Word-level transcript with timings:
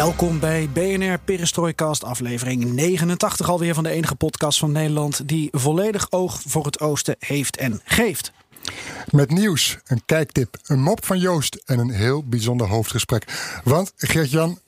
Welkom 0.00 0.40
bij 0.40 0.68
BNR 0.72 1.18
Perestrooikast, 1.18 2.04
aflevering 2.04 2.64
89 2.64 3.48
alweer 3.48 3.74
van 3.74 3.82
de 3.82 3.90
enige 3.90 4.14
podcast 4.14 4.58
van 4.58 4.72
Nederland 4.72 5.28
die 5.28 5.48
volledig 5.52 6.10
oog 6.10 6.42
voor 6.46 6.64
het 6.64 6.80
oosten 6.80 7.16
heeft 7.18 7.56
en 7.56 7.80
geeft. 7.84 8.32
Met 9.10 9.30
nieuws, 9.30 9.78
een 9.86 10.02
kijktip, 10.06 10.56
een 10.66 10.80
mop 10.80 11.04
van 11.04 11.18
Joost 11.18 11.54
en 11.54 11.78
een 11.78 11.90
heel 11.90 12.24
bijzonder 12.24 12.68
hoofdgesprek. 12.68 13.24
Want 13.64 13.92
Gert-Jan, 13.96 14.58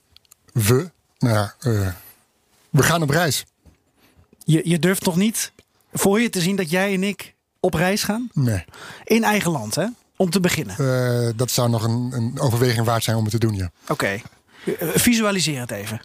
we, 0.52 0.90
nou 1.18 1.34
ja, 1.34 1.54
uh, 1.60 1.88
we 2.70 2.82
gaan 2.82 3.02
op 3.02 3.10
reis. 3.10 3.44
Je, 4.44 4.60
je 4.64 4.78
durft 4.78 5.04
nog 5.04 5.16
niet 5.16 5.52
voor 5.92 6.20
je 6.20 6.30
te 6.30 6.40
zien 6.40 6.56
dat 6.56 6.70
jij 6.70 6.94
en 6.94 7.02
ik 7.02 7.34
op 7.60 7.74
reis 7.74 8.02
gaan? 8.02 8.28
Nee. 8.32 8.64
In 9.04 9.24
eigen 9.24 9.50
land, 9.50 9.74
hè? 9.74 9.86
Om 10.16 10.30
te 10.30 10.40
beginnen. 10.40 10.76
Uh, 10.78 11.30
dat 11.36 11.50
zou 11.50 11.70
nog 11.70 11.82
een, 11.84 12.10
een, 12.12 12.40
overweging 12.40 12.86
waard 12.86 13.04
zijn 13.04 13.16
om 13.16 13.22
het 13.22 13.32
te 13.32 13.38
doen, 13.38 13.54
ja. 13.54 13.70
Oké. 13.82 13.92
Okay. 13.92 14.22
Visualiseer 14.94 15.60
het 15.60 15.70
even. 15.70 16.00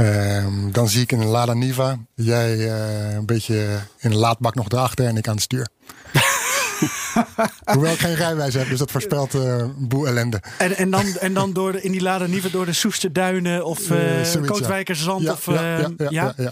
Uh, 0.00 0.46
dan 0.70 0.88
zie 0.88 1.02
ik 1.02 1.12
een 1.12 1.24
Lada 1.24 1.54
Niva. 1.54 1.98
Jij 2.14 2.56
uh, 2.56 3.14
een 3.14 3.26
beetje 3.26 3.78
in 3.98 4.10
de 4.10 4.16
laadbak 4.16 4.54
nog 4.54 4.68
erachter 4.68 5.06
en 5.06 5.16
ik 5.16 5.28
aan 5.28 5.34
het 5.34 5.42
stuur. 5.42 5.68
Hoewel 7.72 7.92
ik 7.92 7.98
geen 7.98 8.14
rijwijs 8.14 8.54
heb, 8.54 8.68
dus 8.68 8.78
dat 8.78 8.90
voorspelt 8.90 9.34
uh, 9.34 9.42
een 9.42 9.88
boel 9.88 10.06
ellende. 10.06 10.42
En, 10.58 10.76
en 10.76 10.90
dan, 10.90 11.06
en 11.06 11.34
dan 11.34 11.52
door 11.52 11.72
de, 11.72 11.82
in 11.82 11.92
die 11.92 12.02
Lada 12.02 12.26
Niva 12.26 12.48
door 12.48 12.66
de 12.66 12.72
Soesterduinen 12.72 13.64
of 13.64 13.90
uh, 13.90 14.34
uh 14.34 14.46
Kootwijkerzand? 14.46 15.22
Ja, 15.22 15.32
of, 15.32 15.46
ja, 15.46 15.78
ja, 15.78 15.90
ja, 15.96 16.08
ja, 16.08 16.32
ja. 16.36 16.50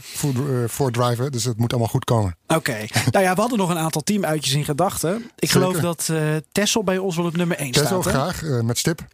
Voor, 0.67 0.91
driver, 0.91 1.31
dus 1.31 1.45
het 1.45 1.59
moet 1.59 1.71
allemaal 1.71 1.91
goed 1.91 2.05
komen. 2.05 2.37
Oké. 2.47 2.55
Okay. 2.55 2.91
nou 3.11 3.25
ja, 3.25 3.35
we 3.35 3.41
hadden 3.41 3.59
nog 3.59 3.71
een 3.71 3.79
aantal 3.79 4.03
teamuitjes 4.03 4.55
in 4.55 4.65
gedachten. 4.65 5.17
Ik 5.17 5.23
Zeker. 5.37 5.49
geloof 5.49 5.77
dat 5.77 6.13
Tessel 6.53 6.85
bij 6.85 6.99
ons 6.99 7.17
wel 7.17 7.27
op 7.27 7.37
nummer 7.37 7.57
1 7.57 7.71
Tessel, 7.71 8.03
staat. 8.03 8.13
Tessel 8.13 8.49
graag, 8.49 8.63
met 8.63 8.79
stip. 8.79 9.05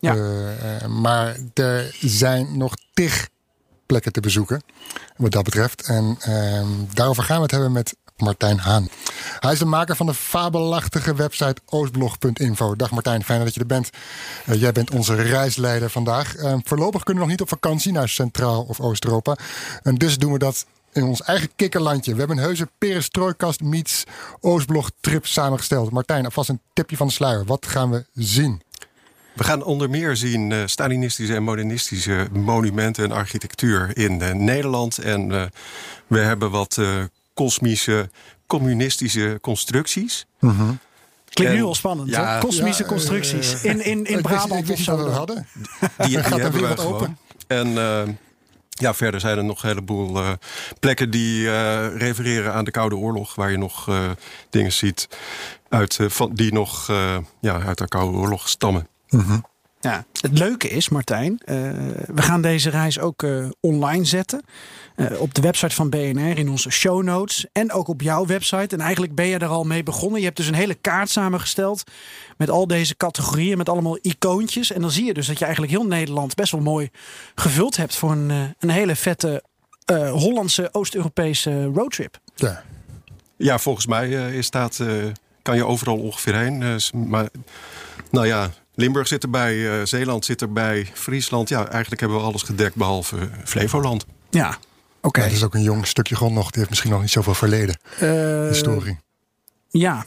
Ja. 0.00 0.14
Uh, 0.14 0.86
maar 0.86 1.36
er 1.54 1.96
zijn 2.00 2.56
nog 2.56 2.74
tig 2.94 3.28
plekken 3.86 4.12
te 4.12 4.20
bezoeken, 4.20 4.62
wat 5.16 5.30
dat 5.30 5.44
betreft. 5.44 5.82
En 5.82 6.18
uh, 6.28 6.62
daarover 6.94 7.22
gaan 7.22 7.36
we 7.36 7.42
het 7.42 7.50
hebben 7.50 7.72
met 7.72 7.96
Martijn 8.16 8.58
Haan. 8.58 8.88
Hij 9.38 9.52
is 9.52 9.58
de 9.58 9.64
maker 9.64 9.96
van 9.96 10.06
de 10.06 10.14
fabelachtige 10.14 11.14
website 11.14 11.60
oostblog.info. 11.66 12.76
Dag 12.76 12.90
Martijn, 12.90 13.24
fijn 13.24 13.44
dat 13.44 13.54
je 13.54 13.60
er 13.60 13.66
bent. 13.66 13.90
Uh, 14.46 14.60
jij 14.60 14.72
bent 14.72 14.90
onze 14.90 15.14
reisleider 15.14 15.90
vandaag. 15.90 16.34
voorlopig 16.64 17.02
kunnen 17.02 17.22
we 17.22 17.28
nog 17.28 17.38
niet 17.38 17.40
op 17.40 17.48
vakantie 17.48 17.92
naar 17.92 18.08
Centraal 18.08 18.62
of 18.62 18.80
Oost-Europa. 18.80 19.36
En 19.82 19.94
dus 19.94 20.18
doen 20.18 20.32
we 20.32 20.38
dat 20.38 20.66
in 20.92 21.02
ons 21.02 21.22
eigen 21.22 21.50
kikkerlandje. 21.56 22.12
We 22.12 22.18
hebben 22.18 22.36
een 22.36 22.42
heuse 22.42 22.68
perestrooikast 22.78 23.60
meets 23.60 24.04
Oostblog 24.40 24.90
trip 25.00 25.26
samengesteld. 25.26 25.90
Martijn, 25.90 26.24
alvast 26.24 26.48
een 26.48 26.60
tipje 26.72 26.96
van 26.96 27.06
de 27.06 27.12
sluier. 27.12 27.44
Wat 27.44 27.66
gaan 27.66 27.90
we 27.90 28.06
zien? 28.12 28.62
We 29.32 29.44
gaan 29.44 29.62
onder 29.62 29.90
meer 29.90 30.16
zien 30.16 30.50
uh, 30.50 30.62
Stalinistische 30.66 31.34
en 31.34 31.42
modernistische 31.42 32.28
monumenten 32.32 33.04
en 33.04 33.12
architectuur 33.12 33.96
in 33.96 34.20
uh, 34.22 34.30
Nederland. 34.32 34.98
En 34.98 35.30
uh, 35.30 35.42
we 36.06 36.18
hebben 36.18 36.50
wat 36.50 36.80
kosmische, 37.34 38.10
communistische 38.46 39.38
constructies. 39.40 40.26
Mm 40.40 40.50
-hmm. 40.50 40.78
Klinkt 41.28 41.54
nu 41.54 41.62
al 41.62 41.74
spannend, 41.74 42.10
ja, 42.10 42.34
hè? 42.34 42.40
Kosmische 42.40 42.82
ja, 42.82 42.88
constructies. 42.88 43.62
in, 43.62 43.84
in, 43.84 44.04
in 44.04 44.22
Brabant 44.22 44.70
of 44.70 44.78
zo. 44.78 45.04
we 45.04 45.10
hadden. 45.10 45.46
Die, 45.96 46.06
die 46.06 46.22
gaat 46.24 46.38
er 46.38 46.52
weer 46.52 46.68
wat 46.68 46.84
open. 46.84 47.18
En 47.46 47.76
ja, 48.80 48.94
verder 48.94 49.20
zijn 49.20 49.38
er 49.38 49.44
nog 49.44 49.62
een 49.62 49.68
heleboel 49.68 50.22
uh, 50.22 50.30
plekken 50.80 51.10
die 51.10 51.44
uh, 51.44 51.96
refereren 51.96 52.52
aan 52.52 52.64
de 52.64 52.70
Koude 52.70 52.96
Oorlog. 52.96 53.34
Waar 53.34 53.50
je 53.50 53.58
nog 53.58 53.88
uh, 53.88 54.10
dingen 54.50 54.72
ziet 54.72 55.08
uit, 55.68 55.98
van, 56.08 56.34
die 56.34 56.52
nog 56.52 56.86
ja, 57.40 57.60
uit 57.60 57.78
de 57.78 57.88
Koude 57.88 58.18
Oorlog 58.18 58.48
stammen. 58.48 58.88
Mm 59.10 59.20
-hmm. 59.20 59.44
Ja, 59.80 60.04
het 60.20 60.38
leuke 60.38 60.68
is, 60.68 60.88
Martijn, 60.88 61.32
uh, 61.44 61.56
we 62.06 62.22
gaan 62.22 62.42
deze 62.42 62.70
reis 62.70 62.98
ook 62.98 63.22
uh, 63.22 63.48
online 63.60 64.04
zetten. 64.04 64.42
Uh, 64.96 65.20
op 65.20 65.34
de 65.34 65.40
website 65.40 65.74
van 65.74 65.90
BNR, 65.90 66.38
in 66.38 66.48
onze 66.48 66.70
show 66.70 67.02
notes. 67.02 67.46
En 67.52 67.72
ook 67.72 67.88
op 67.88 68.00
jouw 68.02 68.26
website. 68.26 68.76
En 68.76 68.80
eigenlijk 68.80 69.14
ben 69.14 69.26
je 69.26 69.38
er 69.38 69.46
al 69.46 69.64
mee 69.64 69.82
begonnen. 69.82 70.18
Je 70.18 70.24
hebt 70.24 70.36
dus 70.36 70.46
een 70.46 70.54
hele 70.54 70.74
kaart 70.74 71.10
samengesteld. 71.10 71.82
Met 72.36 72.50
al 72.50 72.66
deze 72.66 72.96
categorieën, 72.96 73.58
met 73.58 73.68
allemaal 73.68 73.98
icoontjes. 74.02 74.72
En 74.72 74.80
dan 74.80 74.90
zie 74.90 75.04
je 75.04 75.14
dus 75.14 75.26
dat 75.26 75.38
je 75.38 75.44
eigenlijk 75.44 75.72
heel 75.72 75.86
Nederland 75.86 76.34
best 76.34 76.52
wel 76.52 76.60
mooi 76.60 76.90
gevuld 77.34 77.76
hebt. 77.76 77.96
voor 77.96 78.10
een, 78.10 78.54
een 78.58 78.70
hele 78.70 78.96
vette 78.96 79.42
Hollandse, 80.12 80.68
Oost-Europese 80.72 81.64
roadtrip. 81.64 82.18
Ja. 82.34 82.62
ja, 83.36 83.58
volgens 83.58 83.86
mij 83.86 84.08
is 84.36 84.46
staat, 84.46 84.80
kan 85.42 85.56
je 85.56 85.66
overal 85.66 85.98
ongeveer 85.98 86.36
heen. 86.36 86.80
maar 87.08 87.28
nou 88.10 88.26
ja, 88.26 88.50
Limburg 88.80 89.08
zit 89.08 89.22
erbij, 89.22 89.54
uh, 89.54 89.84
Zeeland 89.84 90.24
zit 90.24 90.42
erbij, 90.42 90.90
Friesland. 90.94 91.48
Ja, 91.48 91.68
eigenlijk 91.68 92.00
hebben 92.00 92.18
we 92.18 92.24
alles 92.24 92.42
gedekt 92.42 92.74
behalve 92.74 93.16
Flevoland. 93.44 94.06
Ja, 94.30 94.48
oké. 94.48 94.58
Okay. 95.00 95.28
Ja, 95.28 95.34
is 95.34 95.44
ook 95.44 95.54
een 95.54 95.62
jong 95.62 95.86
stukje 95.86 96.16
grond 96.16 96.34
nog. 96.34 96.44
Die 96.44 96.58
heeft 96.58 96.68
misschien 96.68 96.90
nog 96.90 97.00
niet 97.00 97.10
zoveel 97.10 97.34
verleden. 97.34 97.78
Uh, 98.02 98.48
historie. 98.48 98.98
Ja, 99.68 100.04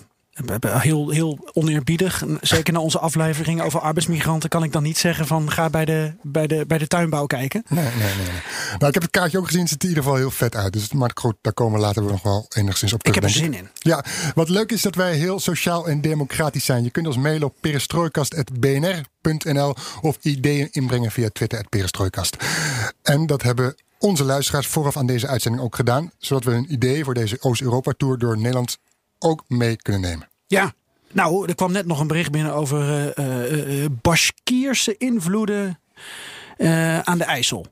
Heel, 0.60 1.10
heel 1.10 1.50
oneerbiedig. 1.54 2.24
Zeker 2.42 2.74
na 2.74 2.80
onze 2.80 3.00
aflevering 3.00 3.62
over 3.62 3.80
arbeidsmigranten 3.80 4.50
kan 4.50 4.64
ik 4.64 4.72
dan 4.72 4.84
niet 4.84 4.98
zeggen 4.98 5.28
van 5.28 5.52
ga 5.52 5.70
bij 5.70 5.86
de, 5.86 6.14
bij 6.22 6.48
de, 6.48 6.66
bij 6.68 6.78
de 6.78 6.88
tuinbouw 6.88 7.26
kijken. 7.26 7.64
Nee, 7.68 7.84
nee, 7.84 7.94
nee. 7.96 8.16
nee. 8.16 8.26
Nou, 8.78 8.88
ik 8.88 8.94
heb 8.94 9.02
het 9.02 9.12
kaartje 9.12 9.38
ook 9.38 9.46
gezien. 9.46 9.62
Het 9.62 9.70
ziet 9.70 9.84
er 9.84 9.90
in 9.90 9.96
ieder 9.96 10.04
geval 10.04 10.20
heel 10.20 10.32
vet 10.32 10.56
uit. 10.56 10.74
Dus, 10.74 10.94
maar 10.94 11.12
goed, 11.14 11.36
daar 11.42 11.54
komen 11.54 11.80
we 11.80 11.86
later 11.86 12.04
nog 12.04 12.22
wel 12.22 12.46
enigszins 12.56 12.94
op 12.94 13.04
terug. 13.04 13.16
Ik 13.16 13.22
heb 13.22 13.32
er 13.32 13.38
zin 13.38 13.54
in. 13.54 13.70
Ja, 13.74 14.04
wat 14.36 14.50
leuk 14.50 14.72
is 14.72 14.82
dat 14.82 14.96
wij 14.96 15.16
heel 15.16 15.40
sociaal 15.40 15.88
en 15.88 16.02
democratisch 16.02 16.66
zijn. 16.66 16.84
Je 16.84 16.90
kunt 16.90 17.08
ons 17.08 17.18
mailen 17.18 17.48
op 17.48 17.56
perestrooikast.bnr.nl 17.60 19.76
of 20.02 20.18
ideeën 20.22 20.68
inbrengen 20.72 21.12
via 21.12 21.30
Twitter 21.34 21.66
perestrooikast. 21.70 22.38
En 23.02 23.26
dat 23.26 23.42
hebben 23.42 23.76
onze 24.00 24.24
luisteraars 24.24 24.68
vooraf 24.68 24.98
aan 24.98 25.06
deze 25.06 25.28
uitzending 25.28 25.64
ook 25.64 25.76
gedaan. 25.76 26.12
Zodat 26.18 26.44
we 26.44 26.52
een 26.52 26.74
idee 26.74 27.04
voor 27.04 27.14
deze 27.14 27.38
Oost-Europa-tour 27.40 28.18
door 28.18 28.38
Nederland 28.38 28.78
ook 29.24 29.44
mee 29.48 29.76
kunnen 29.76 30.02
nemen. 30.02 30.30
Ja, 30.48 30.74
nou, 31.12 31.48
er 31.48 31.56
kwam 31.56 31.72
net 31.72 31.86
nog 31.86 32.00
een 32.00 32.08
bericht 32.08 32.32
binnen 32.32 32.54
over 32.54 33.14
uh, 33.20 33.82
uh, 33.82 33.86
Bashkierse 34.02 34.98
invloeden 34.98 35.80
aan 37.04 37.18
de 37.18 37.24
IJssel. 37.24 37.66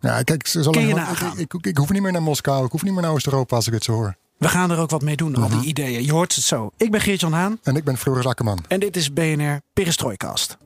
Ja, 0.00 0.22
kijk, 0.22 0.46
zal 0.46 0.72
Ken 0.72 0.86
je 0.86 0.94
ik, 1.36 1.54
ik, 1.54 1.66
ik, 1.66 1.76
hoef 1.76 1.90
niet 1.90 2.02
meer 2.02 2.12
naar 2.12 2.22
Moskou, 2.22 2.64
ik 2.64 2.70
hoef 2.70 2.82
niet 2.82 2.92
meer 2.92 3.02
naar 3.02 3.10
Oost-Europa 3.10 3.56
als 3.56 3.66
ik 3.66 3.72
het 3.72 3.84
zo 3.84 3.92
hoor. 3.92 4.16
We 4.38 4.48
gaan 4.48 4.70
er 4.70 4.78
ook 4.78 4.90
wat 4.90 5.02
mee 5.02 5.16
doen, 5.16 5.34
al 5.34 5.48
die 5.48 5.58
mhm. 5.58 5.66
ideeën. 5.66 6.04
Je 6.04 6.12
hoort 6.12 6.34
het 6.34 6.44
zo. 6.44 6.70
Ik 6.76 6.90
ben 6.90 7.00
Geert-Jan 7.00 7.32
Haan. 7.32 7.58
En 7.62 7.76
ik 7.76 7.84
ben 7.84 7.96
Floris 7.96 8.26
Akkerman. 8.26 8.64
En 8.68 8.80
dit 8.80 8.96
is 8.96 9.12
BNR 9.12 9.60
Perestrooikast. 9.72 10.56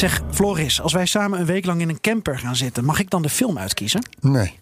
Zeg, 0.00 0.20
Floris, 0.30 0.80
als 0.80 0.92
wij 0.92 1.06
samen 1.06 1.40
een 1.40 1.46
week 1.46 1.64
lang 1.64 1.80
in 1.80 1.88
een 1.88 2.00
camper 2.00 2.38
gaan 2.38 2.56
zitten, 2.56 2.84
mag 2.84 2.98
ik 2.98 3.10
dan 3.10 3.22
de 3.22 3.28
film 3.28 3.58
uitkiezen? 3.58 4.08
Nee. 4.20 4.58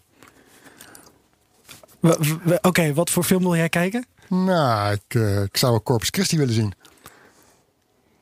Oké, 2.60 2.94
wat 2.94 3.10
voor 3.10 3.25
film 3.25 3.43
wil 3.43 3.56
jij 3.56 3.69
kijken? 3.69 4.06
Nou, 4.28 4.93
ik, 4.93 5.15
uh, 5.15 5.43
ik 5.43 5.56
zou 5.56 5.72
wel 5.72 5.82
Corpus 5.82 6.09
Christi 6.10 6.39
willen 6.39 6.54
zien. 6.54 6.72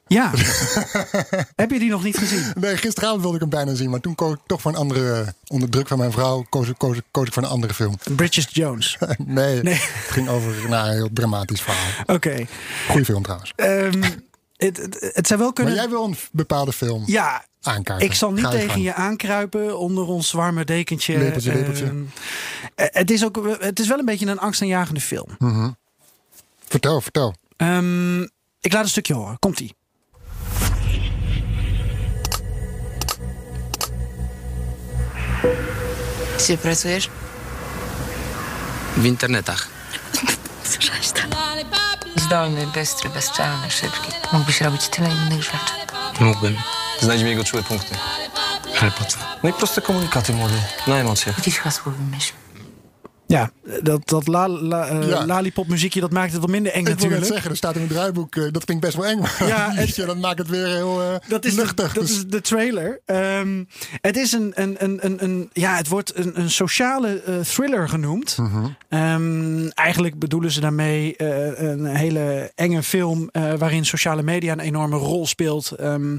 Ja. 0.07 0.31
Heb 1.63 1.71
je 1.71 1.79
die 1.79 1.91
nog 1.91 2.03
niet 2.03 2.19
gezien? 2.19 2.53
Nee, 2.61 2.77
gisteravond 2.77 3.21
wilde 3.21 3.35
ik 3.35 3.41
hem 3.41 3.51
bijna 3.51 3.75
zien. 3.75 3.91
Maar 3.91 4.01
toen 4.01 4.15
koos 4.15 4.33
ik 4.33 4.41
toch 4.47 4.61
voor 4.61 4.71
een 4.71 4.77
andere... 4.77 5.35
Onder 5.47 5.71
druk 5.71 5.89
van 5.89 5.99
mijn 5.99 6.13
vrouw 6.13 6.47
koos, 6.49 6.73
koos, 6.77 7.01
koos 7.11 7.27
ik 7.27 7.33
voor 7.33 7.43
een 7.43 7.49
andere 7.49 7.75
film. 7.75 7.97
Bridget 8.17 8.55
Jones? 8.55 8.99
nee, 9.25 9.63
nee, 9.63 9.75
het 9.75 10.11
ging 10.11 10.29
over 10.29 10.69
nou, 10.69 10.89
een 10.89 10.95
heel 10.95 11.09
dramatisch 11.13 11.61
verhaal. 11.61 12.01
Oké. 12.03 12.13
Okay. 12.13 12.47
Goeie 12.89 13.05
film 13.05 13.23
trouwens. 13.23 13.53
Um, 13.57 14.03
het, 14.57 14.77
het, 14.77 15.11
het, 15.13 15.27
zou 15.27 15.41
wel 15.41 15.53
kunnen... 15.53 15.75
Maar 15.75 15.83
jij 15.83 15.93
wil 15.93 16.05
een 16.05 16.17
bepaalde 16.33 16.73
film 16.73 17.03
ja, 17.07 17.45
aankaarten. 17.63 18.07
Ik 18.07 18.15
zal 18.15 18.33
niet 18.33 18.51
tegen 18.51 18.81
je 18.81 18.95
aankruipen 18.95 19.79
onder 19.79 20.05
ons 20.05 20.33
warme 20.33 20.65
dekentje. 20.65 21.19
Lepeltje, 21.19 21.53
lepeltje. 21.53 21.85
Uh, 21.85 22.07
het, 22.75 23.11
is 23.11 23.25
ook, 23.25 23.57
het 23.61 23.81
is 23.81 23.89
wel 23.89 23.99
een 23.99 24.05
beetje 24.05 24.27
een 24.27 24.39
angstaanjagende 24.39 25.01
film. 25.01 25.29
Mm 25.39 25.53
-hmm. 25.53 25.77
Vertel, 26.69 27.01
vertel. 27.01 27.35
Um, 27.57 28.23
ik 28.61 28.73
laat 28.73 28.83
een 28.83 28.89
stukje 28.89 29.15
horen. 29.15 29.39
Komt-ie. 29.39 29.75
Gdzie 36.37 36.57
pracujesz? 36.57 37.09
W 38.95 39.05
internetach. 39.05 39.69
To? 41.13 41.96
Zdolny, 42.17 42.67
bystry, 42.67 43.11
bezczelny, 43.11 43.71
szybki. 43.71 44.13
Mógłbyś 44.33 44.61
robić 44.61 44.89
tyle 44.89 45.09
innych 45.09 45.43
rzeczy. 45.43 45.75
Mógłbym. 46.21 46.57
Znajdźmy 47.01 47.29
jego 47.29 47.45
czułe 47.45 47.63
punkty. 47.63 47.95
Ale 48.83 48.91
po 48.91 49.05
co? 49.05 49.19
No 49.43 49.49
i 49.49 49.53
proste 49.53 49.81
komunikaty, 49.83 50.33
młody. 50.33 50.55
Na 50.87 50.97
emocjach. 50.97 51.39
Jakieś 51.39 51.59
hasło 51.59 51.93
wymyśl. 51.93 52.33
Ja, 53.29 53.51
dat, 53.83 54.09
dat 54.09 54.27
la, 54.27 54.49
la, 54.49 54.91
uh, 54.93 55.09
Ja. 55.09 55.27
lollipop 55.27 55.69
muziekje, 55.69 56.01
dat 56.01 56.11
maakt 56.11 56.33
het 56.33 56.41
wat 56.41 56.51
minder 56.51 56.73
eng 56.73 56.79
Ik 56.79 56.85
wil 56.87 56.95
net 56.95 57.03
natuurlijk. 57.05 57.33
zeggen, 57.33 57.51
er 57.51 57.57
staat 57.57 57.75
in 57.75 57.81
het 57.81 57.91
draaiboek, 57.91 58.37
eh, 58.37 58.45
dat 58.53 58.65
klinkt 58.65 58.85
best 58.85 58.97
wel 58.97 59.07
eng. 59.07 59.21
Ja, 59.47 59.71
het- 59.75 59.97
dat 59.97 60.19
maakt 60.19 60.39
het 60.39 60.49
weer 60.49 60.67
heel 60.67 61.03
eh 61.03 61.15
Dat 61.29 61.45
is, 61.45 61.55
de, 61.55 61.61
luchtig. 61.61 61.93
dat 61.93 62.07
Dus- 62.07 62.17
is 62.17 62.27
de 62.27 62.41
trailer. 62.41 63.01
Ehm, 63.05 63.65
het 64.01 64.17
is 64.17 64.33
een, 64.33 64.53
een, 64.55 64.75
een, 64.79 64.99
een, 65.05 65.25
een. 65.25 65.51
Ja, 65.53 65.77
het 65.77 65.89
wordt 65.89 66.17
een, 66.19 66.41
een 66.41 66.51
sociale 66.51 67.21
eh, 67.23 67.39
thriller 67.41 67.89
genoemd. 67.89 68.37
Mhm. 68.39 68.67
Ehm, 68.89 69.69
eigenlijk 69.69 70.19
bedoelen 70.19 70.51
ze 70.51 70.61
daarmee 70.61 71.17
eh, 71.17 71.69
een 71.71 71.85
hele 71.85 72.53
enge 72.55 72.83
film. 72.83 73.29
eh, 73.33 73.53
waarin 73.55 73.85
sociale 73.87 74.23
media 74.23 74.53
een 74.53 74.61
enorme 74.61 74.97
rol 74.97 75.27
speelt. 75.27 75.71
Ehm, 75.71 76.19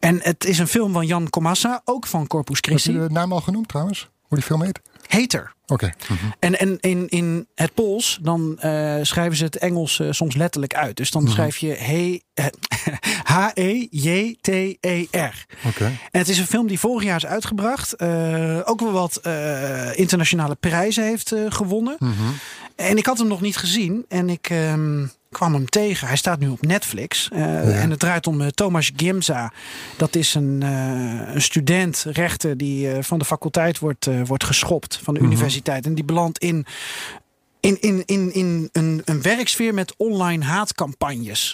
en 0.00 0.18
het 0.22 0.44
is 0.44 0.58
een 0.58 0.68
film 0.68 0.92
van 0.92 1.06
Jan 1.06 1.30
Komassa, 1.30 1.80
ook 1.84 2.06
van 2.06 2.26
Corpus 2.26 2.56
Heb 2.56 2.64
je 2.64 2.70
Christi. 2.70 2.92
de 2.92 3.06
naam 3.12 3.32
al 3.32 3.40
genoemd 3.40 3.68
trouwens? 3.68 4.08
Hoe 4.20 4.38
die 4.38 4.46
film 4.46 4.62
heet? 4.62 4.80
Hater. 5.10 5.54
Oké. 5.66 5.92
Mhm. 6.08 6.14
En, 6.38 6.58
en 6.58 6.78
in, 6.80 7.08
in 7.08 7.46
het 7.54 7.74
Pools, 7.74 8.18
dan 8.22 8.58
eh, 8.58 8.96
schrijven 9.02 9.36
ze 9.36 9.44
het 9.44 9.56
Engels 9.56 10.00
eh, 10.00 10.06
soms 10.10 10.34
letterlijk 10.34 10.74
uit. 10.74 10.96
Dus 10.96 11.10
dan 11.10 11.28
schrijf 11.28 11.56
je 11.56 11.76
eh, 11.76 12.20
H-E-J-T-E-R. 13.34 14.66
Oké. 15.66 15.84
En 15.84 16.18
het 16.18 16.28
is 16.28 16.38
een 16.38 16.46
film 16.46 16.66
die 16.66 16.78
vorig 16.80 17.04
jaar 17.04 17.16
is 17.16 17.26
uitgebracht. 17.26 17.92
ook 18.64 18.80
wel 18.80 18.92
wat 18.92 19.20
internationale 19.94 20.54
prijzen 20.54 21.04
heeft 21.04 21.34
gewonnen. 21.48 21.96
Mhm. 21.98 22.12
En 22.76 22.96
ik 22.96 23.06
had 23.06 23.18
hem 23.18 23.28
nog 23.28 23.40
niet 23.40 23.56
gezien. 23.56 24.04
En 24.08 24.28
ik 24.28 24.50
ehm, 24.50 25.06
kwam 25.30 25.52
hem 25.54 25.68
tegen. 25.68 26.06
Hij 26.06 26.16
staat 26.16 26.38
nu 26.38 26.48
op 26.48 26.62
Netflix. 26.62 27.28
Eh, 27.32 27.82
En 27.82 27.90
het 27.90 27.98
draait 27.98 28.26
om 28.26 28.40
eh, 28.40 28.46
Thomas 28.46 28.90
Gimza. 28.96 29.52
Dat 29.96 30.14
is 30.14 30.34
een, 30.34 30.62
eh, 30.62 31.34
een 31.34 31.42
student 31.42 32.06
rechter 32.08 32.56
die 32.56 33.02
van 33.02 33.18
de 33.18 33.24
faculteit 33.24 33.78
wordt, 33.78 34.08
wordt 34.26 34.44
geschopt. 34.44 34.98
Van 35.02 35.14
de 35.14 35.20
universiteit. 35.20 35.86
En 35.86 35.94
die 35.94 36.04
belandt 36.04 36.38
in... 36.38 36.66
In, 37.60 37.80
in, 37.80 38.02
in, 38.06 38.34
in 38.34 38.68
een, 38.72 39.02
een 39.04 39.22
werksfeer 39.22 39.74
met 39.74 39.94
online 39.96 40.44
haatcampagnes. 40.44 41.52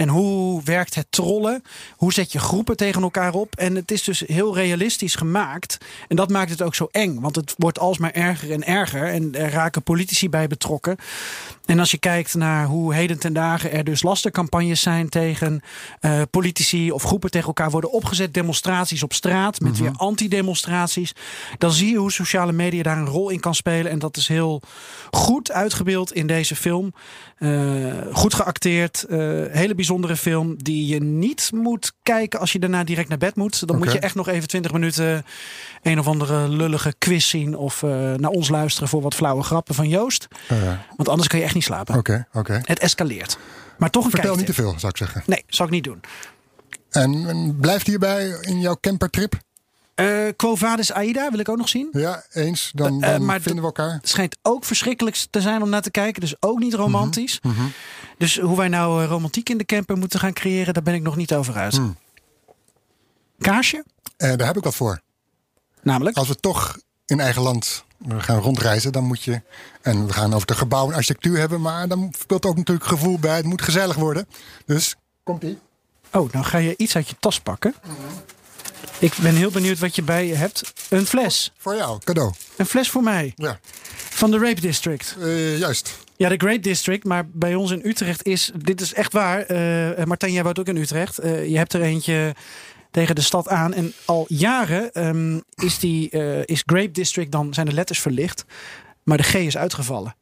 En 0.00 0.08
hoe 0.08 0.62
werkt 0.64 0.94
het 0.94 1.06
trollen? 1.10 1.62
Hoe 1.96 2.12
zet 2.12 2.32
je 2.32 2.38
groepen 2.38 2.76
tegen 2.76 3.02
elkaar 3.02 3.34
op? 3.34 3.56
En 3.56 3.74
het 3.74 3.90
is 3.90 4.04
dus 4.04 4.22
heel 4.26 4.54
realistisch 4.54 5.14
gemaakt. 5.14 5.78
En 6.08 6.16
dat 6.16 6.30
maakt 6.30 6.50
het 6.50 6.62
ook 6.62 6.74
zo 6.74 6.88
eng. 6.90 7.20
Want 7.20 7.36
het 7.36 7.54
wordt 7.56 7.78
alsmaar 7.78 8.12
erger 8.12 8.50
en 8.52 8.66
erger. 8.66 9.06
En 9.06 9.34
er 9.34 9.50
raken 9.50 9.82
politici 9.82 10.28
bij 10.28 10.46
betrokken. 10.46 10.96
En 11.64 11.78
als 11.78 11.90
je 11.90 11.98
kijkt 11.98 12.34
naar 12.34 12.66
hoe 12.66 12.94
heden 12.94 13.18
ten 13.18 13.32
dagen 13.32 13.72
er 13.72 13.84
dus 13.84 14.02
lastercampagnes 14.02 14.80
zijn 14.80 15.08
tegen 15.08 15.60
eh, 16.00 16.22
politici 16.30 16.92
of 16.92 17.02
groepen 17.02 17.30
tegen 17.30 17.46
elkaar 17.46 17.70
worden 17.70 17.92
opgezet. 17.92 18.34
Demonstraties 18.34 19.02
op 19.02 19.12
straat 19.12 19.60
met 19.60 19.78
weer 19.78 19.92
antidemonstraties. 19.96 21.12
Dan 21.58 21.72
zie 21.72 21.90
je 21.90 21.96
hoe 21.96 22.12
sociale 22.12 22.52
media 22.52 22.82
daar 22.82 22.98
een 22.98 23.06
rol 23.06 23.30
in 23.30 23.40
kan 23.40 23.54
spelen. 23.54 23.90
En 23.90 23.98
dat 23.98 24.16
is 24.16 24.28
heel 24.28 24.62
goed 25.10 25.52
uitgebeeld 25.52 26.12
in 26.12 26.26
deze 26.26 26.56
film. 26.56 26.92
Eh, 27.36 27.92
goed 28.12 28.34
geacteerd. 28.34 29.02
eh, 29.02 29.18
hele 29.50 29.74
bijzondere 29.74 29.89
film 30.16 30.54
die 30.62 30.86
je 30.86 31.02
niet 31.02 31.50
moet 31.54 31.92
kijken 32.02 32.40
als 32.40 32.52
je 32.52 32.58
daarna 32.58 32.84
direct 32.84 33.08
naar 33.08 33.18
bed 33.18 33.34
moet. 33.34 33.66
Dan 33.66 33.78
moet 33.78 33.92
je 33.92 33.98
echt 33.98 34.14
nog 34.14 34.28
even 34.28 34.48
20 34.48 34.72
minuten 34.72 35.24
een 35.82 35.98
of 35.98 36.06
andere 36.06 36.48
lullige 36.48 36.94
quiz 36.98 37.28
zien. 37.28 37.56
Of 37.56 37.82
eh, 37.82 37.90
naar 38.14 38.30
ons 38.30 38.48
luisteren 38.48 38.88
voor 38.88 39.02
wat 39.02 39.14
flauwe 39.14 39.42
grappen 39.42 39.74
van 39.74 39.88
Joost. 39.88 40.28
Eh, 40.48 40.56
Want 40.96 41.08
anders 41.08 41.28
kun 41.28 41.38
je 41.38 41.44
echt 41.44 41.54
niet 41.54 41.64
slapen. 41.64 41.96
Oké, 41.96 42.26
oké. 42.32 42.60
Het 42.64 42.78
escaleert. 42.78 43.38
Maar 43.78 43.90
toch 43.90 44.04
een 44.04 44.10
Vertel 44.10 44.36
niet 44.36 44.46
te 44.46 44.54
veel, 44.54 44.74
zou 44.76 44.88
ik 44.88 44.96
zeggen. 44.96 45.22
Nee, 45.26 45.44
zal 45.46 45.66
ik 45.66 45.72
niet 45.72 45.84
doen. 45.84 46.00
En, 46.90 47.28
en 47.28 47.56
blijft 47.60 47.86
hierbij 47.86 48.38
in 48.40 48.60
jouw 48.60 48.76
campertrip? 48.80 49.40
Eh 49.94 50.06
Quo 50.36 50.54
Vadis 50.54 50.92
Aida 50.92 51.30
wil 51.30 51.38
ik 51.38 51.48
ook 51.48 51.56
nog 51.56 51.68
zien. 51.68 51.88
Ja, 51.92 52.24
eens. 52.32 52.70
Dan, 52.74 52.98
maar 53.24 53.40
vinden 53.40 53.60
we 53.60 53.66
elkaar. 53.66 53.92
Het 53.92 54.08
schijnt 54.08 54.36
ook 54.42 54.64
verschrikkelijk 54.64 55.26
te 55.30 55.40
zijn 55.40 55.62
om 55.62 55.68
naar 55.68 55.82
te 55.82 55.90
kijken. 55.90 56.20
Dus 56.20 56.34
ook 56.40 56.58
niet 56.58 56.74
romantisch. 56.74 57.38
Mhm, 57.42 57.60
Dus 58.20 58.38
hoe 58.38 58.56
wij 58.56 58.68
nou 58.68 59.02
eh, 59.02 59.08
romantiek 59.08 59.48
in 59.48 59.58
de 59.58 59.64
camper 59.64 59.96
moeten 59.96 60.20
gaan 60.20 60.32
creëren, 60.32 60.74
daar 60.74 60.82
ben 60.82 60.94
ik 60.94 61.02
nog 61.02 61.16
niet 61.16 61.34
over 61.34 61.54
uit. 61.54 61.76
Hmm. 61.76 61.96
Kaarsje? 63.38 63.84
Eh, 64.16 64.36
daar 64.36 64.46
heb 64.46 64.56
ik 64.56 64.64
wat 64.64 64.74
voor. 64.74 65.00
Namelijk? 65.82 66.16
Als 66.16 66.28
we 66.28 66.34
toch 66.34 66.78
in 67.06 67.20
eigen 67.20 67.42
land 67.42 67.84
eh, 68.08 68.22
gaan 68.22 68.38
rondreizen, 68.38 68.92
dan 68.92 69.04
moet 69.04 69.22
je. 69.22 69.42
En 69.82 70.06
we 70.06 70.12
gaan 70.12 70.34
over 70.34 70.46
de 70.46 70.54
gebouwen 70.54 70.92
en 70.92 70.98
architectuur 70.98 71.38
hebben, 71.38 71.60
maar 71.60 71.88
dan 71.88 72.12
speelt 72.18 72.46
ook 72.46 72.56
natuurlijk 72.56 72.86
gevoel 72.86 73.18
bij. 73.18 73.36
Het 73.36 73.44
moet 73.44 73.62
gezellig 73.62 73.96
worden. 73.96 74.26
Dus 74.66 74.96
komt 75.22 75.42
ie. 75.42 75.58
Oh, 76.12 76.32
nou 76.32 76.44
ga 76.44 76.58
je 76.58 76.74
iets 76.76 76.96
uit 76.96 77.08
je 77.08 77.16
tas 77.20 77.40
pakken. 77.40 77.74
Ik 78.98 79.14
ben 79.20 79.34
heel 79.34 79.50
benieuwd 79.50 79.78
wat 79.78 79.94
je 79.94 80.02
bij 80.02 80.26
je 80.26 80.34
hebt. 80.34 80.72
Een 80.88 81.06
fles. 81.06 81.52
Voor 81.58 81.76
jou, 81.76 81.98
cadeau. 82.04 82.32
Een 82.56 82.66
fles 82.66 82.90
voor 82.90 83.02
mij. 83.02 83.32
Ja, 83.36 83.60
Van 83.94 84.30
de 84.30 84.38
Rape 84.38 84.60
District. 84.60 85.16
Eh, 85.20 85.58
juist. 85.58 85.98
Ja, 86.20 86.28
de 86.28 86.36
Great 86.36 86.62
District. 86.62 87.04
Maar 87.04 87.28
bij 87.32 87.54
ons 87.54 87.70
in 87.70 87.80
Utrecht 87.84 88.26
is... 88.26 88.50
Dit 88.56 88.80
is 88.80 88.94
echt 88.94 89.12
waar. 89.12 89.40
eh 89.40 90.04
Martijn, 90.04 90.32
jij 90.32 90.42
woont 90.42 90.58
ook 90.58 90.66
in 90.66 90.76
Utrecht. 90.76 91.18
Eh, 91.18 91.48
je 91.48 91.56
hebt 91.56 91.72
er 91.72 91.82
eentje 91.82 92.34
tegen 92.90 93.14
de 93.14 93.20
stad 93.20 93.48
aan. 93.48 93.74
En 93.74 93.92
al 94.04 94.24
jaren 94.28 94.92
ehm, 94.92 95.40
is, 95.54 95.78
die, 95.78 96.10
eh, 96.10 96.42
is 96.44 96.62
Grape 96.66 96.90
District... 96.90 97.32
dan 97.32 97.54
zijn 97.54 97.66
de 97.66 97.72
letters 97.72 98.00
verlicht. 98.00 98.44
Maar 99.02 99.16
de 99.16 99.22
G 99.22 99.34
is 99.34 99.56
uitgevallen. 99.56 100.16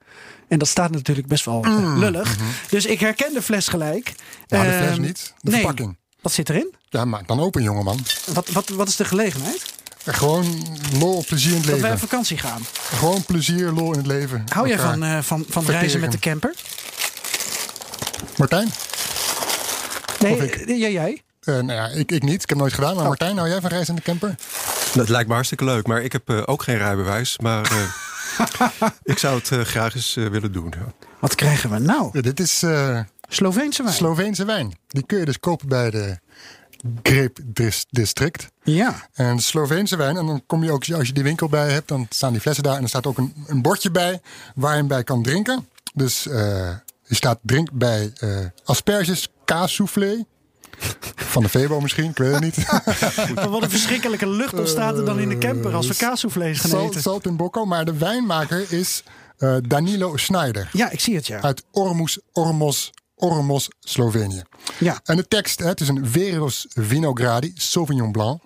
En 0.48 0.58
dat 0.58 0.68
staat 0.68 0.90
natuurlijk 0.90 1.26
best 1.26 1.44
wel 1.44 1.64
eh, 1.64 1.94
lullig. 1.96 2.36
Dus 2.68 2.86
ik 2.86 3.00
herken 3.00 3.34
de 3.34 3.42
fles 3.42 3.68
gelijk. 3.68 4.12
Ja, 4.46 4.62
de 4.62 4.70
fles 4.72 4.90
Ehm, 4.90 5.00
niet. 5.00 5.34
De 5.40 5.50
nee. 5.50 5.60
verpakking. 5.60 5.96
Wat 6.20 6.32
zit 6.32 6.48
erin? 6.48 6.74
Ja, 6.88 7.04
maar 7.04 7.22
dan 7.26 7.40
open, 7.40 7.62
jongeman. 7.62 7.98
Wat, 8.32 8.48
wat, 8.48 8.68
wat 8.68 8.88
is 8.88 8.96
de 8.96 9.04
gelegenheid? 9.04 9.67
En 10.08 10.14
gewoon 10.14 10.66
lol, 10.98 11.24
plezier 11.26 11.50
in 11.50 11.56
het 11.56 11.66
Dat 11.66 11.72
wij 11.80 11.90
leven. 11.90 12.04
op 12.04 12.10
vakantie 12.10 12.38
gaan. 12.38 12.62
Gewoon 12.94 13.24
plezier, 13.24 13.70
lol 13.70 13.92
in 13.92 13.98
het 13.98 14.06
leven. 14.06 14.44
Hou 14.52 14.68
jij 14.68 14.78
van, 14.78 15.02
eh, 15.02 15.10
van, 15.12 15.22
van 15.22 15.46
verteren. 15.46 15.74
reizen 15.78 16.00
met 16.00 16.12
de 16.12 16.18
camper? 16.18 16.54
Martijn? 18.36 18.68
Nee, 20.20 20.32
Of 20.32 20.40
ik? 20.42 20.54
eh, 20.54 20.78
ja, 20.80 20.88
jij? 20.88 21.22
Eh, 21.42 21.54
nou 21.54 21.72
ja, 21.72 21.86
ik, 21.88 22.12
ik 22.12 22.22
niet. 22.22 22.42
Ik 22.42 22.48
heb 22.48 22.58
nooit 22.58 22.72
gedaan. 22.72 22.90
Oh. 22.90 22.96
Maar 22.96 23.06
Martijn, 23.06 23.36
hou 23.36 23.48
jij 23.48 23.60
van 23.60 23.70
reizen 23.70 23.94
in 23.94 24.00
de 24.04 24.06
camper? 24.06 24.34
Dat 24.94 25.08
lijkt 25.08 25.28
me 25.28 25.34
hartstikke 25.34 25.64
leuk, 25.64 25.86
maar 25.86 26.02
ik 26.02 26.12
heb 26.12 26.28
eh, 26.30 26.42
ook 26.44 26.62
geen 26.62 26.76
rijbewijs. 26.78 27.38
Maar 27.38 27.70
eh, 27.70 28.88
ik 29.12 29.18
zou 29.18 29.38
het 29.38 29.50
eh, 29.52 29.60
graag 29.60 29.94
eens 29.94 30.16
eh, 30.16 30.26
willen 30.26 30.52
doen. 30.52 30.72
ja. 30.78 31.06
Wat 31.18 31.34
krijgen 31.34 31.70
we 31.70 31.78
nou? 31.78 32.10
Ja, 32.12 32.20
dit 32.20 32.40
is 32.40 32.62
eh, 32.62 33.00
Sloveense 33.28 33.82
wijn. 33.82 33.94
Sloveense 33.94 34.44
wijn. 34.44 34.78
Die 34.88 35.06
kun 35.06 35.18
je 35.18 35.24
dus 35.24 35.40
kopen 35.40 35.68
bij 35.68 35.90
de 35.90 36.18
Grape 37.02 37.40
Dis- 37.44 37.86
District. 37.90 38.48
ja. 38.62 39.08
En 39.14 39.38
Sloveense 39.38 39.96
wijn. 39.96 40.16
En 40.16 40.26
dan 40.26 40.42
kom 40.46 40.64
je 40.64 40.72
ook, 40.72 40.90
als 40.92 41.06
je 41.06 41.12
die 41.12 41.22
winkel 41.22 41.48
bij 41.48 41.70
hebt, 41.72 41.88
dan 41.88 42.06
staan 42.10 42.32
die 42.32 42.40
flessen 42.40 42.64
daar. 42.64 42.76
En 42.76 42.82
er 42.82 42.88
staat 42.88 43.06
ook 43.06 43.18
een, 43.18 43.34
een 43.46 43.62
bordje 43.62 43.90
bij 43.90 44.20
waar 44.54 44.70
je 44.72 44.78
hem 44.78 44.88
bij 44.88 45.04
kan 45.04 45.22
drinken. 45.22 45.68
Dus 45.94 46.26
eh 46.28 46.68
er 47.08 47.16
staat 47.16 47.38
drink 47.42 47.68
bij 47.72 48.12
eh, 48.18 48.28
asperges 48.64 49.28
kaassoufflé. 49.44 50.24
Van 51.16 51.42
de 51.42 51.48
Febo 51.48 51.80
misschien, 51.80 52.10
ik 52.10 52.16
weet 52.18 52.32
het 52.32 52.40
niet. 52.40 52.56
Wat 53.50 53.62
een 53.62 53.70
verschrikkelijke 53.70 54.28
lucht 54.28 54.58
ontstaat 54.58 54.98
er 54.98 55.04
dan 55.04 55.18
in 55.18 55.28
de 55.28 55.38
camper 55.38 55.74
als 55.74 55.86
we 55.86 55.96
kaassoufflés 55.96 56.60
gaan 56.60 56.80
eten. 56.80 57.00
salt 57.00 57.26
in 57.26 57.36
Bocco. 57.36 57.64
Maar 57.64 57.84
de 57.84 57.96
wijnmaker 57.96 58.72
is 58.72 59.02
eh, 59.38 59.56
Danilo 59.66 60.16
Schneider. 60.16 60.68
Ja, 60.72 60.90
ik 60.90 61.00
zie 61.00 61.14
het 61.14 61.26
ja. 61.26 61.40
Uit 61.40 61.64
Ormus, 61.70 62.18
Ormos, 62.32 62.92
Ormos, 63.18 63.68
Slovenië. 63.80 64.42
Ja. 64.78 65.00
En 65.04 65.16
de 65.16 65.28
tekst, 65.28 65.58
hè, 65.58 65.66
het 65.66 65.80
is 65.80 65.88
een 65.88 66.06
Veros 66.06 66.66
Vinogradi 66.68 67.52
Sauvignon 67.54 68.12
Blanc. 68.12 68.40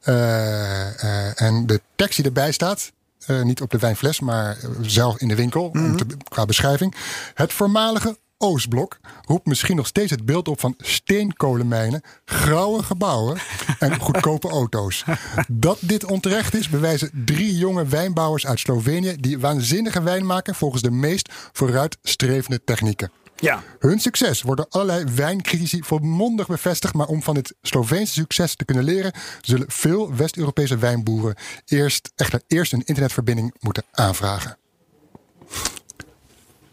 Eh, 0.00 1.02
eh, 1.02 1.40
en 1.40 1.66
de 1.66 1.80
tekst 1.96 2.16
die 2.16 2.24
erbij 2.24 2.52
staat, 2.52 2.92
eh, 3.26 3.42
niet 3.42 3.60
op 3.60 3.70
de 3.70 3.78
wijnfles, 3.78 4.20
maar 4.20 4.56
zelf 4.82 5.20
in 5.20 5.28
de 5.28 5.34
winkel, 5.34 5.70
te, 5.70 6.06
qua 6.28 6.44
beschrijving. 6.44 6.94
Het 7.34 7.52
voormalige 7.52 8.16
Oostblok 8.42 8.98
roept 9.26 9.46
misschien 9.46 9.76
nog 9.76 9.86
steeds 9.86 10.10
het 10.10 10.24
beeld 10.24 10.48
op 10.48 10.60
van 10.60 10.74
steenkolenmijnen, 10.78 12.02
grauwe 12.24 12.82
gebouwen 12.82 13.38
en 13.78 14.00
goedkope 14.00 14.48
auto's. 14.48 15.04
Dat 15.48 15.78
dit 15.80 16.04
onterecht 16.04 16.54
is, 16.54 16.68
bewijzen 16.68 17.10
drie 17.24 17.56
jonge 17.56 17.86
wijnbouwers 17.86 18.46
uit 18.46 18.60
Slovenië 18.60 19.16
die 19.20 19.38
waanzinnige 19.38 20.02
wijn 20.02 20.26
maken 20.26 20.54
volgens 20.54 20.82
de 20.82 20.90
meest 20.90 21.32
vooruitstrevende 21.52 22.64
technieken. 22.64 23.10
Ja. 23.40 23.62
Hun 23.78 23.98
succes 23.98 24.42
wordt 24.42 24.60
door 24.60 24.80
allerlei 24.80 25.14
wijncritici 25.14 25.82
volmondig 25.82 26.46
bevestigd. 26.46 26.94
Maar 26.94 27.06
om 27.06 27.22
van 27.22 27.34
dit 27.34 27.54
Sloveense 27.62 28.12
succes 28.12 28.54
te 28.54 28.64
kunnen 28.64 28.84
leren, 28.84 29.12
zullen 29.40 29.66
veel 29.68 30.14
West-Europese 30.14 30.78
wijnboeren 30.78 31.36
eerst, 31.66 32.12
echter 32.16 32.42
eerst 32.46 32.72
een 32.72 32.82
internetverbinding 32.84 33.54
moeten 33.60 33.84
aanvragen. 33.90 34.58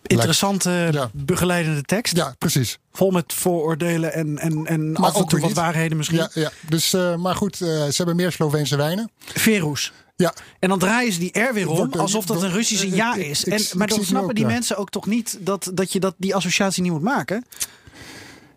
Interessante, 0.01 1.09
begeleidende 1.13 1.81
tekst. 1.81 2.15
Ja, 2.15 2.35
precies. 2.37 2.79
Vol 2.91 3.11
met 3.11 3.33
vooroordelen 3.33 4.13
en, 4.13 4.37
en, 4.37 4.65
en 4.65 4.95
af 4.95 5.15
en 5.15 5.25
toe 5.25 5.39
wat 5.39 5.53
waarheden 5.53 5.97
misschien. 5.97 6.17
Ja, 6.17 6.29
ja. 6.33 6.51
Dus, 6.69 6.93
uh, 6.93 7.15
maar 7.15 7.35
goed, 7.35 7.61
uh, 7.61 7.67
ze 7.67 7.93
hebben 7.95 8.15
meer 8.15 8.31
Sloveense 8.31 8.75
wijnen. 8.75 9.11
Verus. 9.19 9.93
Ja. 10.17 10.33
En 10.59 10.69
dan 10.69 10.79
draaien 10.79 11.13
ze 11.13 11.19
die 11.19 11.39
R 11.39 11.53
weer 11.53 11.69
om, 11.69 11.93
alsof 11.93 12.25
dat 12.25 12.41
een 12.41 12.51
Russische 12.51 12.95
ja 12.95 13.15
is. 13.15 13.45
En, 13.45 13.77
maar 13.77 13.87
dan 13.87 14.03
snappen 14.03 14.35
die 14.35 14.45
mensen 14.45 14.77
ook 14.77 14.89
toch 14.89 15.05
niet 15.05 15.37
dat, 15.39 15.71
dat 15.73 15.91
je 15.91 15.99
dat, 15.99 16.15
die 16.17 16.35
associatie 16.35 16.83
niet 16.83 16.91
moet 16.91 17.01
maken? 17.01 17.45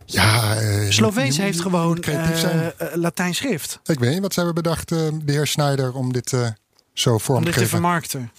Ja, 0.05 0.63
uh, 0.63 0.91
Sloveens 0.91 1.37
heeft 1.37 1.61
gewoon 1.61 2.05
uh, 2.09 2.67
Latijn 2.95 3.35
schrift. 3.35 3.81
Ik 3.85 3.99
weet 3.99 4.13
niet 4.13 4.21
wat 4.21 4.33
ze 4.33 4.41
hebben 4.41 4.63
bedacht, 4.63 4.91
uh, 4.91 4.99
de 5.25 5.33
heer 5.33 5.47
Schneider, 5.47 5.95
om 5.95 6.13
dit 6.13 6.35
zo 6.93 7.19
vorm 7.19 7.39
om 7.39 7.45
te 7.45 7.51
dit 7.51 7.59
geven. 7.59 7.71
te 7.71 7.77
vermarkten. 7.77 8.31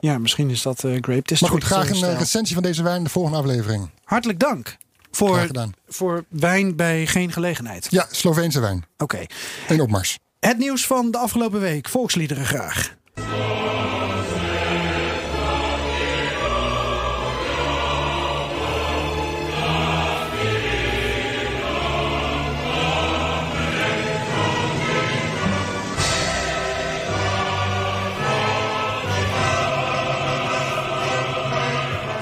Ja, 0.00 0.18
misschien 0.18 0.50
is 0.50 0.62
dat 0.62 0.78
Grape 0.78 1.02
District. 1.02 1.40
Maar 1.40 1.50
goed, 1.50 1.64
graag 1.64 1.90
een 1.90 2.18
recensie 2.18 2.54
van 2.54 2.62
deze 2.62 2.82
wijn 2.82 2.96
in 2.96 3.04
de 3.04 3.10
volgende 3.10 3.38
aflevering. 3.38 3.90
Hartelijk 4.04 4.38
dank. 4.38 4.76
Voor, 5.10 5.46
voor 5.88 6.24
wijn 6.28 6.76
bij 6.76 7.06
geen 7.06 7.32
gelegenheid. 7.32 7.86
Ja, 7.90 8.06
Sloveense 8.10 8.60
wijn. 8.60 8.84
Oké. 8.98 9.14
Okay. 9.14 9.28
In 9.68 9.80
opmars. 9.80 10.18
Het 10.40 10.58
nieuws 10.58 10.86
van 10.86 11.10
de 11.10 11.18
afgelopen 11.18 11.60
week. 11.60 11.88
Volksliederen 11.88 12.44
graag. 12.44 12.94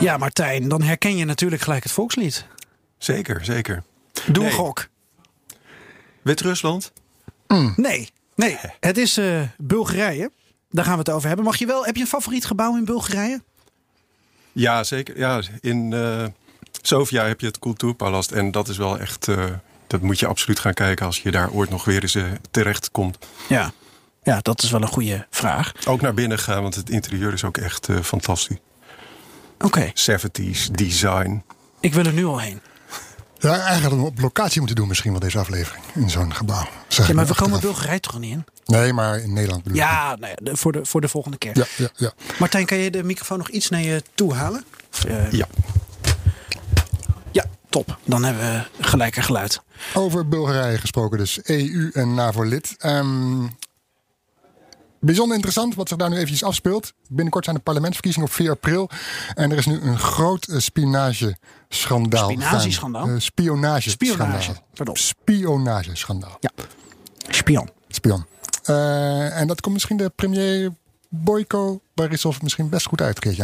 Ja, 0.01 0.17
Martijn, 0.17 0.69
dan 0.69 0.83
herken 0.83 1.17
je 1.17 1.25
natuurlijk 1.25 1.63
gelijk 1.63 1.83
het 1.83 1.93
volkslied. 1.93 2.47
Zeker, 2.99 3.45
zeker. 3.45 3.83
Doe 4.27 4.51
gok. 4.51 4.89
Wit-Rusland? 6.23 6.93
Mm. 7.47 7.73
Nee, 7.77 8.11
nee. 8.35 8.59
Het 8.81 8.99
is 8.99 9.19
uh, 9.19 9.41
Bulgarije. 9.59 10.31
Daar 10.71 10.85
gaan 10.85 10.95
we 10.95 10.99
het 10.99 11.11
over 11.11 11.27
hebben. 11.27 11.45
Mag 11.45 11.57
je 11.57 11.67
wel, 11.67 11.85
heb 11.85 11.95
je 11.95 12.01
een 12.01 12.09
favoriet 12.09 12.45
gebouw 12.45 12.77
in 12.77 12.85
Bulgarije? 12.85 13.43
Ja, 14.53 14.85
zeker. 14.85 15.19
Ja, 15.19 15.43
in 15.61 15.91
uh, 15.91 16.25
Sofia 16.83 17.25
heb 17.25 17.41
je 17.41 17.47
het 17.47 17.59
Cultuurpalast. 17.59 18.31
En 18.33 18.51
dat 18.51 18.69
is 18.69 18.77
wel 18.77 18.99
echt. 18.99 19.29
Uh, 19.29 19.45
dat 19.87 20.01
moet 20.01 20.19
je 20.19 20.27
absoluut 20.27 20.59
gaan 20.59 20.75
kijken 20.75 21.07
als 21.07 21.23
je 21.23 21.31
daar 21.31 21.51
ooit 21.51 21.71
nog 21.71 21.85
weer 21.85 22.03
eens 22.03 22.17
terecht 22.51 22.91
komt. 22.91 23.19
Ja. 23.49 23.73
ja, 24.23 24.39
dat 24.43 24.63
is 24.63 24.71
wel 24.71 24.83
een 24.83 24.89
goede 24.89 25.27
vraag. 25.31 25.73
Ook 25.87 26.01
naar 26.01 26.15
binnen 26.15 26.39
gaan, 26.39 26.63
want 26.63 26.75
het 26.75 26.91
interieur 26.91 27.33
is 27.33 27.45
ook 27.45 27.57
echt 27.57 27.89
fantastisch. 28.03 28.57
Oké. 29.55 29.67
Okay. 29.67 29.93
70s 30.21 30.71
design. 30.71 31.43
Ik 31.81 31.95
wil 31.95 32.05
er 32.05 32.13
nu 32.13 32.25
al 32.25 32.41
heen. 32.41 32.61
Ja, 33.45 33.61
eigenlijk 33.61 34.03
op 34.03 34.21
locatie 34.21 34.59
moeten 34.59 34.77
doen 34.77 34.89
misschien 34.89 35.11
wel 35.11 35.21
deze 35.21 35.39
aflevering. 35.39 35.85
In 35.95 36.11
zo'n 36.11 36.35
gebouw. 36.35 36.69
Zeg 36.89 37.09
ja, 37.09 37.15
maar 37.15 37.27
we 37.27 37.35
komen 37.35 37.61
Bulgarije 37.61 38.01
toch 38.01 38.19
niet 38.19 38.33
in? 38.33 38.45
Nee, 38.65 38.93
maar 38.93 39.19
in 39.19 39.33
Nederland 39.33 39.63
bedoel 39.63 39.79
Ja, 39.79 40.17
nou 40.17 40.35
ja, 40.43 40.55
voor, 40.55 40.73
de, 40.73 40.85
voor 40.85 41.01
de 41.01 41.09
volgende 41.09 41.37
keer. 41.37 41.59
Ja, 41.59 41.65
ja, 41.77 41.89
ja. 41.97 42.13
Martijn, 42.39 42.67
kan 42.67 42.79
je 42.79 42.91
de 42.91 43.03
microfoon 43.03 43.39
nog 43.39 43.49
iets 43.49 43.69
naar 43.69 43.81
je 43.83 44.03
toe 44.15 44.35
halen? 44.35 44.65
Uh, 45.07 45.33
ja. 45.33 45.47
Ja, 47.31 47.45
top. 47.69 47.99
Dan 48.05 48.25
hebben 48.25 48.43
we 48.53 48.85
gelijker 48.85 49.23
geluid. 49.23 49.61
Over 49.95 50.29
Bulgarije 50.29 50.79
gesproken 50.79 51.19
dus. 51.19 51.39
EU 51.43 51.91
en 51.93 52.15
NAVO-lid. 52.15 52.77
Um, 52.85 53.57
Bijzonder 55.05 55.35
interessant 55.35 55.75
wat 55.75 55.89
zich 55.89 55.97
daar 55.97 56.11
nu 56.11 56.17
eventjes 56.17 56.45
afspeelt. 56.45 56.93
Binnenkort 57.09 57.45
zijn 57.45 57.57
de 57.57 57.63
parlementsverkiezingen 57.63 58.29
op 58.29 58.35
4 58.35 58.51
april. 58.51 58.91
En 59.35 59.51
er 59.51 59.59
is 59.59 59.67
nu 59.67 59.81
een 59.81 59.99
groot 59.99 60.49
uh, 60.49 60.59
spionageschandaal. 60.59 62.31
Spionageschandaal? 62.31 63.09
Uh, 63.09 63.15
spionage 63.19 63.91
Spionage, 63.91 64.53
pardon. 64.75 64.97
Spionageschandaal. 64.97 66.37
Ja, 66.41 66.51
spion. 67.29 67.69
Spion. 67.89 68.27
Uh, 68.67 69.41
en 69.41 69.47
dat 69.47 69.61
komt 69.61 69.75
misschien 69.75 69.97
de 69.97 70.13
premier 70.15 70.73
Boyko 71.09 71.81
Borisov 71.95 72.41
misschien 72.41 72.69
best 72.69 72.87
goed 72.87 73.01
uit. 73.01 73.37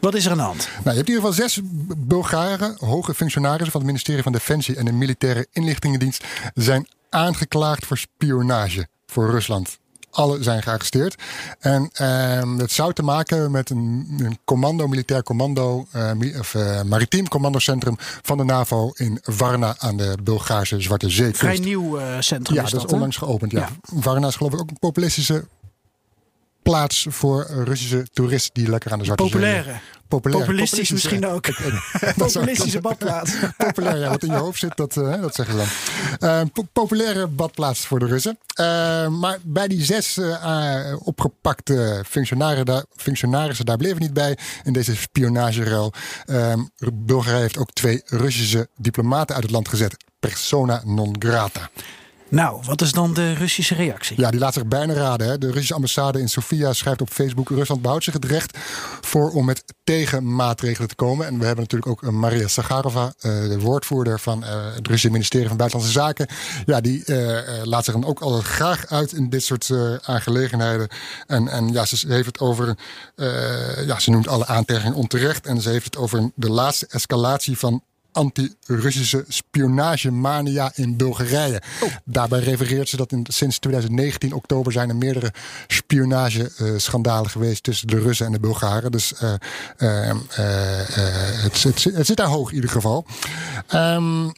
Wat 0.00 0.14
is 0.14 0.24
er 0.24 0.30
aan 0.30 0.36
de 0.36 0.42
hand? 0.42 0.68
Nou, 0.68 0.82
je 0.82 0.96
hebt 0.96 1.08
in 1.08 1.14
ieder 1.14 1.14
geval 1.14 1.32
zes 1.32 1.60
Bulgaren, 1.96 2.76
hoge 2.78 3.14
functionarissen 3.14 3.70
van 3.70 3.80
het 3.80 3.90
ministerie 3.90 4.22
van 4.22 4.32
Defensie 4.32 4.76
en 4.76 4.84
de 4.84 4.92
militaire 4.92 5.46
inlichtingendienst, 5.52 6.24
zijn 6.54 6.88
aangeklaagd 7.10 7.86
voor 7.86 7.98
spionage 7.98 8.88
voor 9.06 9.30
Rusland 9.30 9.78
alle 10.10 10.42
zijn 10.42 10.62
gearresteerd. 10.62 11.22
En 11.58 11.90
uh, 12.00 12.58
het 12.58 12.72
zou 12.72 12.92
te 12.92 13.02
maken 13.02 13.34
hebben 13.34 13.52
met 13.52 13.70
een, 13.70 14.16
een 14.18 14.38
commando, 14.44 14.86
militair 14.86 15.22
commando, 15.22 15.86
uh, 15.96 16.38
of 16.38 16.54
uh, 16.54 16.82
maritiem 16.82 17.28
commandocentrum 17.28 17.96
van 17.98 18.36
de 18.36 18.44
NAVO 18.44 18.90
in 18.94 19.18
Varna 19.22 19.74
aan 19.78 19.96
de 19.96 20.16
Bulgaarse 20.22 20.80
Zwarte 20.80 21.10
Zee. 21.10 21.34
Vrij 21.34 21.58
nieuw 21.58 21.98
centrum. 22.20 22.56
Ja, 22.56 22.64
is 22.64 22.70
dat, 22.70 22.80
dat 22.80 22.88
is 22.88 22.94
onlangs 22.94 23.16
geopend. 23.16 23.52
Ja. 23.52 23.58
ja. 23.58 24.00
Varna 24.00 24.26
is 24.26 24.36
geloof 24.36 24.52
ik 24.52 24.60
ook 24.60 24.70
een 24.70 24.78
populistische 24.78 25.44
plaats 26.62 27.06
voor 27.08 27.46
Russische 27.64 28.06
toeristen 28.12 28.54
die 28.54 28.70
lekker 28.70 28.92
aan 28.92 28.98
de 28.98 29.04
Zwarte 29.04 29.22
Populaire. 29.22 29.70
Zee. 29.70 29.80
Populair. 30.08 30.44
Populistisch 30.44 30.90
misschien 30.90 31.26
ook. 31.26 31.46
Populistische 32.16 32.80
badplaats. 32.80 33.34
Populair, 33.56 33.98
ja, 33.98 34.08
wat 34.08 34.22
in 34.22 34.30
je 34.30 34.36
hoofd 34.36 34.58
zit, 34.58 34.76
dat, 34.76 34.96
uh, 34.96 35.20
dat 35.20 35.34
zeggen 35.34 35.58
ze 35.58 35.64
dan. 36.20 36.30
Uh, 36.30 36.46
po 36.52 36.62
populaire 36.72 37.26
badplaats 37.26 37.86
voor 37.86 37.98
de 37.98 38.06
Russen. 38.06 38.38
Uh, 38.60 39.08
maar 39.08 39.38
bij 39.42 39.68
die 39.68 39.84
zes 39.84 40.20
opgepakte 40.98 42.04
functionarissen 42.06 42.66
daar, 42.66 42.84
functionarissen, 42.96 43.66
daar 43.66 43.76
bleven 43.76 44.00
niet 44.00 44.12
bij 44.12 44.38
in 44.64 44.72
deze 44.72 44.96
spionageruil. 44.96 45.92
Bulgarije 46.92 47.40
heeft 47.40 47.58
ook 47.58 47.72
twee 47.72 48.02
Russische 48.04 48.68
diplomaten 48.76 49.34
uit 49.34 49.44
het 49.44 49.52
land 49.52 49.68
gezet. 49.68 49.96
Persona 50.20 50.82
non 50.84 51.16
grata. 51.18 51.70
Nou, 52.30 52.62
wat 52.64 52.80
is 52.80 52.92
dan 52.92 53.14
de 53.14 53.32
Russische 53.32 53.74
reactie? 53.74 54.20
Ja, 54.20 54.30
die 54.30 54.40
laat 54.40 54.54
zich 54.54 54.66
bijna 54.66 54.92
raden. 54.92 55.28
Hè. 55.28 55.38
De 55.38 55.46
Russische 55.46 55.74
ambassade 55.74 56.20
in 56.20 56.28
Sofia 56.28 56.72
schrijft 56.72 57.00
op 57.00 57.10
Facebook... 57.10 57.48
Rusland 57.48 57.82
behoudt 57.82 58.04
zich 58.04 58.12
het 58.12 58.24
recht 58.24 58.58
voor 59.00 59.30
om 59.30 59.44
met 59.44 59.64
tegenmaatregelen 59.84 60.88
te 60.88 60.94
komen. 60.94 61.26
En 61.26 61.38
we 61.38 61.44
hebben 61.44 61.64
natuurlijk 61.64 61.90
ook 61.90 62.10
Maria 62.10 62.48
Sagarova, 62.48 63.12
de 63.20 63.58
woordvoerder 63.60 64.20
van 64.20 64.42
het 64.42 64.86
Russische 64.86 65.10
ministerie 65.10 65.48
van 65.48 65.56
Buitenlandse 65.56 65.98
Zaken. 65.98 66.26
Ja, 66.66 66.80
die 66.80 67.04
laat 67.64 67.84
zich 67.84 67.94
dan 67.94 68.04
ook 68.04 68.20
altijd 68.20 68.44
graag 68.44 68.86
uit 68.86 69.12
in 69.12 69.30
dit 69.30 69.44
soort 69.44 69.70
aangelegenheden. 70.02 70.88
En, 71.26 71.48
en 71.48 71.72
ja, 71.72 71.84
ze 71.84 72.06
heeft 72.08 72.26
het 72.26 72.40
over, 72.40 72.76
ja, 73.86 73.98
ze 73.98 74.10
noemt 74.10 74.28
alle 74.28 74.46
aantijgingen 74.46 74.96
onterecht. 74.96 75.46
En 75.46 75.60
ze 75.60 75.68
heeft 75.68 75.84
het 75.84 75.96
over 75.96 76.30
de 76.34 76.50
laatste 76.50 76.86
escalatie 76.90 77.58
van 77.58 77.82
anti-Russische 78.12 79.24
spionagemania 79.28 80.72
in 80.74 80.96
Bulgarije. 80.96 81.62
Oh. 81.80 81.88
Daarbij 82.04 82.40
refereert 82.40 82.88
ze 82.88 82.96
dat 82.96 83.12
in, 83.12 83.26
sinds 83.28 83.58
2019 83.58 84.32
oktober 84.32 84.72
zijn 84.72 84.88
er 84.88 84.96
meerdere 84.96 85.32
spionageschandalen 85.66 87.30
geweest 87.30 87.62
tussen 87.62 87.86
de 87.86 87.98
Russen 87.98 88.26
en 88.26 88.32
de 88.32 88.40
Bulgaren. 88.40 88.92
Dus 88.92 89.12
uh, 89.22 89.32
uh, 89.78 90.08
uh, 90.08 90.14
het, 91.42 91.62
het, 91.62 91.84
het, 91.84 92.06
zit 92.06 92.16
daar 92.16 92.26
hoog 92.26 92.48
in 92.48 92.54
ieder 92.54 92.70
geval. 92.70 93.06
Um, 93.74 94.32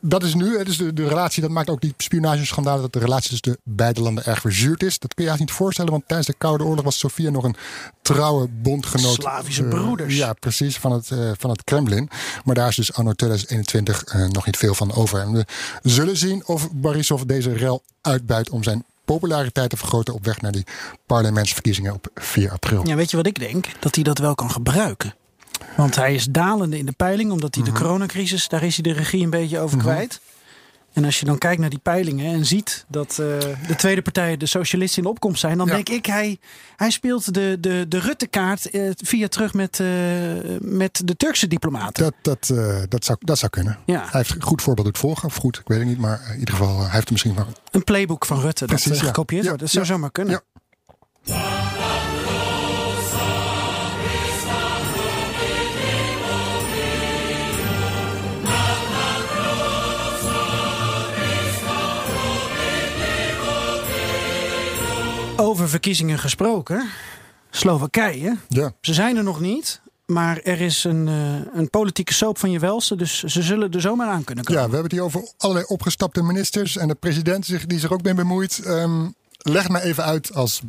dat 0.00 0.22
is 0.22 0.34
nu, 0.34 0.64
dus 0.64 0.76
de, 0.76 0.92
de 0.92 1.08
relatie, 1.08 1.42
dat 1.42 1.50
maakt 1.50 1.70
ook 1.70 1.80
die 1.80 1.94
spionageschandalen, 1.96 2.82
dat 2.82 2.92
de 2.92 2.98
relatie 2.98 3.28
tussen 3.28 3.52
de 3.52 3.58
beide 3.62 4.00
landen 4.00 4.24
erg 4.24 4.40
verzuurd 4.40 4.82
is. 4.82 4.98
Dat 4.98 5.14
kun 5.14 5.24
je 5.24 5.30
eigenlijk 5.30 5.50
niet 5.50 5.58
voorstellen, 5.60 5.90
want 5.90 6.04
tijdens 6.06 6.28
de 6.28 6.34
Koude 6.38 6.64
Oorlog 6.64 6.84
was 6.84 6.98
Sofia 6.98 7.30
nog 7.30 7.44
een 7.44 7.56
trouwe 8.02 8.48
bondgenoot. 8.48 9.14
Slavische 9.14 9.64
broeders. 9.64 10.12
Uh, 10.12 10.18
ja, 10.18 10.32
precies, 10.32 10.78
van 10.78 10.92
het, 10.92 11.10
uh, 11.10 11.30
van 11.38 11.50
het 11.50 11.64
Kremlin. 11.64 12.10
Maar 12.44 12.54
daar 12.54 12.68
is 12.68 12.76
dus 12.76 12.92
anno 12.92 13.12
2021 13.12 14.14
uh, 14.14 14.28
nog 14.28 14.46
niet 14.46 14.56
veel 14.56 14.74
van 14.74 14.92
over. 14.92 15.20
En 15.20 15.32
we 15.32 15.46
zullen 15.82 16.16
zien 16.16 16.46
of 16.46 16.72
Borisov 16.72 17.22
deze 17.22 17.52
rel 17.52 17.82
uitbuit 18.00 18.50
om 18.50 18.62
zijn 18.62 18.84
populariteit 19.04 19.70
te 19.70 19.76
vergroten 19.76 20.14
op 20.14 20.24
weg 20.24 20.40
naar 20.40 20.52
die 20.52 20.66
parlementsverkiezingen 21.06 21.94
op 21.94 22.10
4 22.14 22.50
april. 22.50 22.86
Ja, 22.86 22.94
weet 22.94 23.10
je 23.10 23.16
wat 23.16 23.26
ik 23.26 23.38
denk? 23.38 23.66
Dat 23.80 23.94
hij 23.94 24.04
dat 24.04 24.18
wel 24.18 24.34
kan 24.34 24.50
gebruiken. 24.50 25.14
Want 25.76 25.96
hij 25.96 26.14
is 26.14 26.24
dalende 26.24 26.78
in 26.78 26.86
de 26.86 26.92
peiling, 26.92 27.30
omdat 27.30 27.54
hij 27.54 27.64
de 27.64 27.72
coronacrisis, 27.72 28.48
daar 28.48 28.62
is 28.62 28.74
hij 28.74 28.92
de 28.92 28.98
regie 28.98 29.24
een 29.24 29.30
beetje 29.30 29.58
over 29.58 29.78
kwijt. 29.78 30.20
En 30.92 31.04
als 31.04 31.20
je 31.20 31.26
dan 31.26 31.38
kijkt 31.38 31.60
naar 31.60 31.70
die 31.70 31.78
peilingen 31.78 32.34
en 32.34 32.46
ziet 32.46 32.84
dat 32.88 33.10
uh, 33.10 33.16
de 33.66 33.74
tweede 33.76 34.02
partijen 34.02 34.38
de 34.38 34.46
socialisten 34.46 35.02
in 35.02 35.08
opkomst 35.08 35.40
zijn, 35.40 35.58
dan 35.58 35.66
ja. 35.66 35.74
denk 35.74 35.88
ik, 35.88 36.06
hij, 36.06 36.38
hij 36.76 36.90
speelt 36.90 37.34
de, 37.34 37.56
de, 37.60 37.84
de 37.88 37.98
Rutte-kaart 37.98 38.74
uh, 38.74 38.90
via 38.96 39.28
terug 39.28 39.54
met, 39.54 39.78
uh, 39.78 39.88
met 40.60 41.02
de 41.04 41.16
Turkse 41.16 41.46
diplomaten. 41.46 42.02
Dat, 42.02 42.14
dat, 42.22 42.58
dat, 42.88 43.04
zou, 43.04 43.18
dat 43.20 43.38
zou 43.38 43.50
kunnen. 43.50 43.78
Ja. 43.86 44.00
Hij 44.00 44.08
heeft 44.10 44.34
een 44.34 44.42
goed 44.42 44.62
voorbeeld 44.62 44.86
doet 44.86 44.98
volgen, 44.98 45.28
of 45.28 45.36
goed, 45.36 45.58
ik 45.58 45.68
weet 45.68 45.78
het 45.78 45.88
niet, 45.88 45.98
maar 45.98 46.20
in 46.32 46.38
ieder 46.38 46.54
geval, 46.54 46.78
hij 46.78 46.90
heeft 46.90 47.06
er 47.06 47.12
misschien 47.12 47.34
maar. 47.34 47.46
Een 47.70 47.84
playbook 47.84 48.26
van 48.26 48.40
Rutte 48.40 48.64
Precies, 48.64 48.90
dat 48.90 48.98
gekopieerd 48.98 49.42
ja. 49.42 49.48
wordt. 49.48 49.62
Dat 49.62 49.72
zou 49.72 49.86
zomaar 49.86 50.10
kunnen. 50.10 50.42
Over 65.40 65.68
verkiezingen 65.68 66.18
gesproken. 66.18 66.88
Slowakije. 67.50 68.36
Ja. 68.48 68.72
Ze 68.80 68.94
zijn 68.94 69.16
er 69.16 69.22
nog 69.22 69.40
niet. 69.40 69.80
maar 70.06 70.38
er 70.38 70.60
is 70.60 70.84
een, 70.84 71.06
een 71.54 71.70
politieke 71.70 72.12
soap 72.14 72.38
van 72.38 72.50
je 72.50 72.58
welste. 72.58 72.96
Dus 72.96 73.22
ze 73.22 73.42
zullen 73.42 73.70
er 73.72 73.80
zomaar 73.80 74.08
aan 74.08 74.24
kunnen 74.24 74.44
komen. 74.44 74.62
Ja, 74.62 74.68
we 74.68 74.74
hebben 74.74 74.90
het 74.90 75.00
hier 75.00 75.08
over 75.20 75.32
allerlei 75.38 75.66
opgestapte 75.68 76.22
ministers 76.22 76.76
en 76.76 76.88
de 76.88 76.94
president 76.94 77.46
zich, 77.46 77.66
die 77.66 77.78
zich 77.78 77.92
ook 77.92 78.02
mee 78.02 78.14
bemoeit. 78.14 78.58
Ehm, 78.64 79.06
leg 79.38 79.68
me 79.68 79.82
even 79.82 80.04
uit 80.04 80.34
als 80.34 80.60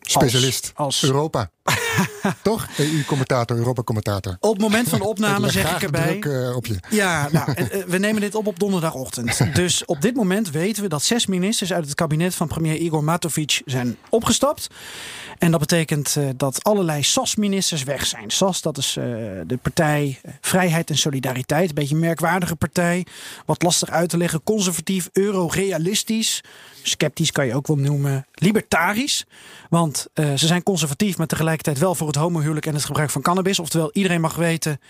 specialist 0.00 0.72
als- 0.74 1.02
Europa. 1.02 1.50
Toch? 2.42 2.66
EU-commentator, 2.76 3.56
Europa-commentator. 3.56 4.36
Op 4.40 4.52
het 4.52 4.62
moment 4.62 4.88
van 4.88 4.98
de 4.98 5.04
opname 5.04 5.40
leg 5.40 5.52
zeg 5.52 5.74
ik 5.74 5.82
erbij. 5.82 6.18
druk, 6.18 6.24
eh, 6.24 6.56
op 6.56 6.66
je. 6.66 6.76
Ja, 6.90 7.28
nou, 7.32 7.52
eh, 7.54 7.80
eh, 7.80 7.86
we 7.86 7.98
nemen 7.98 8.20
dit 8.20 8.34
op 8.34 8.46
op 8.46 8.58
donderdagochtend. 8.58 9.38
Dus 9.54 9.84
op 9.84 10.00
dit 10.00 10.14
moment 10.14 10.50
weten 10.50 10.82
we 10.82 10.88
dat 10.88 11.02
zes 11.02 11.26
ministers 11.26 11.72
uit 11.72 11.84
het 11.84 11.94
kabinet 11.94 12.34
van 12.34 12.48
premier 12.48 12.76
Igor 12.76 13.04
Matovic 13.04 13.62
zijn 13.64 13.96
opgestapt. 14.08 14.66
En 15.38 15.50
dat 15.50 15.60
betekent 15.60 16.16
dat 16.36 16.64
allerlei 16.64 17.02
SAS-ministers 17.02 17.84
weg 17.84 18.06
zijn. 18.06 18.30
SAS, 18.30 18.62
dat 18.62 18.78
is 18.78 18.92
de 19.46 19.58
partij 19.62 20.20
Vrijheid 20.40 20.90
en 20.90 20.98
Solidariteit. 20.98 21.68
Een 21.68 21.74
beetje 21.74 21.94
een 21.94 22.00
merkwaardige 22.00 22.56
partij. 22.56 23.06
Wat 23.46 23.62
lastig 23.62 23.90
uit 23.90 24.08
te 24.08 24.16
leggen. 24.16 24.42
Conservatief, 24.42 25.08
euro-realistisch. 25.12 26.42
Sceptisch 26.82 27.32
kan 27.32 27.46
je 27.46 27.54
ook 27.54 27.66
wel 27.66 27.76
noemen. 27.76 28.26
Libertarisch. 28.34 29.24
Want 29.70 30.06
eh, 30.14 30.34
ze 30.34 30.46
zijn 30.46 30.62
conservatief, 30.62 31.18
maar 31.18 31.26
tegelijkertijd 31.26 31.78
wel 31.78 31.94
voor 31.94 32.06
het 32.06 32.16
homohuwelijk 32.16 32.66
en 32.66 32.74
het 32.74 32.84
gebruik 32.84 33.10
van 33.10 33.22
cannabis. 33.22 33.58
Oftewel, 33.58 33.90
iedereen 33.92 34.20
mag 34.20 34.34
weten 34.34 34.80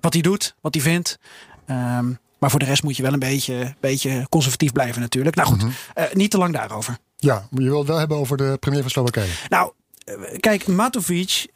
wat 0.00 0.12
hij 0.12 0.22
doet, 0.22 0.54
wat 0.60 0.74
hij 0.74 0.82
vindt. 0.82 1.18
Ehm, 1.66 2.12
maar 2.38 2.50
voor 2.50 2.58
de 2.58 2.64
rest 2.64 2.82
moet 2.82 2.96
je 2.96 3.02
wel 3.02 3.12
een 3.12 3.18
beetje, 3.18 3.74
beetje 3.80 4.26
conservatief 4.28 4.72
blijven 4.72 5.00
natuurlijk. 5.00 5.36
Nou 5.36 5.48
goed, 5.48 5.64
eh, 5.94 6.04
niet 6.12 6.30
te 6.30 6.38
lang 6.38 6.52
daarover. 6.54 6.98
Ja, 7.16 7.46
maar 7.50 7.62
je 7.62 7.68
wilt 7.68 7.78
het 7.78 7.88
wel 7.88 7.98
hebben 7.98 8.16
over 8.16 8.36
de 8.36 8.56
premier 8.60 8.80
van 8.80 8.90
Slowakije. 8.90 9.30
Nou, 9.48 9.72
eh, 10.04 10.14
kijk, 10.38 10.66
Matovic 10.66 11.46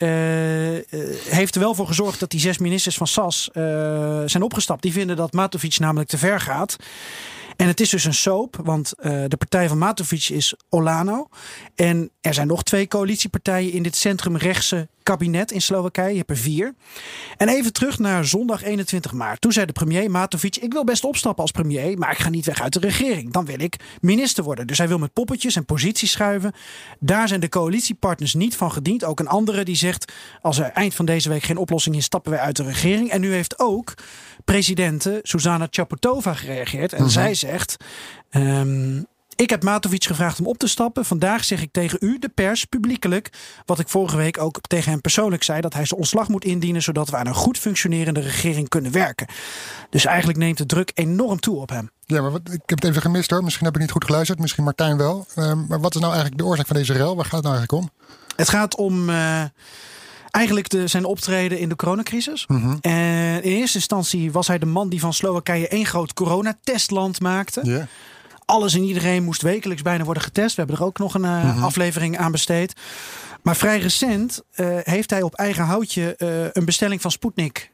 heeft 1.29 1.55
er 1.55 1.61
wel 1.61 1.75
voor 1.75 1.87
gezorgd 1.87 2.21
dat 2.21 2.31
die 2.31 2.41
zes 2.41 2.59
ministers 2.59 2.97
van 2.97 3.07
SAS 3.07 3.49
zijn 4.31 4.43
opgestapt. 4.43 4.83
Die 4.83 4.93
vinden 4.93 5.17
dat 5.17 5.33
Matovic 5.33 5.79
namelijk 5.79 6.09
te 6.09 6.19
ver 6.19 6.41
gaat. 6.41 6.77
En 7.57 7.67
het 7.67 7.81
is 7.81 7.91
dus 7.91 8.05
een 8.05 8.15
soap, 8.15 8.57
want 8.63 8.93
eh, 8.93 9.25
de 9.29 9.37
partij 9.37 9.69
van 9.69 9.79
Matovic 9.79 10.29
is 10.29 10.55
Olano. 10.69 11.29
En 11.75 12.11
er 12.21 12.35
zijn 12.35 12.47
nog 12.47 12.63
twee 12.63 12.89
coalitiepartijen 12.89 13.73
in 13.73 13.83
dit 13.83 13.97
centrumrechtse 13.97 14.89
kabinet 15.05 15.53
in 15.53 15.63
Slowakije. 15.63 16.11
Je 16.11 16.17
hebt 16.17 16.31
er 16.31 16.37
vier. 16.37 16.75
En 17.37 17.49
even 17.49 17.73
terug 17.73 17.99
naar 17.99 18.25
zondag 18.25 18.63
21 18.63 19.13
maart. 19.13 19.41
Toen 19.41 19.53
zei 19.53 19.67
de 19.67 19.73
premier 19.73 20.11
Matovic: 20.11 20.57
Ik 20.57 20.73
wil 20.73 20.85
best 20.85 21.05
opstappen 21.05 21.43
als 21.43 21.51
premier, 21.51 21.99
maar 21.99 22.11
ik 22.11 22.19
ga 22.19 22.29
niet 22.29 22.45
weg 22.47 22.63
uit 22.63 22.73
de 22.73 22.79
regering. 22.81 23.33
Dan 23.33 23.45
wil 23.45 23.61
ik 23.61 23.77
minister 24.01 24.45
worden. 24.45 24.67
Dus 24.67 24.79
hij 24.79 24.89
wil 24.89 24.99
met 24.99 25.13
poppetjes 25.13 25.57
en 25.57 25.65
posities 25.65 26.11
schuiven. 26.11 26.53
Daar 27.01 27.29
zijn 27.29 27.41
de 27.41 27.49
coalitiepartners 27.49 28.35
niet 28.35 28.57
van 28.57 28.73
gediend. 28.73 29.05
Ook 29.05 29.21
een 29.21 29.29
andere 29.29 29.65
die 29.65 29.77
zegt: 29.77 30.13
Als 30.43 30.59
er 30.59 30.71
eind 30.71 30.95
van 30.95 31.05
deze 31.05 31.29
week 31.29 31.43
geen 31.43 31.57
oplossing 31.57 31.97
is, 31.97 32.05
stappen 32.05 32.31
wij 32.33 32.41
uit 32.41 32.57
de 32.57 32.63
regering. 32.63 33.11
En 33.11 33.21
nu 33.21 33.33
heeft 33.33 33.59
ook 33.59 33.95
presidente 34.45 35.19
Susanna 35.23 35.67
Chaputova 35.71 36.35
gereageerd. 36.35 36.93
En 36.93 37.11
zij 37.11 37.35
zegt. 37.35 37.77
ehm, 38.31 39.03
ik 39.37 39.51
heb 39.51 39.63
Matovic 39.63 40.05
gevraagd 40.05 40.41
om 40.41 40.47
op 40.47 40.59
te 40.59 40.67
stappen. 40.67 41.05
Vandaag 41.05 41.45
zeg 41.45 41.63
ik 41.63 41.73
tegen 41.73 41.99
u, 42.01 42.19
de 42.19 42.29
pers, 42.29 42.65
publiekelijk, 42.65 43.31
wat 43.65 43.79
ik 43.79 43.89
vorige 43.89 44.17
week 44.17 44.39
ook 44.39 44.61
tegen 44.61 44.91
hem 44.91 45.01
persoonlijk 45.01 45.43
zei, 45.43 45.61
dat 45.61 45.75
hij 45.75 45.85
zijn 45.85 46.01
ontslag 46.01 46.29
moet 46.29 46.45
indienen, 46.45 46.83
zodat 46.83 47.11
we 47.11 47.17
aan 47.17 47.27
een 47.27 47.35
goed 47.35 47.59
functionerende 47.59 48.21
regering 48.21 48.69
kunnen 48.69 48.93
werken. 48.93 49.27
Dus 49.91 50.05
eigenlijk 50.05 50.39
neemt 50.39 50.59
de 50.59 50.67
druk 50.67 50.91
enorm 50.95 51.41
toe 51.41 51.61
op 51.61 51.69
hem. 51.69 51.91
Ja, 52.07 52.21
maar 52.21 52.31
wat, 52.31 52.41
ik 52.45 52.63
heb 52.67 52.79
het 52.81 52.85
even 52.85 53.03
gemist 53.03 53.31
hoor. 53.31 53.45
Misschien 53.45 53.67
heb 53.67 53.75
ik 53.75 53.81
niet 53.81 53.91
goed 53.91 54.05
geluisterd. 54.05 54.39
Misschien 54.39 54.65
Martijn 54.65 54.97
wel. 54.97 55.27
Ehm, 55.35 55.67
maar 55.67 55.81
wat 55.81 55.95
is 55.95 56.01
nou 56.01 56.13
eigenlijk 56.13 56.43
de 56.43 56.49
oorzaak 56.49 56.67
van 56.67 56.77
deze 56.77 56.93
rel? 56.93 57.17
Waar 57.17 57.25
gaat 57.25 57.45
het 57.45 57.45
nou 57.45 57.57
eigenlijk 57.57 57.85
om? 57.85 57.91
Het 58.37 58.49
gaat 58.49 58.77
om 58.77 59.09
eh, 59.09 59.43
eigenlijk 60.31 60.69
de, 60.69 60.87
zijn 60.87 61.05
optreden 61.05 61.59
in 61.59 61.69
de 61.69 61.77
coronacrisis. 61.77 62.47
En 62.81 63.43
in 63.43 63.53
eerste 63.53 63.79
instantie 63.79 64.33
was 64.33 64.47
hij 64.47 64.59
de 64.59 64.67
man 64.67 64.89
die 64.89 65.01
van 65.01 65.13
Slowakije 65.13 65.69
één 65.69 65.87
groot 65.87 66.13
coronatestland 66.13 67.21
maakte. 67.21 67.61
Ja. 67.65 67.87
Alles 68.45 68.75
en 68.75 68.83
iedereen 68.83 69.25
moest 69.25 69.43
wekelijks 69.43 69.83
bijna 69.83 70.05
worden 70.05 70.23
getest. 70.23 70.57
We 70.57 70.63
hebben 70.63 70.77
er 70.79 70.85
ook 70.87 70.99
nog 70.99 71.15
een 71.15 71.25
eh, 71.25 71.65
aflevering 71.65 72.19
aan 72.19 72.33
besteed. 72.33 72.73
Maar 73.43 73.57
vrij 73.57 73.79
recent 73.79 74.43
eh, 74.51 74.67
heeft 74.83 75.11
hij 75.11 75.23
op 75.23 75.35
eigen 75.35 75.65
houtje 75.65 76.17
eh, 76.17 76.29
een 76.53 76.65
bestelling 76.65 77.01
van 77.01 77.11
Sputnik 77.11 77.73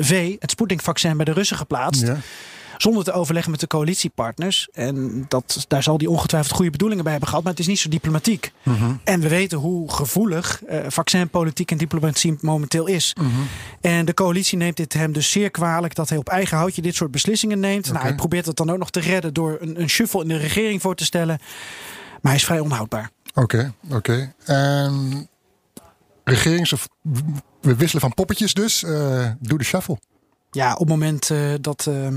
V, 0.00 0.36
het 0.38 0.50
Sputnik-vaccin, 0.50 1.16
bij 1.16 1.24
de 1.24 1.32
Russen 1.32 1.56
geplaatst. 1.56 2.06
Ja. 2.06 2.16
Zonder 2.78 3.04
te 3.04 3.12
overleggen 3.12 3.50
met 3.50 3.60
de 3.60 3.66
coalitiepartners. 3.66 4.68
En 4.72 5.24
dat, 5.28 5.64
daar 5.68 5.82
zal 5.82 5.96
hij 5.98 6.06
ongetwijfeld 6.06 6.54
goede 6.54 6.70
bedoelingen 6.70 7.02
bij 7.02 7.12
hebben 7.12 7.28
gehad. 7.30 7.44
Maar 7.44 7.52
het 7.52 7.62
is 7.62 7.68
niet 7.68 7.78
zo 7.78 7.88
diplomatiek. 7.88 8.52
En 9.04 9.20
we 9.20 9.28
weten 9.28 9.58
hoe 9.58 9.92
gevoelig 9.92 10.64
eh, 10.64 10.80
vaccinpolitiek 10.88 11.70
en 11.70 11.78
diplomatie 11.78 12.38
momenteel 12.40 12.86
is. 12.86 13.12
En 13.80 14.04
de 14.04 14.14
coalitie 14.14 14.58
neemt 14.58 14.76
dit 14.76 14.92
hem 14.92 15.12
dus 15.12 15.30
zeer 15.30 15.50
kwalijk 15.50 15.94
dat 15.94 16.08
hij 16.08 16.18
op 16.18 16.28
eigen 16.28 16.56
houtje 16.56 16.82
dit 16.82 16.94
soort 16.94 17.10
beslissingen 17.10 17.60
neemt. 17.60 17.86
Nou, 17.92 17.98
hij 17.98 18.14
probeert 18.14 18.46
het 18.46 18.56
dan 18.56 18.70
ook 18.70 18.78
nog 18.78 18.90
te 18.90 19.00
redden 19.00 19.34
door 19.34 19.56
een, 19.60 19.80
een 19.80 19.88
shuffle 19.90 20.22
in 20.22 20.28
de 20.28 20.36
regering 20.36 20.80
voor 20.80 20.94
te 20.94 21.04
stellen. 21.04 21.38
Maar 22.20 22.32
hij 22.32 22.34
is 22.34 22.44
vrij 22.44 22.60
onhoudbaar. 22.60 23.10
Oké, 23.34 23.72
oké. 23.90 24.34
Ehm, 24.44 25.22
regerings- 26.24 26.72
of 26.72 26.88
we 27.60 27.74
wisselen 27.76 28.02
van 28.02 28.14
poppetjes 28.14 28.54
dus. 28.54 28.82
Eh, 28.84 29.30
doe 29.40 29.58
de 29.58 29.64
shuffle. 29.64 29.98
Ja, 30.50 30.72
op 30.72 30.78
het 30.78 30.88
moment 30.88 31.30
eh, 31.30 31.52
dat, 31.60 31.86
eh, 31.86 32.08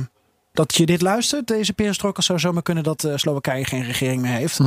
dat 0.54 0.76
je 0.76 0.86
dit 0.86 1.02
luistert, 1.02 1.48
deze 1.48 1.74
perestroika, 1.74 2.22
zou 2.22 2.40
zomaar 2.40 2.64
kunnen 2.64 2.84
dat 2.84 3.04
eh, 3.04 3.14
Slowakije 3.16 3.66
geen 3.66 3.84
regering 3.84 4.22
meer 4.22 4.32
heeft. 4.32 4.60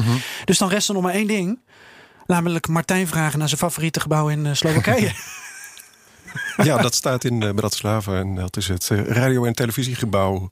Dus 0.45 0.59
dan 0.59 0.69
rest 0.69 0.89
er 0.89 0.95
nog 0.95 1.03
maar 1.03 1.15
één 1.15 1.27
ding. 1.27 1.61
Namelijk 2.27 2.69
Martijn 2.69 3.07
vragen 3.07 3.39
naar 3.39 3.49
zijn 3.49 3.61
favoriete 3.61 4.01
gebouw 4.01 4.29
in 4.29 4.47
eh, 4.47 4.55
Slowakije. 4.55 5.13
Ja, 6.63 6.77
dat 6.77 6.95
staat 6.95 7.25
in 7.25 7.43
uh, 7.43 7.51
Bratislava. 7.51 8.19
En 8.19 8.35
dat 8.35 8.57
is 8.57 8.69
het 8.69 8.91
eh, 8.91 9.05
radio- 9.07 9.45
en 9.45 9.55
televisiegebouw. 9.55 10.51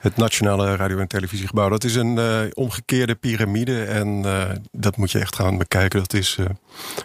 Het 0.00 0.16
Nationale 0.16 0.76
Radio- 0.76 0.98
en 0.98 1.08
Televisiegebouw. 1.08 1.68
Dat 1.68 1.84
is 1.84 1.94
een 1.94 2.18
eh, 2.18 2.40
omgekeerde 2.54 3.14
piramide. 3.14 3.84
En 3.84 4.24
eh, 4.24 4.50
dat 4.72 4.96
moet 4.96 5.10
je 5.10 5.18
echt 5.18 5.34
gaan 5.36 5.58
bekijken. 5.58 5.98
Dat 5.98 6.12
is 6.12 6.36
eh, 6.38 6.46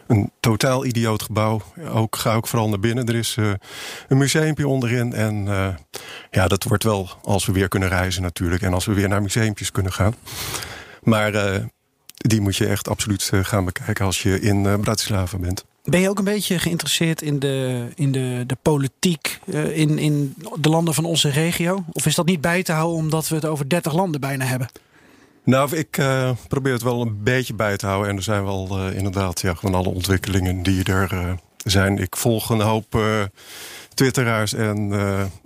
een 0.08 0.32
totaal 0.40 0.86
idioot 0.86 1.24
gebouw. 1.24 1.62
Ook, 1.90 2.16
ga 2.16 2.36
ook 2.36 2.48
vooral 2.48 2.70
naar 2.70 2.80
binnen. 2.80 3.06
Er 3.06 3.16
is 3.16 3.36
een 4.08 4.18
museumpje 4.18 4.68
onderin. 4.68 5.14
En 5.14 5.46
ja, 6.32 6.48
dat 6.48 6.64
wordt 6.64 6.84
wel 6.84 7.10
als 7.24 7.46
we 7.46 7.52
weer 7.52 7.68
kunnen 7.68 7.90
reizen 7.90 8.22
natuurlijk. 8.22 8.62
En 8.62 8.74
als 8.74 8.86
we 8.86 8.94
weer 8.94 9.10
naar 9.10 9.22
museumpjes 9.22 9.72
kunnen 9.72 9.94
gaan. 9.94 10.16
Maar 11.04 11.32
die 12.16 12.42
moet 12.42 12.56
je 12.56 12.68
echt 12.68 12.90
absoluut 12.90 13.32
gaan 13.42 13.66
bekijken 13.66 14.06
als 14.06 14.24
je 14.24 14.40
in 14.40 14.80
Bratislava 14.82 15.38
bent. 15.38 15.66
Ben 15.86 16.00
je 16.00 16.10
ook 16.10 16.18
een 16.18 16.24
beetje 16.24 16.60
geïnteresseerd 16.60 17.22
in 17.22 17.40
de, 17.40 17.88
in 17.96 18.12
de, 18.12 18.44
de 18.48 18.58
politiek 18.62 19.40
eh, 19.46 19.78
in, 19.78 19.98
in 19.98 20.36
de 20.60 20.70
landen 20.70 20.94
van 20.94 21.06
onze 21.06 21.30
regio? 21.30 21.84
Of 21.92 22.06
is 22.06 22.16
dat 22.16 22.26
niet 22.26 22.42
bij 22.42 22.64
te 22.64 22.72
houden 22.72 22.98
omdat 22.98 23.28
we 23.28 23.36
het 23.36 23.46
over 23.46 23.70
30 23.70 23.94
landen 23.94 24.22
bijna 24.22 24.46
hebben? 24.46 24.68
Nou, 25.44 25.76
ik 25.76 25.98
eh, 25.98 26.32
probeer 26.48 26.74
het 26.74 26.82
wel 26.82 27.02
een 27.02 27.24
beetje 27.24 27.54
bij 27.54 27.78
te 27.78 27.86
houden. 27.86 28.10
En 28.10 28.16
er 28.16 28.24
zijn 28.24 28.44
wel 28.44 28.68
eh, 28.70 28.98
inderdaad 28.98 29.42
ja, 29.42 29.54
gewoon 29.54 29.76
alle 29.76 29.90
ontwikkelingen 29.90 30.64
die 30.64 30.84
er 30.84 31.38
zijn. 31.58 31.98
Ik 31.98 32.16
volg 32.16 32.50
een 32.50 32.62
hoop 32.62 33.00
twitteraars 33.94 34.54
en 34.54 34.92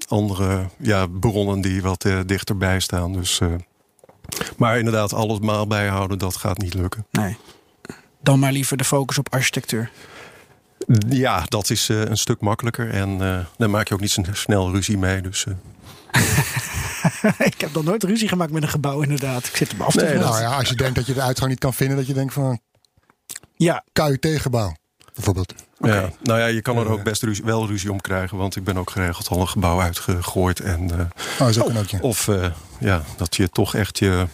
andere 0.07 0.65
ja, 0.77 1.07
bronnen 1.19 1.61
die 1.61 1.81
wat 1.81 2.05
dichterbij 2.25 2.79
staan. 2.79 3.13
Dus, 3.13 3.39
maar 4.57 4.77
inderdaad, 4.77 5.13
alles 5.13 5.39
maal 5.39 5.67
bijhouden, 5.67 6.17
dat 6.17 6.35
gaat 6.35 6.57
niet 6.57 6.73
lukken. 6.73 7.05
Nee. 7.11 7.37
Dan 8.21 8.39
maar 8.39 8.51
liever 8.51 8.77
de 8.77 8.83
focus 8.83 9.17
op 9.17 9.33
architectuur. 9.33 9.91
Ja, 11.09 11.43
dat 11.47 11.69
is 11.69 11.89
eh, 11.89 12.01
een 12.01 12.17
stuk 12.17 12.41
makkelijker. 12.41 12.89
En 12.89 13.21
eh 13.21 13.45
daar 13.57 13.69
maak 13.69 13.87
je 13.87 13.93
ook 13.93 13.99
niet 13.99 14.11
zo 14.11 14.21
snel 14.31 14.71
ruzie 14.71 14.97
mee. 14.97 15.21
Dus, 15.21 15.45
eh, 15.45 15.53
ik 17.51 17.61
heb 17.61 17.73
nog 17.73 17.83
nooit 17.83 18.03
ruzie 18.03 18.27
gemaakt 18.27 18.51
met 18.51 18.63
een 18.63 18.69
gebouw, 18.69 19.01
inderdaad. 19.01 19.45
Ik 19.45 19.55
zit 19.55 19.71
hem 19.71 19.81
af 19.81 19.93
te 19.93 20.03
Nee. 20.03 20.17
Nou 20.17 20.41
ja, 20.41 20.55
als 20.57 20.69
je 20.69 20.75
denkt 20.75 20.95
dat 20.95 21.05
je 21.05 21.13
de 21.13 21.21
uitgang 21.21 21.49
niet 21.49 21.59
kan 21.59 21.73
vinden, 21.73 21.97
dat 21.97 22.07
je 22.07 22.13
denkt 22.13 22.33
van 22.33 22.59
Ja, 23.55 23.83
KUT-gebouw 23.93 24.73
bijvoorbeeld. 25.13 25.53
ja. 25.77 26.09
Nou 26.21 26.39
ja, 26.39 26.45
je 26.45 26.61
kan 26.61 26.77
er 26.77 26.87
ook 26.89 27.03
best 27.03 27.23
ruzie, 27.23 27.43
wel 27.43 27.67
ruzie 27.67 27.91
om 27.91 28.01
krijgen. 28.01 28.37
Want 28.37 28.55
ik 28.55 28.63
ben 28.63 28.77
ook 28.77 28.89
geregeld 28.89 29.27
al 29.27 29.41
een 29.41 29.47
gebouw 29.47 29.81
uitgegooid. 29.81 30.59
En, 30.59 30.91
eh, 30.91 31.05
Oh, 31.41 31.49
is 31.49 31.59
ook 31.61 31.69
een 31.69 31.77
ook, 31.77 31.87
ja. 31.87 31.99
Of 32.01 32.27
eh, 32.27 32.51
ja, 32.79 33.03
dat 33.17 33.35
je 33.35 33.49
toch 33.49 33.75
echt 33.75 33.99
je, 33.99 34.27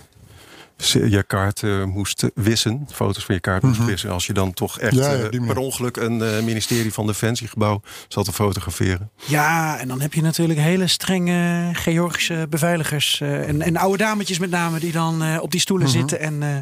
je 0.78 1.24
kaart 1.28 1.64
eh, 1.64 1.84
moest 1.84 2.24
wissen. 2.36 2.88
Foto's 2.92 3.26
van 3.26 3.36
je 3.36 3.42
kaart 3.42 3.64
moest 3.64 3.86
wissen. 3.86 4.10
Als 4.12 4.26
je 4.28 4.34
dan 4.34 4.54
toch 4.54 4.80
echt 4.80 4.92
Mhm. 4.94 5.02
Ja, 5.04 5.12
ja, 5.12 5.30
eh, 5.30 5.46
per 5.48 5.58
ongeluk 5.58 5.98
een 5.98 6.22
eh, 6.22 6.44
ministerie 6.44 6.94
van 6.94 7.08
Defensiegebouw 7.08 7.82
zat 8.08 8.26
te 8.26 8.34
fotograferen. 8.34 9.10
ja, 9.26 9.78
en 9.80 9.88
dan 9.88 10.02
heb 10.02 10.14
je 10.14 10.22
natuurlijk 10.22 10.60
hele 10.60 10.88
strenge 10.88 11.70
Georgische 11.74 12.48
beveiligers. 12.50 13.22
eh, 13.22 13.48
en, 13.48 13.62
en 13.62 13.78
oude 13.78 13.98
dametjes 13.98 14.40
met 14.40 14.50
name 14.50 14.80
die 14.80 14.92
dan 14.92 15.24
eh, 15.24 15.38
op 15.42 15.52
die 15.52 15.60
stoelen 15.60 15.88
Mhm. 15.88 15.98
zitten 15.98 16.20
en 16.20 16.44
eh, 16.44 16.58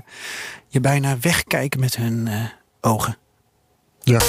je 0.67 0.79
bijna 0.79 1.17
wegkijken 1.21 1.79
met 1.79 1.95
hun 1.95 2.27
eh, 2.27 2.43
ogen. 2.81 3.17
Ja. 4.01 4.19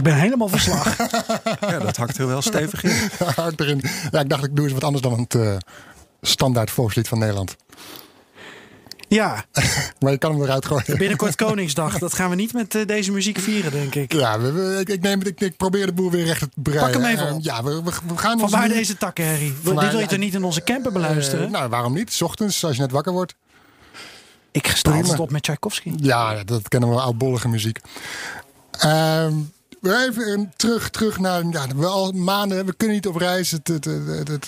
Ik 0.00 0.06
ben 0.06 0.14
helemaal 0.14 0.48
verslag. 0.48 0.96
ja, 1.70 1.78
dat 1.78 1.96
hakt 1.96 2.18
er 2.18 2.26
wel 2.26 2.42
stevig 2.42 2.82
in. 2.82 3.10
Hard 3.36 3.60
erin. 3.60 3.82
Ja, 4.10 4.20
ik 4.20 4.28
dacht 4.28 4.44
ik 4.44 4.56
doe 4.56 4.64
eens 4.64 4.74
wat 4.74 4.84
anders 4.84 5.02
dan 5.02 5.20
het 5.20 5.34
uh, 5.34 5.56
standaard 6.20 6.70
volkslied 6.70 7.08
van 7.08 7.18
Nederland. 7.18 7.56
Ja. 9.08 9.44
maar 10.00 10.12
je 10.12 10.18
kan 10.18 10.32
hem 10.32 10.42
eruit 10.42 10.66
gooien. 10.66 10.98
Binnenkort 10.98 11.34
Koningsdag. 11.34 11.98
Dat 11.98 12.14
gaan 12.14 12.30
we 12.30 12.36
niet 12.36 12.52
met 12.52 12.74
uh, 12.74 12.86
deze 12.86 13.12
muziek 13.12 13.38
vieren, 13.38 13.72
denk 13.72 13.94
ik. 13.94 14.12
Ja, 14.12 14.40
we, 14.40 14.52
we, 14.52 14.80
ik, 14.80 14.88
ik, 14.88 15.00
neem, 15.00 15.20
ik, 15.22 15.40
ik 15.40 15.56
probeer 15.56 15.86
de 15.86 15.92
boel 15.92 16.10
weer 16.10 16.24
recht 16.24 16.40
te 16.40 16.48
breien. 16.54 16.80
Pak 16.80 16.92
hem 16.92 17.04
even 17.04 17.26
Uh, 17.26 17.34
op. 17.34 17.42
ja, 17.42 17.62
we, 17.62 17.82
we, 17.82 17.90
we 18.06 18.16
gaan 18.16 18.38
Van 18.38 18.50
waar 18.50 18.68
deze 18.68 18.96
takken, 18.96 19.26
Harry? 19.26 19.52
Dit 19.62 19.90
wil 19.90 19.98
je 19.98 20.06
toch 20.06 20.18
niet 20.18 20.34
in 20.34 20.44
onze 20.44 20.64
camper 20.64 20.92
beluisteren? 20.92 21.50
nou, 21.50 21.68
waarom 21.68 21.92
niet? 21.94 22.12
's 22.12 22.22
ochtends, 22.22 22.64
als 22.64 22.76
je 22.76 22.82
net 22.82 22.90
wakker 22.90 23.12
wordt. 23.12 23.34
Ik 24.50 24.66
sta 24.66 24.92
altijd 24.92 25.18
op 25.18 25.30
met 25.30 25.42
Tchaikovsky. 25.42 25.92
Ja, 25.96 26.44
dat 26.44 26.68
kennen 26.68 26.90
we 26.90 27.00
oudbollige 27.00 27.48
muziek. 27.48 27.78
Ehm 29.80 30.08
even 30.08 30.52
terug, 30.56 30.90
terug 30.90 31.18
naar. 31.18 31.44
Ja, 31.50 31.66
we 31.76 31.86
al 31.86 32.12
maanden, 32.12 32.66
we 32.66 32.74
kunnen 32.74 32.96
niet 32.96 33.06
op 33.06 33.16
reis. 33.16 33.50
Het, 33.50 33.68
het, 33.68 33.84
het, 33.84 34.46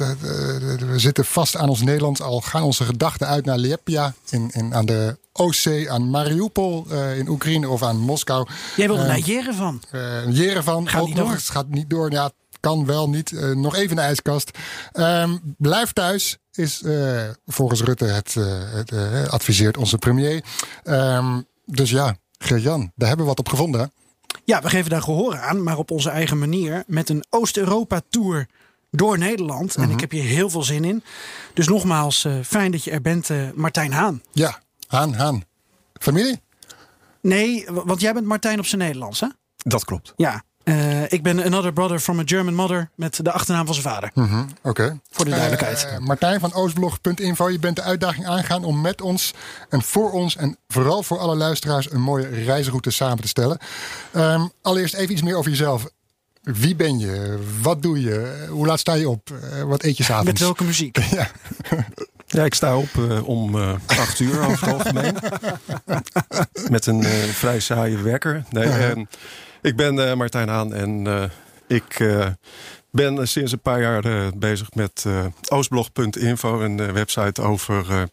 we 0.79 0.99
zitten 0.99 1.25
vast 1.25 1.57
aan 1.57 1.69
ons 1.69 1.83
Nederlands. 1.83 2.21
Al 2.21 2.41
gaan 2.41 2.63
onze 2.63 2.85
gedachten 2.85 3.27
uit 3.27 3.45
naar 3.45 3.59
Liepia 3.59 4.15
in, 4.31 4.51
in, 4.53 4.75
aan 4.75 4.87
de 4.87 5.19
Oostzee, 5.33 5.91
aan 5.91 6.11
Mariupol 6.11 6.87
uh, 6.91 7.19
in 7.19 7.29
Oekraïne 7.29 7.69
of 7.69 7.83
aan 7.83 7.99
Moskou. 7.99 8.47
Jij 8.77 8.87
wilde 8.87 9.03
uh, 9.03 9.09
naar 9.09 9.19
Jerevan. 9.19 9.83
Uh, 9.93 10.31
Jerevan 10.31 10.89
gaat 10.89 11.01
ook 11.01 11.07
niet 11.07 11.17
nog 11.17 11.27
door. 11.27 11.35
eens. 11.35 11.49
gaat 11.49 11.69
niet 11.69 11.91
door. 11.91 12.11
Ja, 12.11 12.31
kan 12.61 12.87
wel 12.87 13.09
niet. 13.09 13.33
nog 13.55 13.75
even 13.75 13.91
in 13.91 13.97
de 13.97 14.03
ijskast. 14.03 14.59
Um, 14.93 15.55
blijf 15.59 15.93
thuis 15.93 16.39
is 16.53 16.83
volgens 17.47 17.83
Rutte 17.83 18.05
het, 18.05 18.35
het 18.75 18.93
adviseert 19.31 19.77
onze 19.77 19.99
premier. 19.99 20.45
Um, 20.85 21.47
dus 21.67 21.91
ja, 21.91 22.17
Geert-Jan, 22.39 22.93
daar 22.95 23.09
hebben 23.09 23.27
we 23.27 23.33
wat 23.33 23.39
op 23.39 23.49
gevonden. 23.49 23.93
Ja, 24.45 24.63
we 24.63 24.69
geven 24.69 24.91
daar 24.91 25.03
gehoor 25.03 25.39
aan, 25.39 25.63
maar 25.63 25.79
op 25.79 25.91
onze 25.91 26.11
eigen 26.11 26.39
manier. 26.39 26.85
Met 26.87 27.09
een 27.09 27.25
Oost-Europa-tour 27.31 28.47
door 28.91 29.19
Nederland. 29.19 29.77
Mm 29.77 29.83
-hmm. 29.83 29.83
En 29.83 29.91
ik 29.91 30.01
heb 30.01 30.11
hier 30.11 30.25
heel 30.25 30.51
veel 30.51 30.63
zin 30.63 30.85
in. 30.85 31.03
Dus 31.55 31.69
nogmaals, 31.69 32.25
uh, 32.25 32.35
fijn 32.45 32.71
dat 32.71 32.85
je 32.85 32.91
er 32.91 33.03
bent, 33.03 33.29
uh, 33.29 33.51
Martijn 33.55 33.93
Haan. 33.93 34.23
Ja, 34.33 34.61
Haan, 34.87 35.15
Haan. 35.15 35.45
Familie? 36.01 36.41
Nee, 37.21 37.67
want 37.71 38.01
jij 38.01 38.13
bent 38.13 38.27
Martijn 38.27 38.59
op 38.59 38.67
zijn 38.67 38.81
Nederlands, 38.81 39.21
hè? 39.21 39.27
Dat 39.57 39.85
klopt. 39.85 40.13
Ja. 40.17 40.45
Uh, 40.65 41.13
ik 41.13 41.23
ben 41.23 41.45
another 41.45 41.73
brother 41.73 41.99
from 41.99 42.19
a 42.19 42.23
German 42.25 42.55
mother 42.55 42.91
met 42.95 43.19
de 43.23 43.33
achternaam 43.33 43.67
van 43.67 43.75
zijn 43.75 43.95
vader. 43.95 44.11
Mm 44.15 44.25
-hmm. 44.25 44.47
Oké. 44.63 44.69
Okay. 44.69 45.01
Voor 45.11 45.25
de 45.25 45.31
duidelijkheid. 45.31 45.87
Uh, 45.93 45.99
Martijn 45.99 46.41
van 46.41 46.53
Oostblog.info. 46.53 47.51
Je 47.51 47.59
bent 47.59 47.77
de 47.77 47.83
uitdaging 47.83 48.27
aangaan 48.27 48.65
om 48.65 48.81
met 48.81 49.01
ons 49.01 49.35
en 49.69 49.83
voor 49.83 50.13
ons 50.13 50.37
en 50.37 50.57
vooral 50.69 51.03
voor 51.03 51.19
alle 51.19 51.37
luisteraars 51.37 51.93
een 51.93 52.01
mooie 52.01 52.29
reisroute 52.29 52.91
samen 52.91 53.21
te 53.21 53.29
stellen. 53.29 53.59
Um, 54.17 54.53
allereerst 54.63 54.95
even 54.95 55.13
iets 55.13 55.23
meer 55.23 55.37
over 55.37 55.51
jezelf. 55.51 55.87
Wie 56.43 56.77
ben 56.77 56.99
je? 56.99 57.39
Wat 57.61 57.83
doe 57.83 58.01
je? 58.01 58.47
Hoe 58.51 58.67
laat 58.67 58.81
sta 58.81 58.95
je 58.95 59.09
op? 59.09 59.31
Uh, 59.31 59.63
wat 59.63 59.83
eet 59.83 59.97
je 59.97 60.03
s'avonds? 60.03 60.31
Met 60.31 60.41
welke 60.41 60.65
muziek? 60.65 60.99
ja. 61.11 61.31
Ja, 62.27 62.45
ik 62.45 62.55
sta 62.55 62.77
op 62.77 62.89
uh, 62.99 63.29
om 63.29 63.55
uh, 63.55 63.75
acht 63.87 64.21
uur 64.21 64.47
over 64.47 64.67
het 64.67 64.75
algemeen. 64.75 65.15
Met 66.71 66.87
een 66.87 67.03
vrij 67.33 67.61
saaie 67.61 67.97
wekker. 67.97 68.45
Nee, 68.51 68.67
uh-huh. 68.67 69.07
Ik 69.63 69.77
ben 69.77 69.95
uh, 69.95 70.15
Martijn 70.15 70.49
Haan 70.49 70.75
en 70.75 71.05
uh, 71.07 71.23
ik 71.67 71.99
uh, 71.99 72.27
ben 72.91 73.29
sinds 73.29 73.53
een 73.53 73.61
paar 73.61 73.81
jaar 73.81 74.33
bezig 74.37 74.75
met 74.75 75.07
oostblog.info, 75.49 76.61
een 76.61 76.93
website 76.93 77.43
over 77.43 78.09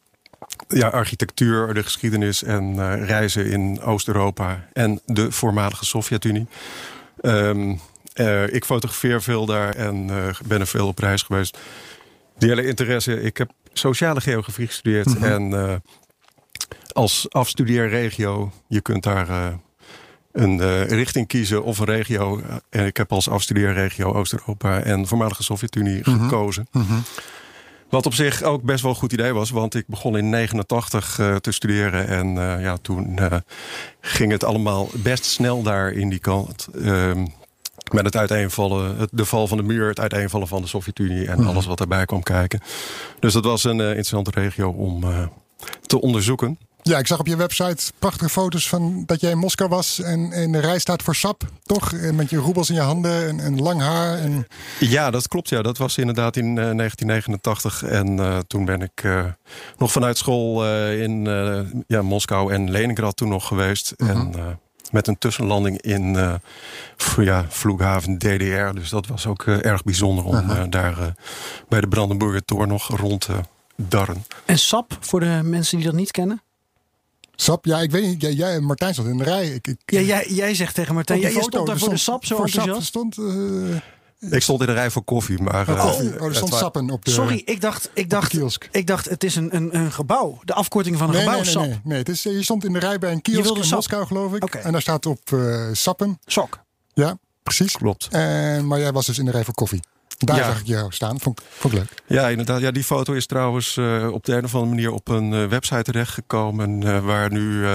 ja, 0.67 0.87
architectuur, 0.87 1.73
de 1.73 1.83
geschiedenis 1.83 2.43
en 2.43 3.05
reizen 3.05 3.45
in 3.45 3.81
Oost-Europa 3.81 4.67
en 4.73 5.01
de 5.05 5.31
voormalige 5.31 5.85
Sovjet-Unie. 5.85 6.47
Um, 7.21 7.79
ik 8.45 8.65
fotografeer 8.65 9.21
veel 9.21 9.45
daar 9.45 9.75
en 9.75 10.07
ben 10.45 10.59
er 10.59 10.67
veel 10.67 10.87
op 10.87 10.99
reis 10.99 11.21
geweest. 11.21 11.57
Die 12.37 12.49
hele 12.49 12.67
interesse, 12.67 13.21
ik 13.21 13.37
heb 13.37 13.51
sociale 13.73 14.21
geografie 14.21 14.67
gestudeerd 14.67 15.05
mm-hmm. 15.05 15.53
en 15.53 15.83
als 16.91 17.25
afstudeerregio, 17.29 18.51
je 18.67 18.81
kunt 18.81 19.03
daar 19.03 19.59
een 20.31 20.57
uh, 20.57 20.85
richting 20.85 21.27
kiezen 21.27 21.63
of 21.63 21.79
een 21.79 21.85
regio. 21.85 22.41
En 22.69 22.85
ik 22.85 22.97
heb 22.97 23.11
als 23.11 23.29
afstudeerregio 23.29 24.13
Oost-Europa 24.13 24.79
en 24.79 25.07
voormalige 25.07 25.43
Sovjet-Unie 25.43 26.01
Mhm. 26.03 26.23
gekozen. 26.23 26.67
Mm-hmm. 26.71 27.03
Wat 27.89 28.05
op 28.05 28.13
zich 28.13 28.43
ook 28.43 28.63
best 28.63 28.81
wel 28.81 28.91
een 28.91 28.97
goed 28.97 29.13
idee 29.13 29.33
was, 29.33 29.49
want 29.49 29.75
ik 29.75 29.83
begon 29.87 30.17
in 30.17 30.29
89 30.29 31.17
uh, 31.19 31.35
te 31.35 31.51
studeren. 31.51 32.07
En 32.07 32.27
uh, 32.35 32.61
ja, 32.61 32.77
toen 32.81 33.19
ging 34.01 34.31
het 34.31 34.43
allemaal 34.43 34.89
best 34.93 35.25
snel 35.25 35.61
daar 35.61 35.91
in 35.91 36.09
die 36.09 36.19
kant. 36.19 36.67
Um, 36.85 37.27
met 37.91 38.05
het 38.05 38.15
uiteenvallen, 38.15 38.97
het, 38.97 39.09
de 39.11 39.25
val 39.25 39.47
van 39.47 39.57
de 39.57 39.63
muur, 39.63 39.87
het 39.87 39.99
uiteenvallen 39.99 40.47
van 40.47 40.61
de 40.61 40.67
Sovjet-Unie 40.67 41.27
en 41.27 41.39
Mhm. 41.39 41.47
alles 41.47 41.65
wat 41.65 41.77
daarbij 41.77 42.05
kwam 42.05 42.23
kijken. 42.23 42.59
Dus 43.19 43.33
dat 43.33 43.43
was 43.43 43.63
een 43.63 43.79
interessante 43.79 44.31
regio 44.33 44.69
om 44.69 45.03
te 45.81 46.01
onderzoeken. 46.01 46.57
Ja, 46.81 46.97
ik 46.97 47.07
zag 47.07 47.19
op 47.19 47.27
je 47.27 47.35
website 47.35 47.91
prachtige 47.99 48.29
foto's 48.29 48.69
van 48.69 49.03
dat 49.05 49.21
jij 49.21 49.31
in 49.31 49.37
Moskou 49.37 49.69
was 49.69 49.99
en 49.99 50.31
in 50.31 50.51
de 50.51 50.59
rij 50.59 50.79
staat 50.79 51.03
voor 51.03 51.15
SAP, 51.15 51.43
toch? 51.63 51.93
En 51.93 52.15
met 52.15 52.29
je 52.29 52.37
roebels 52.37 52.69
in 52.69 52.75
je 52.75 52.81
handen 52.81 53.27
en, 53.27 53.39
en 53.39 53.61
lang 53.61 53.81
haar. 53.81 54.17
En... 54.17 54.47
Ja, 54.79 55.11
dat 55.11 55.27
klopt. 55.27 55.49
Ja, 55.49 55.61
dat 55.61 55.77
was 55.77 55.97
inderdaad 55.97 56.35
in 56.35 56.45
uh, 56.45 56.53
1989. 56.53 57.83
En 57.83 58.17
uh, 58.17 58.37
toen 58.47 58.65
ben 58.65 58.81
ik 58.81 59.03
uh, 59.03 59.25
nog 59.77 59.91
vanuit 59.91 60.17
school 60.17 60.65
uh, 60.65 61.01
in 61.01 61.23
ja, 61.87 62.01
Moskou 62.01 62.53
en 62.53 62.71
Leningrad 62.71 63.15
toen 63.17 63.29
nog 63.29 63.47
geweest. 63.47 63.93
Mhm. 63.97 64.09
En 64.09 64.59
met 64.91 65.07
een 65.07 65.17
tussenlanding 65.17 65.81
in 65.81 66.13
ja, 67.17 67.45
Vloeghaven 67.49 68.17
DDR. 68.17 68.73
Dus 68.73 68.89
dat 68.89 69.07
was 69.07 69.25
ook 69.27 69.43
erg 69.43 69.83
bijzonder 69.83 70.23
om 70.23 70.35
Mhm. 70.35 70.69
daar 70.69 71.13
bij 71.69 71.81
de 71.81 71.87
Brandenburger 71.87 72.45
Tor 72.45 72.67
nog 72.67 72.87
rond 72.87 73.21
te 73.21 73.35
darren. 73.75 74.25
En 74.45 74.59
SAP, 74.59 74.97
voor 74.99 75.19
de 75.19 75.39
mensen 75.43 75.77
die 75.77 75.85
dat 75.85 75.95
niet 75.95 76.11
kennen? 76.11 76.41
Sap, 77.41 77.65
ja, 77.65 77.79
ik 77.79 77.91
weet 77.91 78.03
niet. 78.03 78.21
Jij, 78.21 78.33
jij 78.33 78.59
Martijn 78.59 78.93
stond 78.93 79.07
in 79.07 79.17
de 79.17 79.23
rij. 79.23 79.47
Ik, 79.47 79.67
ik, 79.67 79.77
Ja, 79.85 79.99
jij, 79.99 80.25
jij 80.29 80.55
zegt 80.55 80.75
tegen 80.75 80.93
Martijn, 80.93 81.19
jij 81.19 81.31
foto, 81.31 81.47
stond 81.49 81.67
daar 81.67 81.77
voor 81.77 81.89
de 81.89 81.97
SAP 81.97 82.25
zo 82.25 82.35
voor 82.35 82.49
Sap 82.49 82.57
enthousiast. 82.59 82.87
stond. 82.87 83.17
eh, 83.17 84.31
Ik 84.35 84.41
stond 84.41 84.59
in 84.61 84.65
de 84.65 84.73
rij 84.73 84.89
voor 84.91 85.03
koffie, 85.03 85.41
maar... 85.41 85.69
oh, 85.69 85.75
eh, 85.99 86.21
oh, 86.21 86.25
er 86.27 86.35
stond 86.35 86.53
sappen 86.53 86.89
op 86.89 87.05
de. 87.05 87.11
Sorry, 87.11 87.41
ik 87.45 87.61
dacht, 87.61 87.89
ik, 87.93 88.09
dacht, 88.09 88.33
ik 88.71 88.87
dacht 88.87 89.09
het 89.09 89.23
is 89.23 89.35
een, 89.35 89.55
een, 89.55 89.75
een 89.75 89.91
gebouw. 89.91 90.39
De 90.43 90.53
afkorting 90.53 90.97
van 90.97 91.07
een 91.07 91.13
Nee, 91.13 91.23
gebouw, 91.23 91.41
nee, 91.43 91.53
nee, 91.55 91.63
SAP. 91.63 91.63
nee, 91.65 91.79
nee. 91.83 91.97
Het 91.97 92.09
is, 92.09 92.23
je 92.23 92.43
stond 92.43 92.65
in 92.65 92.73
de 92.73 92.79
rij 92.79 92.97
bij 92.99 93.09
een 93.09 93.15
Je 93.15 93.21
kiosk 93.21 93.43
wilde 93.43 93.59
in 93.59 93.65
sap. 93.65 93.75
Moskou, 93.75 94.05
geloof 94.05 94.33
ik. 94.33 94.55
En 94.55 94.71
daar 94.71 94.81
staat 94.81 95.05
op 95.05 95.19
eh, 95.33 95.67
sappen. 95.71 96.19
Sok. 96.25 96.59
Ja, 96.93 97.17
precies. 97.43 97.71
Klopt. 97.77 98.07
En, 98.11 98.67
maar 98.67 98.79
jij 98.79 98.91
was 98.91 99.05
dus 99.05 99.17
in 99.17 99.25
de 99.25 99.31
rij 99.31 99.43
voor 99.43 99.53
koffie. 99.53 99.79
Daar 100.25 100.37
Ja. 100.37 100.43
zag 100.43 100.59
ik 100.59 100.65
jou 100.67 100.91
staan. 100.91 101.19
Vond, 101.19 101.39
ik- 101.39 101.45
vond 101.49 101.73
ik 101.73 101.79
leuk. 101.79 102.01
Ja, 102.19 102.27
inderdaad. 102.27 102.61
Ja, 102.61 102.71
die 102.71 102.83
foto 102.83 103.13
is 103.13 103.25
trouwens 103.25 103.77
eh, 103.77 104.09
op 104.11 104.25
de 104.25 104.35
een 104.35 104.43
of 104.43 104.53
andere 104.55 104.73
manier 104.75 104.91
op 104.91 105.07
een 105.07 105.33
eh, 105.33 105.45
website 105.45 105.83
terechtgekomen. 105.83 106.83
eh, 106.83 107.05
waar 107.05 107.31
nu 107.31 107.65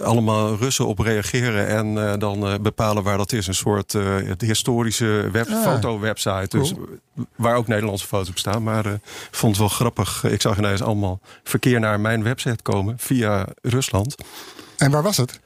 allemaal 0.00 0.56
Russen 0.56 0.86
op 0.86 0.98
reageren. 0.98 1.66
En 1.66 2.18
dan 2.18 2.58
bepalen 2.62 3.02
waar 3.02 3.16
dat 3.16 3.32
is. 3.32 3.46
Een 3.46 3.54
soort 3.54 3.92
het 3.92 4.40
historische 4.40 5.28
web, 5.32 5.48
Ah, 5.48 5.62
foto-website. 5.62 6.58
Dus, 6.58 6.72
waar 7.36 7.56
ook 7.56 7.66
Nederlandse 7.66 8.06
foto's 8.06 8.28
op 8.28 8.38
staan. 8.38 8.62
Maar 8.62 8.84
vond 9.30 9.52
het 9.52 9.58
wel 9.60 9.68
grappig. 9.68 10.24
Ik 10.24 10.40
zag 10.40 10.58
ineens 10.58 10.82
allemaal 10.82 11.20
verkeer 11.44 11.80
naar 11.80 12.00
mijn 12.00 12.22
website 12.22 12.62
komen 12.62 12.94
via 12.98 13.46
Rusland. 13.62 14.14
En 14.76 14.90
waar 14.90 15.02
was 15.02 15.16
het? 15.16 15.40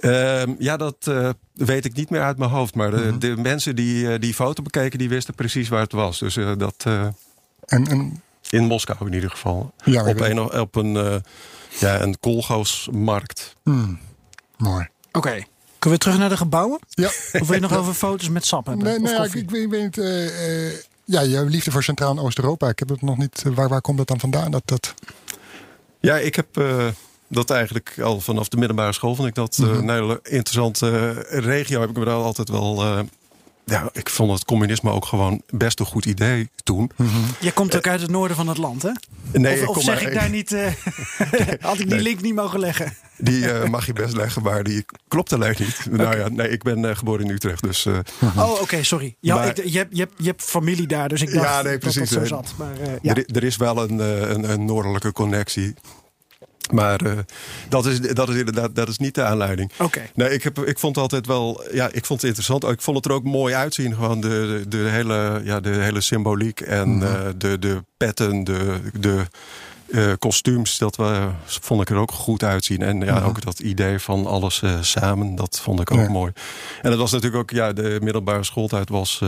Ehm, 0.00 0.54
ja, 0.58 0.76
dat 0.76 0.96
eh, 1.00 1.28
weet 1.52 1.84
ik 1.84 1.94
niet 1.94 2.10
meer 2.10 2.22
uit 2.22 2.38
mijn 2.38 2.50
hoofd. 2.50 2.74
Maar 2.74 2.90
de, 2.90 2.96
Mhm. 2.96 3.18
de 3.18 3.36
mensen 3.36 3.76
die 3.76 4.12
eh, 4.12 4.20
die 4.20 4.34
foto 4.34 4.62
bekeken, 4.62 4.98
die 4.98 5.08
wisten 5.08 5.34
precies 5.34 5.68
waar 5.68 5.80
het 5.82 5.92
was. 5.92 6.18
Dus 6.18 6.36
eh, 6.36 6.52
dat 6.56 6.74
eh, 6.86 7.02
En, 7.66 7.86
en, 7.86 8.22
in 8.50 8.64
Moskou 8.64 9.06
in 9.06 9.12
ieder 9.14 9.30
geval. 9.30 9.72
ja, 9.84 10.06
op 10.08 10.20
een, 10.20 10.38
op 10.60 10.74
een, 10.76 10.96
eh 10.96 11.16
ja, 11.78 12.00
een 12.00 12.20
koolgoosmarkt. 12.20 13.56
Hmm, 13.62 13.98
mooi. 14.56 14.88
Oké. 15.12 15.42
Kunnen 15.78 15.98
we 15.98 16.04
terug 16.04 16.18
naar 16.18 16.28
de 16.28 16.36
gebouwen? 16.36 16.78
Ja. 16.88 17.06
Of 17.06 17.46
wil 17.46 17.54
je 17.54 17.60
nog 17.60 17.76
over 17.76 17.94
foto's 17.94 18.28
met 18.28 18.46
SAP 18.46 18.66
hebben? 18.66 18.84
Nee, 18.84 18.98
nee 18.98 19.14
ik, 19.26 19.34
ik 19.34 19.50
weet, 19.50 19.62
ik 19.62 19.70
weet 19.70 19.82
niet. 19.82 19.98
eh, 19.98 20.66
eh, 20.68 20.72
ja, 21.04 21.20
je 21.20 21.44
liefde 21.44 21.70
voor 21.70 21.82
Centraal- 21.82 22.10
en 22.10 22.18
Oost-Europa. 22.18 22.68
Ik 22.68 22.78
heb 22.78 22.88
het 22.88 23.02
nog 23.02 23.16
niet. 23.16 23.42
Waar, 23.54 23.68
waar 23.68 23.80
komt 23.80 23.98
dat 23.98 24.06
dan 24.08 24.20
vandaan? 24.20 24.50
Dat, 24.50 24.62
dat... 24.64 24.94
Ja, 26.00 26.16
ik 26.18 26.34
heb 26.36 26.56
eh, 26.56 26.86
dat 27.34 27.50
eigenlijk 27.50 27.94
al 28.02 28.20
vanaf 28.20 28.48
de 28.48 28.56
middelbare 28.56 28.92
school. 28.92 29.14
Vond 29.14 29.28
ik 29.28 29.34
dat 29.34 29.58
eh, 29.60 29.66
Mhm. 29.66 29.78
een 29.78 29.90
hele 29.90 30.20
interessante 30.22 30.88
eh, 31.30 31.38
regio. 31.38 31.80
Heb 31.80 31.90
ik 31.90 31.96
me 31.96 32.04
daar 32.04 32.14
altijd 32.14 32.48
wel. 32.48 32.82
eh, 32.82 32.98
ja, 33.66 33.88
ik 33.92 34.08
vond 34.10 34.32
het 34.32 34.44
communisme 34.44 34.90
ook 34.90 35.04
gewoon 35.06 35.42
best 35.50 35.80
een 35.80 35.86
goed 35.86 36.04
idee 36.06 36.50
toen. 36.62 36.90
Je 37.40 37.52
komt 37.52 37.76
ook 37.76 37.86
uit 37.86 38.00
het 38.00 38.10
noorden 38.10 38.36
van 38.36 38.48
het 38.48 38.58
land, 38.58 38.82
hè? 38.82 38.90
Nee, 39.32 39.54
of 39.54 39.62
ik 39.62 39.68
of 39.68 39.74
kom 39.74 39.84
zeg 39.84 40.02
maar- 40.02 40.12
ik 40.12 40.18
daar 40.18 40.30
niet... 40.30 40.52
eh, 40.52 40.66
had 41.60 41.72
ik 41.72 41.78
die 41.78 41.86
Nee. 41.86 42.00
link 42.02 42.20
niet 42.20 42.34
mogen 42.34 42.58
leggen? 42.60 42.96
Die 43.18 43.46
mag 43.70 43.86
je 43.86 43.92
best 43.92 44.16
leggen, 44.16 44.42
maar 44.42 44.62
die 44.62 44.84
klopt 45.08 45.32
alleen 45.32 45.54
niet. 45.58 45.86
Nou 45.90 46.18
ja, 46.18 46.28
nee, 46.28 46.48
ik 46.48 46.62
ben 46.62 46.84
eh, 46.84 46.96
geboren 46.96 47.24
in 47.24 47.30
Utrecht, 47.30 47.62
dus 47.62 47.86
eh, 47.86 47.98
Oh, 48.36 48.60
oké, 48.60 48.82
sorry. 48.82 49.16
Ja, 49.20 49.34
Maar- 49.34 49.48
ik, 49.48 49.56
je, 49.68 49.78
hebt, 49.78 49.92
je, 49.96 49.98
hebt, 50.00 50.12
je 50.16 50.26
hebt 50.26 50.42
familie 50.42 50.86
daar, 50.86 51.08
dus 51.08 51.20
ik 51.22 51.32
dacht 51.32 51.44
Ja, 51.46 51.62
nee, 51.62 51.70
dat 51.72 51.80
precies, 51.80 52.10
dat 52.10 52.20
zo 52.20 52.24
zat. 52.24 52.54
Maar, 52.56 52.80
eh, 52.80 52.92
ja. 53.02 53.14
er, 53.14 53.26
er 53.36 53.44
is 53.44 53.56
wel 53.56 53.82
een, 53.82 54.00
eh, 54.00 54.20
een, 54.30 54.50
een 54.50 54.64
noordelijke 54.64 55.12
connectie. 55.12 55.74
Maar 56.72 57.06
uh, 57.06 57.12
dat, 57.68 57.86
is, 57.86 58.00
dat 58.00 58.28
is 58.28 58.36
inderdaad 58.36 58.74
dat 58.74 58.88
is 58.88 58.98
niet 58.98 59.14
de 59.14 59.22
aanleiding. 59.22 59.72
Oké. 59.78 60.02
Nee, 60.14 60.30
ik, 60.30 60.42
heb, 60.42 60.58
ik 60.58 60.78
vond 60.78 60.94
het 60.94 61.02
altijd 61.04 61.26
wel. 61.26 61.64
Ja, 61.72 61.88
ik 61.92 62.04
vond 62.04 62.20
het 62.20 62.28
interessant. 62.28 62.64
Ik 62.64 62.82
vond 62.82 62.96
het 62.96 63.06
er 63.06 63.12
ook 63.12 63.24
mooi 63.24 63.54
uitzien. 63.54 63.94
Gewoon 63.94 64.20
de, 64.20 64.28
de, 64.28 64.68
de 64.68 64.88
hele, 64.88 65.40
ja, 65.44 65.60
de 65.60 65.70
hele 65.70 66.00
symboliek 66.00 66.60
en 66.60 66.88
mm 66.88 67.02
-hmm. 67.02 67.26
uh, 67.26 67.32
de, 67.36 67.58
de 67.58 67.84
petten, 67.96 68.44
de, 68.44 68.80
de 68.92 69.24
uh, 69.86 70.12
kostuums. 70.18 70.78
Dat 70.78 70.98
vond 71.44 71.80
ik 71.80 71.90
er 71.90 71.96
ook 71.96 72.12
goed 72.12 72.42
uitzien. 72.42 72.82
En 72.82 73.00
ja, 73.00 73.16
-hmm. 73.16 73.28
ook 73.28 73.42
dat 73.42 73.58
idee 73.60 73.98
van 73.98 74.26
alles 74.26 74.62
samen. 74.80 75.34
Dat 75.34 75.60
vond 75.62 75.80
ik 75.80 75.90
ook 75.90 75.98
ja. 75.98 76.08
mooi. 76.08 76.32
En 76.82 76.90
dat 76.90 76.98
was 76.98 77.12
natuurlijk 77.12 77.42
ook. 77.42 77.50
Ja, 77.50 77.72
de 77.72 77.98
middelbare 78.02 78.44
schooltijd 78.44 78.88
was 78.88 79.20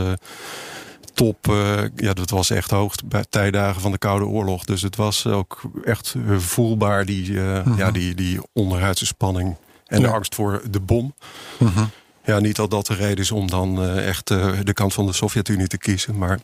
top. 1.17 1.47
Uh, 1.47 1.81
ja, 1.95 2.13
dat 2.13 2.29
was 2.29 2.49
echt 2.49 2.71
hoogtijdagen 2.71 3.81
van 3.81 3.91
de 3.91 3.97
Koude 3.97 4.25
Oorlog. 4.25 4.65
Dus 4.65 4.81
het 4.81 4.95
was 4.95 5.25
ook 5.25 5.61
echt 5.83 6.15
voelbaar, 6.37 7.05
die, 7.05 7.29
uh, 7.29 7.77
ja, 7.77 7.91
die, 7.91 8.15
die 8.15 8.39
onderhuidse 8.53 9.05
spanning. 9.05 9.55
En 9.85 10.01
ja. 10.01 10.07
de 10.07 10.13
angst 10.13 10.35
voor 10.35 10.61
de 10.69 10.79
bom. 10.79 11.13
-hmm. 11.57 11.89
Ja, 12.25 12.39
niet 12.39 12.55
dat 12.55 12.71
dat 12.71 12.85
de 12.85 12.93
reden 12.93 13.17
is 13.17 13.31
om 13.31 13.49
dan 13.49 13.83
echt 13.83 14.27
de 14.27 14.73
kant 14.73 14.93
van 14.93 15.05
de 15.05 15.13
Sovjet-Unie 15.13 15.67
te 15.67 15.77
kiezen. 15.77 16.17
Maar... 16.17 16.39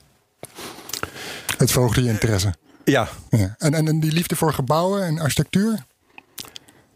Het 1.57 1.71
verhoogde 1.71 2.03
je 2.03 2.09
interesse. 2.09 2.53
Ja. 2.83 3.09
ja. 3.29 3.55
En, 3.57 3.73
en, 3.73 3.87
en 3.87 3.99
die 3.99 4.11
liefde 4.11 4.35
voor 4.35 4.53
gebouwen 4.53 5.05
en 5.05 5.19
architectuur? 5.19 5.85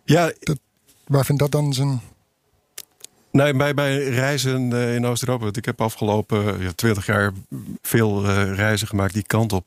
Ja. 0.04 0.32
Dat, 0.40 0.60
waar 1.08 1.26
vindt 1.26 1.42
dat 1.42 1.52
dan 1.52 1.74
zijn... 1.74 2.02
Nee, 3.38 3.54
bij, 3.54 3.74
bij 3.74 3.98
reizen 4.04 4.72
uh, 4.72 4.96
in 4.96 5.06
Oost-Europa. 5.06 5.48
Ik 5.52 5.66
heb 5.66 5.82
afgelopen 5.82 6.62
ja, 6.62 6.72
20 6.76 7.06
jaar 7.06 7.32
veel 7.82 8.24
uh, 8.24 8.56
reizen 8.56 8.88
gemaakt 8.88 9.14
die 9.14 9.24
kant 9.28 9.54
op. 9.54 9.66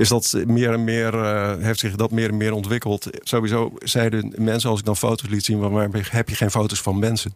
Is 0.00 0.08
dat 0.08 0.34
meer 0.46 0.72
en 0.72 0.84
meer, 0.84 1.14
heeft 1.58 1.78
zich 1.78 1.96
dat 1.96 2.10
meer 2.10 2.28
en 2.28 2.36
meer 2.36 2.52
ontwikkeld. 2.52 3.06
Sowieso 3.20 3.72
zeiden 3.78 4.32
mensen 4.36 4.70
als 4.70 4.78
ik 4.78 4.84
dan 4.84 4.96
foto's 4.96 5.28
liet 5.28 5.44
zien, 5.44 5.72
maar 5.72 5.88
heb 6.10 6.28
je 6.28 6.34
geen 6.34 6.50
foto's 6.50 6.80
van 6.80 6.98
mensen? 6.98 7.34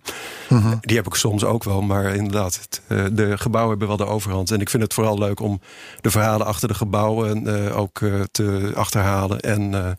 -hmm. 0.48 0.78
Die 0.80 0.96
heb 0.96 1.06
ik 1.06 1.14
soms 1.14 1.44
ook 1.44 1.64
wel, 1.64 1.82
maar 1.82 2.14
inderdaad, 2.14 2.60
het, 2.60 2.82
de 3.16 3.38
gebouwen 3.38 3.70
hebben 3.70 3.96
wel 3.96 4.06
de 4.06 4.12
overhand. 4.12 4.50
En 4.50 4.60
ik 4.60 4.70
vind 4.70 4.82
het 4.82 4.94
vooral 4.94 5.18
leuk 5.18 5.40
om 5.40 5.60
de 6.00 6.10
verhalen 6.10 6.46
achter 6.46 6.68
de 6.68 6.74
gebouwen 6.74 7.72
ook 7.72 8.00
te 8.30 8.72
achterhalen. 8.74 9.40
En 9.40 9.96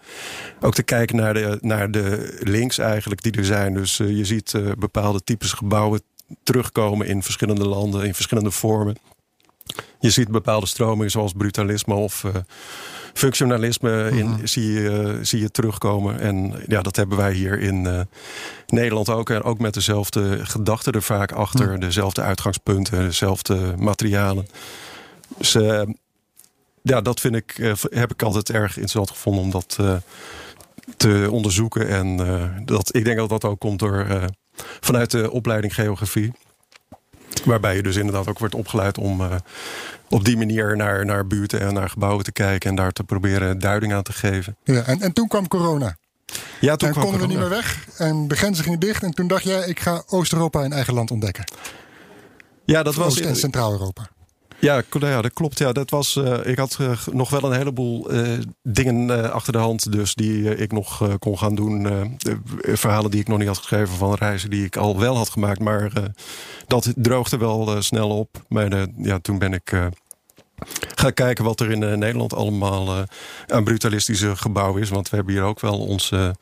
ook 0.62 0.74
te 0.74 0.84
kijken 0.84 1.16
naar 1.16 1.34
de, 1.34 1.58
naar 1.62 1.92
de 1.92 2.38
links 2.44 2.78
eigenlijk 2.78 3.22
die 3.22 3.32
er 3.32 3.46
zijn. 3.46 3.74
Dus 3.74 3.98
je 3.98 4.26
ziet 4.26 4.54
bepaalde 4.78 5.24
types 5.24 5.54
gebouwen 5.54 6.02
terugkomen 6.44 7.08
in 7.08 7.24
verschillende 7.24 7.68
landen, 7.68 8.06
in 8.06 8.14
verschillende 8.14 8.52
vormen. 8.52 8.98
Je 10.00 10.10
ziet 10.10 10.32
bepaalde 10.32 10.66
stromingen 10.66 11.12
zoals 11.12 11.34
brutalisme 11.34 11.94
of 11.94 12.24
uh, 12.24 12.32
functionalisme 13.14 14.10
in, 14.12 14.26
mm 14.26 14.34
-hmm. 14.34 14.48
zie, 14.48 14.72
je, 14.72 15.20
zie 15.22 15.40
je 15.40 15.52
terugkomen. 15.52 16.20
En 16.20 16.54
ja, 16.68 16.82
dat 16.82 16.96
hebben 16.96 17.18
wij 17.18 17.34
hier 17.34 17.60
in 17.60 17.86
uh, 17.86 18.00
Nederland 18.68 19.10
ook. 19.10 19.30
En 19.30 19.44
ook 19.44 19.60
met 19.60 19.74
dezelfde 19.74 20.46
gedachten 20.46 20.94
er 20.94 21.02
vaak 21.02 21.32
achter. 21.32 21.72
Mm. 21.72 21.80
Dezelfde 21.80 22.22
uitgangspunten, 22.22 23.00
dezelfde 23.00 23.74
materialen. 23.78 24.48
Dus 25.38 25.56
uh, 25.56 25.82
ja, 26.82 27.02
dat 27.02 27.20
vind 27.20 27.36
ik, 27.36 27.76
heb 27.90 28.12
ik 28.12 28.24
altijd 28.24 28.50
erg 28.50 28.70
interessant 28.70 29.10
gevonden 29.10 29.44
om 29.44 29.52
dat 29.52 29.80
te 30.98 31.28
onderzoeken. 31.32 31.88
En 31.88 32.18
dat, 32.66 32.96
ik 32.96 33.06
denk 33.06 33.18
dat 33.18 33.30
dat 33.30 33.44
ook 33.44 33.60
komt 33.60 33.80
door 33.80 34.08
vanuit 34.80 35.12
de 35.12 35.32
opleiding 35.32 35.74
geografie. 35.74 36.32
Waarbij 37.46 37.76
je 37.76 37.84
dus 37.84 37.96
inderdaad 37.96 38.28
ook 38.28 38.40
wordt 38.40 38.56
opgeleid 38.56 38.98
om 38.98 39.22
uh, 39.22 39.36
op 40.10 40.26
die 40.26 40.38
manier 40.38 40.76
naar, 40.76 41.06
naar 41.06 41.28
buurten 41.28 41.60
en 41.60 41.74
naar 41.74 41.90
gebouwen 41.90 42.24
te 42.24 42.32
kijken 42.32 42.70
en 42.70 42.76
daar 42.76 42.92
te 42.92 43.04
proberen 43.04 43.60
duiding 43.60 43.94
aan 43.94 44.04
te 44.04 44.14
geven. 44.14 44.56
Ja, 44.64 44.82
en, 44.82 45.02
en 45.02 45.14
toen 45.14 45.28
kwam 45.28 45.48
corona. 45.48 45.98
Ja, 46.60 46.76
toen 46.76 46.88
en 46.88 46.94
kwam 46.94 47.04
konden 47.04 47.22
we 47.22 47.28
niet 47.28 47.38
meer 47.38 47.50
weg 47.50 47.88
en 47.98 48.28
de 48.28 48.36
grenzen 48.36 48.64
gingen 48.64 48.80
dicht. 48.80 49.04
En 49.04 49.12
toen 49.12 49.28
dacht 49.28 49.44
jij, 49.44 49.68
ik 49.68 49.80
ga 49.80 50.04
Oost-Europa 50.08 50.64
in 50.64 50.74
eigen 50.74 50.94
land 50.94 51.12
ontdekken. 51.12 51.44
Ja, 52.66 52.84
dat 52.84 52.96
was 52.96 53.08
Oost- 53.08 53.20
en 53.20 53.36
Centraal-Europa. 53.36 54.10
Ja, 54.66 54.84
ja, 55.00 55.22
dat 55.22 55.34
klopt. 55.34 55.58
Ja, 55.58 55.72
dat 55.72 55.90
was, 55.90 56.16
uh, 56.16 56.46
ik 56.46 56.58
had 56.58 56.78
uh, 56.82 56.92
nog 57.12 57.30
wel 57.30 57.44
een 57.44 57.58
heleboel 57.58 58.14
uh, 58.14 58.40
dingen 58.64 59.32
achter 59.34 59.54
de 59.54 59.60
hand. 59.60 59.92
Dus 59.92 60.14
die 60.14 60.56
ik 60.56 60.72
nog 60.72 61.18
kon 61.20 61.38
gaan 61.38 61.56
doen. 61.56 61.88
verhalen 62.62 63.12
die 63.12 63.20
ik 63.20 63.28
nog 63.28 63.38
niet 63.38 63.48
had 63.48 63.58
geschreven 63.58 63.96
van 63.96 64.14
reizen 64.14 64.50
die 64.50 64.66
ik 64.66 64.78
al 64.78 65.00
wel 65.00 65.18
had 65.18 65.30
gemaakt. 65.30 65.60
Maar 65.60 65.92
dat 66.68 66.94
droogde 66.96 67.38
wel 67.38 67.82
snel 67.82 68.10
op. 68.10 68.30
Maar 68.48 68.88
ja, 68.98 69.20
toen 69.20 69.38
ben 69.38 69.54
ik 69.54 69.74
gaan 70.96 71.14
kijken 71.14 71.44
wat 71.44 71.60
er 71.60 71.72
in 71.72 71.80
Nederland 71.80 72.34
allemaal 72.34 73.06
aan 73.48 73.64
brutalistische 73.64 74.36
gebouwen 74.36 74.82
is. 74.82 74.90
Want 74.90 75.10
we 75.10 75.16
hebben 75.16 75.34
hier 75.34 75.44
ook 75.44 75.60
wel 75.60 75.80
onze... 75.80 76.36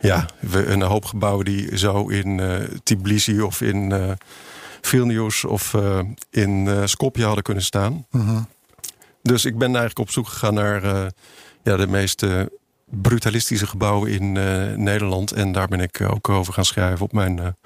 ja, 0.00 0.28
een 0.50 0.82
hoop 0.82 1.04
gebouwen 1.04 1.44
die 1.44 1.78
zo 1.78 2.08
in 2.08 2.40
Tbilisi 2.82 3.40
of 3.40 3.60
in... 3.60 4.16
Vilnius 4.80 5.44
of 5.44 5.72
uh, 5.72 6.00
in 6.30 6.66
uh, 6.66 6.82
Skopje 6.84 7.24
hadden 7.24 7.44
kunnen 7.44 7.64
staan. 7.64 8.06
-hmm. 8.10 8.48
Dus 9.22 9.44
ik 9.44 9.58
ben 9.58 9.68
eigenlijk 9.68 9.98
op 9.98 10.10
zoek 10.10 10.28
gegaan 10.28 10.54
naar 10.54 10.84
uh, 10.84 11.06
ja, 11.62 11.76
de 11.76 11.86
meest 11.86 12.26
brutalistische 12.84 13.66
gebouwen 13.66 14.10
in 14.10 14.32
Nederland. 14.82 15.32
En 15.32 15.52
daar 15.52 15.68
ben 15.68 15.80
ik 15.80 16.00
ook 16.00 16.28
over 16.28 16.52
gaan 16.52 16.64
schrijven 16.64 17.04
op 17.04 17.12
mijn 17.12 17.56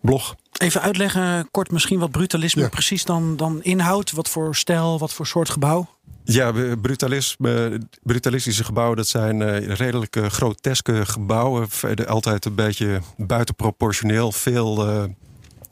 blog. 0.00 0.34
Even 0.52 0.80
uitleggen 0.80 1.48
kort 1.50 1.70
misschien 1.70 1.98
wat 1.98 2.10
brutalisme 2.10 2.62
ja. 2.62 2.68
precies 2.68 3.04
dan, 3.04 3.36
dan 3.36 3.62
inhoudt. 3.62 4.12
Wat 4.12 4.28
voor 4.28 4.56
stijl, 4.56 4.98
wat 4.98 5.12
voor 5.12 5.26
soort 5.26 5.50
gebouw? 5.50 5.88
Ja, 6.24 6.52
brutalisme, 6.80 7.80
brutalistische 8.02 8.64
gebouwen, 8.64 8.96
dat 8.96 9.08
zijn 9.08 9.40
uh, 9.40 9.68
redelijk 9.68 10.16
groteske 10.28 11.06
gebouwen. 11.06 11.68
Altijd 12.06 12.44
een 12.44 12.54
beetje 12.54 13.00
buitenproportioneel. 13.16 14.32
Veel 14.32 14.88
uh, 14.88 15.04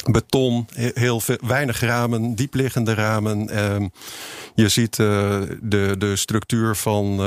beton, 0.04 0.66
heel 0.94 1.20
veel, 1.20 1.38
weinig 1.46 1.80
ramen, 1.80 2.34
diepliggende 2.34 2.94
ramen. 2.94 3.48
Uh, 3.52 3.86
je 4.54 4.68
ziet 4.68 4.98
uh, 4.98 5.40
de, 5.60 5.94
de 5.98 6.16
structuur 6.16 6.76
van. 6.76 7.20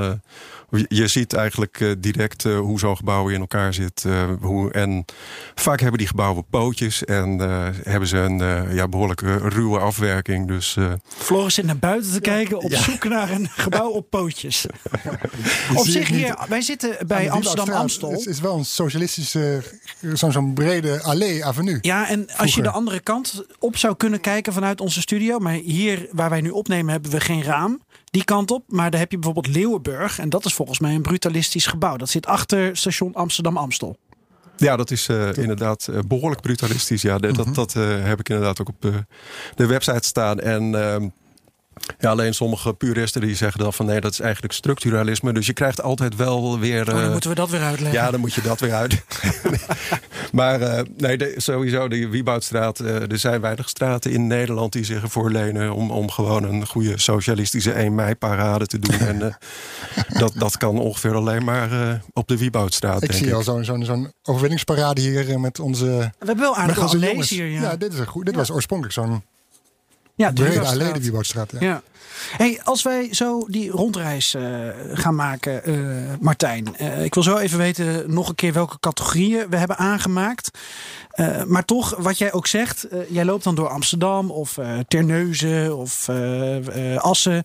Je 0.87 1.07
ziet 1.07 1.33
eigenlijk 1.33 1.79
uh, 1.79 1.91
direct 1.97 2.43
hoe 2.43 2.79
zo'n 2.79 2.97
gebouw 2.97 3.27
in 3.27 3.39
elkaar 3.39 3.73
zit. 3.73 4.05
hoe, 4.41 4.71
en 4.71 5.05
vaak 5.55 5.79
hebben 5.79 5.97
die 5.97 6.07
gebouwen 6.07 6.45
pootjes 6.49 7.05
en 7.05 7.39
hebben 7.83 8.07
ze 8.07 8.17
een 8.17 8.73
ja, 8.75 8.87
behoorlijk 8.87 9.21
ruwe 9.21 9.79
afwerking. 9.79 10.47
Dus, 10.47 10.77
Floris 11.07 11.53
zit 11.53 11.65
naar 11.65 11.77
buiten 11.77 12.11
te 12.11 12.19
kijken 12.19 12.59
op 12.59 12.71
ja. 12.71 12.81
zoek 12.81 13.03
naar 13.03 13.31
een 13.31 13.49
gebouw 13.65 13.89
op 13.89 14.09
pootjes. 14.09 14.65
op 15.75 15.85
zich 15.85 16.07
hier, 16.07 16.37
wij 16.47 16.61
zitten 16.61 16.97
bij 17.07 17.29
Amsterdam-Amstel. 17.31 18.11
Het 18.11 18.27
is 18.27 18.39
wel 18.39 18.57
een 18.57 18.65
socialistische, 18.65 19.61
zo'n 20.13 20.31
zo 20.31 20.41
brede 20.41 21.01
allee-avenue. 21.01 21.77
Ja, 21.81 22.09
en 22.09 22.19
als 22.19 22.35
Vroeger. 22.35 22.57
je 22.57 22.61
de 22.61 22.69
andere 22.69 22.99
kant 22.99 23.45
op 23.59 23.77
zou 23.77 23.95
kunnen 23.95 24.19
kijken 24.19 24.53
vanuit 24.53 24.81
onze 24.81 25.01
studio. 25.01 25.39
Maar 25.39 25.53
hier 25.53 26.07
waar 26.11 26.29
wij 26.29 26.41
nu 26.41 26.49
opnemen 26.49 26.91
hebben 26.91 27.11
we 27.11 27.19
geen 27.19 27.43
raam 27.43 27.81
die 28.13 28.23
kant 28.23 28.51
op. 28.51 28.63
Maar 28.67 28.91
daar 28.91 28.99
heb 28.99 29.11
je 29.11 29.19
bijvoorbeeld 29.19 29.55
Leeuwenburg. 29.55 30.19
En 30.19 30.29
dat 30.29 30.45
is 30.45 30.53
volgens 30.53 30.79
mij 30.79 30.95
een 30.95 31.01
brutalistisch 31.01 31.65
gebouw. 31.65 31.97
Dat 31.97 32.09
zit 32.09 32.25
achter 32.25 32.77
station 32.77 33.13
Amsterdam-Amstel. 33.13 33.97
Ja, 34.57 34.75
dat 34.75 34.91
is 34.91 35.07
uh, 35.07 35.37
inderdaad 35.37 35.87
uh, 35.89 35.99
behoorlijk 36.07 36.41
brutalistisch. 36.41 37.01
Ja, 37.01 37.17
dat, 37.17 37.37
mm 37.37 37.43
-hmm. 37.43 37.53
dat 37.53 37.75
uh, 37.75 38.03
heb 38.03 38.19
ik 38.19 38.29
inderdaad 38.29 38.61
ook 38.61 38.69
op 38.69 39.05
de 39.55 39.65
website 39.65 40.07
staan. 40.07 40.39
En 40.39 40.75
ehm, 40.75 41.07
ja, 41.99 42.09
alleen 42.09 42.33
sommige 42.33 42.73
puristen 42.73 43.21
die 43.21 43.35
zeggen 43.35 43.59
dan 43.59 43.73
van 43.73 43.85
nee, 43.85 44.01
dat 44.01 44.11
is 44.11 44.19
eigenlijk 44.19 44.53
structuralisme. 44.53 45.33
Dus 45.33 45.45
je 45.45 45.53
krijgt 45.53 45.81
altijd 45.81 46.15
wel 46.15 46.59
weer. 46.59 46.89
Oh, 46.89 47.01
dan 47.01 47.11
moeten 47.11 47.29
we 47.29 47.35
dat 47.35 47.49
weer 47.49 47.61
uitleggen. 47.61 48.01
Ja, 48.01 48.11
dan 48.11 48.19
moet 48.19 48.33
je 48.33 48.41
dat 48.41 48.59
weer 48.59 48.73
uit. 48.73 49.03
maar 50.31 50.61
uh, 50.61 50.79
nee, 50.97 51.17
de, 51.17 51.33
sowieso, 51.37 51.87
de 51.87 52.07
Wieboudstraat. 52.07 52.79
Uh, 52.79 53.11
er 53.11 53.19
zijn 53.19 53.41
weinig 53.41 53.69
straten 53.69 54.11
in 54.11 54.27
Nederland 54.27 54.73
die 54.73 54.83
zich 54.83 55.01
ervoor 55.01 55.31
lenen 55.31 55.73
om, 55.73 55.91
om 55.91 56.11
gewoon 56.11 56.43
een 56.43 56.67
goede 56.67 56.99
socialistische 56.99 57.71
1 57.71 57.95
mei-parade 57.95 58.65
te 58.65 58.79
doen. 58.79 58.99
en 58.99 59.19
uh, 59.19 59.33
dat, 60.19 60.33
dat 60.37 60.57
kan 60.57 60.79
ongeveer 60.79 61.15
alleen 61.15 61.43
maar 61.43 62.01
op 62.13 62.27
de 62.27 62.37
Wieboudstraat. 62.37 63.03
Ik 63.03 63.11
zie 63.11 63.27
ik. 63.27 63.33
al 63.33 63.43
zo'n 63.43 63.63
zo'n 63.63 63.85
zo'n 63.85 64.11
overwinningsparade 64.23 65.01
hier 65.01 65.39
met 65.39 65.59
onze. 65.59 65.85
We 65.85 66.25
hebben 66.25 66.45
wel 66.45 66.55
aardig 66.55 66.91
jongens. 66.91 67.29
hier. 67.29 67.45
Ja. 67.47 67.61
ja, 67.61 67.75
dit 67.75 67.93
is 67.93 67.99
een 67.99 68.07
goed. 68.07 68.25
Dit 68.25 68.33
ja. 68.33 68.39
was 68.39 68.51
oorspronkelijk 68.51 68.93
zo'n. 68.93 69.23
Ja, 70.15 70.31
de 70.31 70.99
Wieboudstraat. 70.99 71.51
Ja. 71.51 71.57
ja. 71.59 71.83
Hey, 72.37 72.59
als 72.63 72.83
wij 72.83 73.13
zo 73.13 73.45
die 73.47 73.69
rondreis 73.69 74.35
uh, 74.35 74.69
gaan 74.93 75.15
maken, 75.15 75.69
uh, 75.69 76.13
Martijn. 76.19 76.75
Uh, 76.81 77.03
ik 77.03 77.13
wil 77.13 77.23
zo 77.23 77.37
even 77.37 77.57
weten 77.57 78.13
nog 78.13 78.29
een 78.29 78.35
keer 78.35 78.53
welke 78.53 78.79
categorieën 78.79 79.49
we 79.49 79.57
hebben 79.57 79.77
aangemaakt. 79.77 80.57
maar 81.47 81.65
toch, 81.65 81.95
wat 81.97 82.17
jij 82.17 82.33
ook 82.33 82.47
zegt, 82.47 82.87
jij 83.09 83.25
loopt 83.25 83.43
dan 83.43 83.55
door 83.55 83.67
Amsterdam 83.67 84.31
of 84.31 84.59
Terneuzen 84.87 85.77
of 85.77 86.09
Assen. 86.97 87.43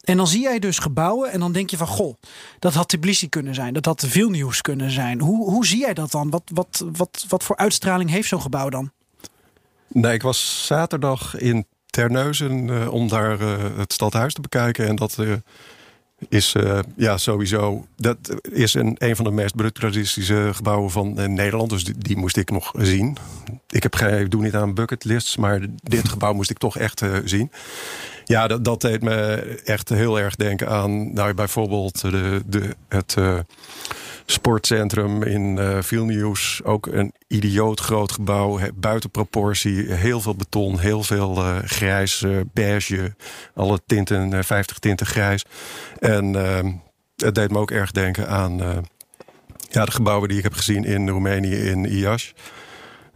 En 0.00 0.16
dan 0.16 0.26
zie 0.26 0.42
jij 0.42 0.58
dus 0.58 0.78
gebouwen 0.78 1.30
en 1.32 1.40
dan 1.40 1.52
denk 1.52 1.70
je 1.70 1.76
van, 1.76 1.86
goh, 1.86 2.14
dat 2.58 2.74
had 2.74 2.88
Tbilisi 2.88 3.28
kunnen 3.28 3.54
zijn. 3.54 3.72
Dat 3.72 3.84
had 3.84 4.04
Vilnius 4.06 4.60
kunnen 4.60 4.90
zijn. 4.90 5.20
Hoe, 5.20 5.50
hoe 5.50 5.66
zie 5.66 5.78
jij 5.78 5.94
dat 5.94 6.10
dan? 6.10 6.30
Wat, 6.30 6.42
wat, 6.54 6.84
wat, 6.92 7.24
wat 7.28 7.44
voor 7.44 7.56
uitstraling 7.56 8.10
heeft 8.10 8.28
zo'n 8.28 8.40
gebouw 8.40 8.68
dan? 8.68 8.90
Nee, 9.88 10.12
ik 10.12 10.22
was 10.22 10.66
zaterdag 10.66 11.36
in 11.36 11.66
Terneuzen 11.90 12.68
uh, 12.68 12.92
om 12.92 13.08
daar 13.08 13.40
uh, 13.40 13.56
het 13.76 13.92
stadhuis 13.92 14.34
te 14.34 14.40
bekijken. 14.40 14.86
En 14.86 14.96
dat, 14.96 15.16
uh, 15.20 15.32
is 16.28 16.54
ja, 16.96 17.18
sowieso. 17.18 17.86
Dat 17.96 18.16
is 18.50 18.74
een, 18.74 18.94
een 18.98 19.16
van 19.16 19.24
de 19.24 19.30
meest 19.30 19.56
brutalistische 19.56 20.50
gebouwen 20.52 20.90
van 20.90 21.34
Nederland. 21.34 21.70
Dus 21.70 21.84
die, 21.84 22.16
moest 22.16 22.36
ik 22.36 22.50
nog 22.50 22.72
zien. 22.78 23.16
Ik 23.68 23.82
heb 23.82 23.94
geen, 23.94 24.28
doe 24.28 24.42
niet 24.42 24.54
aan 24.54 24.74
bucketlists, 24.74 25.36
maar 25.36 25.60
dit 25.82 26.08
gebouw 26.08 26.32
moest 26.32 26.50
ik 26.50 26.58
toch 26.58 26.78
echt 26.78 27.02
zien. 27.24 27.50
Ja, 28.24 28.46
dat, 28.46 28.64
dat 28.64 28.80
deed 28.80 29.02
me 29.02 29.34
echt 29.64 29.88
heel 29.88 30.18
erg 30.20 30.36
denken 30.36 30.68
aan 30.68 31.12
nou, 31.12 31.34
bijvoorbeeld 31.34 32.00
de, 32.00 32.42
de, 32.46 32.76
het 32.88 33.16
sportcentrum 34.30 35.22
in 35.22 35.56
uh, 35.56 35.78
Vilnius. 35.80 36.60
Ook 36.64 36.86
een 36.86 37.12
idioot 37.26 37.80
groot 37.80 38.12
gebouw, 38.12 38.58
buiten 38.74 39.10
proportie. 39.10 39.92
Heel 39.92 40.20
veel 40.20 40.34
beton, 40.34 40.78
heel 40.78 41.02
veel 41.02 41.36
uh, 41.36 41.56
grijs, 41.64 42.22
uh, 42.22 42.40
beige. 42.52 43.14
Alle 43.54 43.80
tinten, 43.86 44.44
50 44.44 44.78
tinten 44.78 45.06
grijs. 45.06 45.44
En 45.98 46.36
ehm, 46.36 46.72
het 47.16 47.34
deed 47.34 47.50
me 47.50 47.58
ook 47.58 47.70
erg 47.70 47.90
denken 47.90 48.28
aan 48.28 48.84
ja, 49.70 49.84
de 49.84 49.90
gebouwen 49.90 50.28
die 50.28 50.38
ik 50.38 50.42
heb 50.42 50.54
gezien 50.54 50.84
in 50.84 51.08
Roemenië, 51.08 51.54
in 51.54 51.84
IAS. 51.84 52.34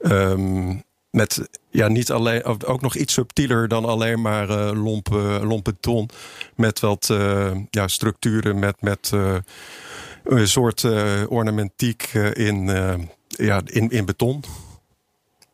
Um, 0.02 0.82
met 1.10 1.48
ja, 1.70 1.88
niet 1.88 2.10
alleen, 2.10 2.44
ook 2.44 2.80
nog 2.80 2.94
iets 2.94 3.14
subtieler 3.14 3.68
dan 3.68 3.84
alleen 3.84 4.20
maar 4.20 4.48
uh, 4.50 4.84
lompe, 4.84 5.40
lompe 5.42 5.72
beton. 5.72 6.08
Met 6.54 6.80
wat 6.80 7.14
ja, 7.70 7.88
structuren, 7.88 8.58
met, 8.58 8.82
met 8.82 9.12
een 10.24 10.48
soort 10.48 10.82
uh, 10.82 11.22
ornamentiek 11.28 12.02
in, 12.32 12.66
uh, 12.66 12.94
ja, 13.26 13.60
in, 13.64 13.90
in 13.90 14.04
beton. 14.04 14.44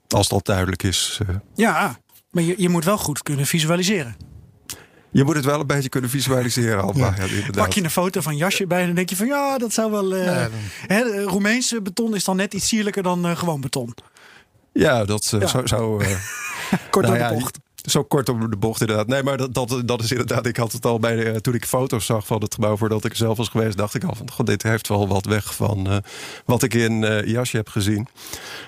Als 0.09 0.29
dat 0.29 0.47
duidelijk 0.47 0.83
is. 0.83 1.21
Ja, 1.55 1.99
maar 2.31 2.43
je, 2.43 2.55
je 2.57 2.69
moet 2.69 2.85
wel 2.85 2.99
goed 2.99 3.23
kunnen 3.23 3.47
visualiseren. 3.47 4.17
Je 5.11 5.25
moet 5.25 5.35
het 5.37 5.45
wel 5.45 5.61
een 5.61 5.67
beetje 5.67 5.89
kunnen 5.89 6.11
visualiseren. 6.11 6.83
Al, 6.83 6.97
ja. 6.97 7.15
Ja, 7.19 7.51
Pak 7.51 7.73
je 7.73 7.85
een 7.85 7.91
foto 7.91 8.21
van 8.21 8.37
jasje 8.37 8.67
bij 8.67 8.81
en 8.81 8.87
dan 8.87 8.95
denk 8.95 9.11
je 9.11 9.17
van 9.17 9.27
ja, 9.27 9.59
dat 9.59 9.73
zou 9.73 9.91
wel. 9.91 10.17
Uh, 10.17 10.47
hè, 10.87 11.23
Roemeense 11.23 11.83
beton 11.83 12.15
is 12.15 12.25
dan 12.25 12.37
net 12.37 12.55
iets 12.55 12.69
sierlijker 12.69 13.03
dan 13.03 13.27
uh, 13.27 13.37
gewoon 13.37 13.61
beton. 13.61 13.95
Ja, 14.73 15.05
dat 15.05 15.33
uh, 15.35 15.47
zou. 15.47 15.67
zou 15.67 16.05
Kort 16.91 17.07
nou, 17.07 17.19
de 17.19 17.35
bocht. 17.35 17.59
Zo 17.83 18.03
kort 18.03 18.29
op 18.29 18.51
de 18.51 18.57
bocht 18.57 18.81
inderdaad. 18.81 19.07
Nee, 19.07 19.23
maar 19.23 19.37
dat, 19.37 19.55
dat, 19.55 19.83
dat 19.85 20.03
is 20.03 20.11
inderdaad... 20.11 20.47
Ik 20.47 20.57
had 20.57 20.73
het 20.73 20.87
al 20.87 20.99
bij 20.99 21.17
de, 21.17 21.41
toen 21.41 21.55
ik 21.55 21.65
foto's 21.65 22.07
zag 22.07 22.27
van 22.27 22.43
het 22.43 22.55
gebouw... 22.55 22.77
voordat 22.77 23.05
ik 23.05 23.11
er 23.11 23.17
zelf 23.17 23.37
was 23.37 23.49
geweest, 23.49 23.77
dacht 23.77 23.95
ik 23.95 24.05
al 24.05 24.15
van... 24.15 24.31
God, 24.31 24.47
dit 24.47 24.63
heeft 24.63 24.89
wel 24.89 25.09
wat 25.09 25.25
weg 25.25 25.55
van 25.55 25.93
uh, 25.93 25.97
wat 26.45 26.63
ik 26.63 26.75
in 26.75 27.03
uh, 27.03 27.25
Jasje 27.25 27.57
heb 27.57 27.69
gezien. 27.69 28.09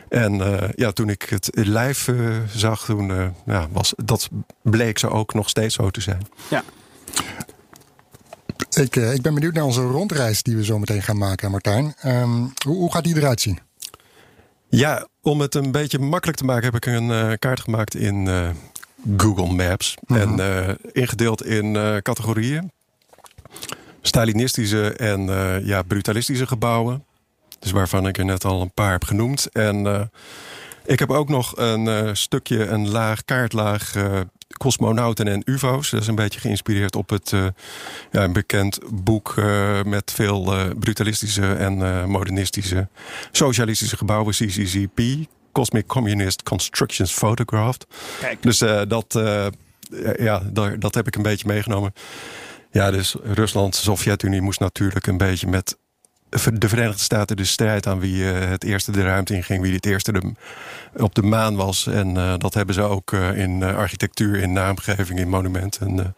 En 0.09 0.35
uh, 0.35 0.69
ja, 0.75 0.93
toen 0.93 1.09
ik 1.09 1.23
het 1.23 1.51
live 1.53 2.43
zag, 2.55 2.85
toen 2.85 3.35
ja, 3.47 3.69
was 3.73 3.93
dat 4.05 4.29
bleek 4.63 4.99
zo 4.99 5.09
ook 5.09 5.35
nog 5.35 5.49
steeds 5.49 5.75
zo 5.75 5.91
te 5.91 6.01
zijn. 6.01 6.27
Ja. 6.51 6.65
Ik, 8.71 8.97
ik 8.97 9.23
ben 9.23 9.35
benieuwd 9.35 9.55
naar 9.55 9.65
onze 9.65 9.83
rondreis 9.83 10.43
die 10.43 10.57
we 10.57 10.65
zo 10.65 10.79
meteen 10.79 11.03
gaan 11.03 11.19
maken, 11.19 11.51
Martijn. 11.51 11.95
Um, 12.07 12.53
hoe, 12.67 12.77
hoe 12.77 12.93
gaat 12.93 13.05
die 13.05 13.17
eruit 13.17 13.41
zien? 13.41 13.59
Ja, 14.69 15.07
om 15.21 15.41
het 15.41 15.55
een 15.55 15.73
beetje 15.73 15.99
makkelijk 15.99 16.39
te 16.39 16.45
maken... 16.45 16.65
heb 16.65 16.75
ik 16.75 16.87
een 16.87 17.39
kaart 17.39 17.61
gemaakt 17.61 17.95
in 17.95 18.29
Google 19.17 19.53
Maps. 19.53 19.95
Mhm. 20.07 20.21
En 20.21 20.39
uh, 20.39 20.75
ingedeeld 20.93 21.45
in 21.45 21.75
uh, 21.75 21.97
categorieën. 21.97 22.73
Stalinistische 24.01 24.93
en 24.93 25.21
uh, 25.21 25.67
ja, 25.67 25.83
brutalistische 25.83 26.47
gebouwen. 26.47 27.05
Dus 27.59 27.71
waarvan 27.71 28.07
ik 28.07 28.19
er 28.19 28.25
net 28.25 28.45
al 28.45 28.61
een 28.61 28.73
paar 28.73 28.93
heb 28.93 29.05
genoemd. 29.05 29.49
En 29.53 30.11
ik 30.85 30.99
heb 30.99 31.11
ook 31.11 31.29
nog 31.29 31.53
een 31.57 32.17
stukje, 32.17 32.67
een 32.67 32.89
laag 32.89 33.25
kaartlaag 33.25 33.95
cosmonauten 34.59 35.29
en 35.29 35.43
ufo's. 35.45 35.91
Dat 35.91 36.01
is 36.01 36.07
een 36.07 36.15
beetje 36.15 36.41
geïnspireerd 36.41 36.97
op 36.97 37.11
het 37.11 37.31
ja, 38.11 38.25
een 38.25 38.33
bekend 38.33 38.79
boek 38.93 39.35
met 39.85 40.13
veel 40.15 40.55
brutalistische 40.79 41.53
en 41.55 42.09
modernistische 42.11 42.89
socialistische 43.31 43.97
gebouwen, 43.97 44.35
CCCP. 44.35 45.01
Cosmic 45.53 45.87
Communist 45.87 46.43
Constructions 46.43 47.13
Photographed. 47.13 47.87
Kijk. 48.21 48.43
Dus 48.43 48.63
uh, 48.63 48.81
dat, 48.89 49.15
uh, 49.15 49.47
ja, 50.17 50.43
daar, 50.53 50.79
dat 50.79 50.95
heb 50.95 51.07
ik 51.07 51.17
een 51.17 51.23
beetje 51.23 51.49
meegenomen. 51.49 51.95
Ja, 52.71 52.91
dus 52.91 53.15
Rusland, 53.23 53.75
Sovjet-Unie 53.75 54.41
moest 54.41 54.61
natuurlijk 54.61 55.07
een 55.07 55.17
beetje 55.17 55.47
met 55.47 55.77
de 56.53 56.69
Verenigde 56.69 57.03
Staten 57.03 57.37
de 57.37 57.45
strijd 57.45 57.87
aan 57.87 58.01
wie 58.01 58.23
uh, 58.23 58.49
het 58.49 58.65
eerste 58.65 58.93
de 58.93 59.03
ruimte 59.03 59.35
inging, 59.35 59.63
wie 59.63 59.75
het 59.75 59.87
eerste 59.87 60.13
de, 60.13 60.33
op 60.97 61.15
de 61.15 61.23
maan 61.23 61.57
was. 61.57 61.87
En 61.87 62.39
dat 62.39 62.55
hebben 62.55 62.75
ze 62.75 62.83
ook 62.83 63.13
in 63.13 63.63
architectuur, 63.63 64.37
in 64.37 64.53
naamgeving, 64.53 65.19
in 65.19 65.29
monumenten 65.29 66.15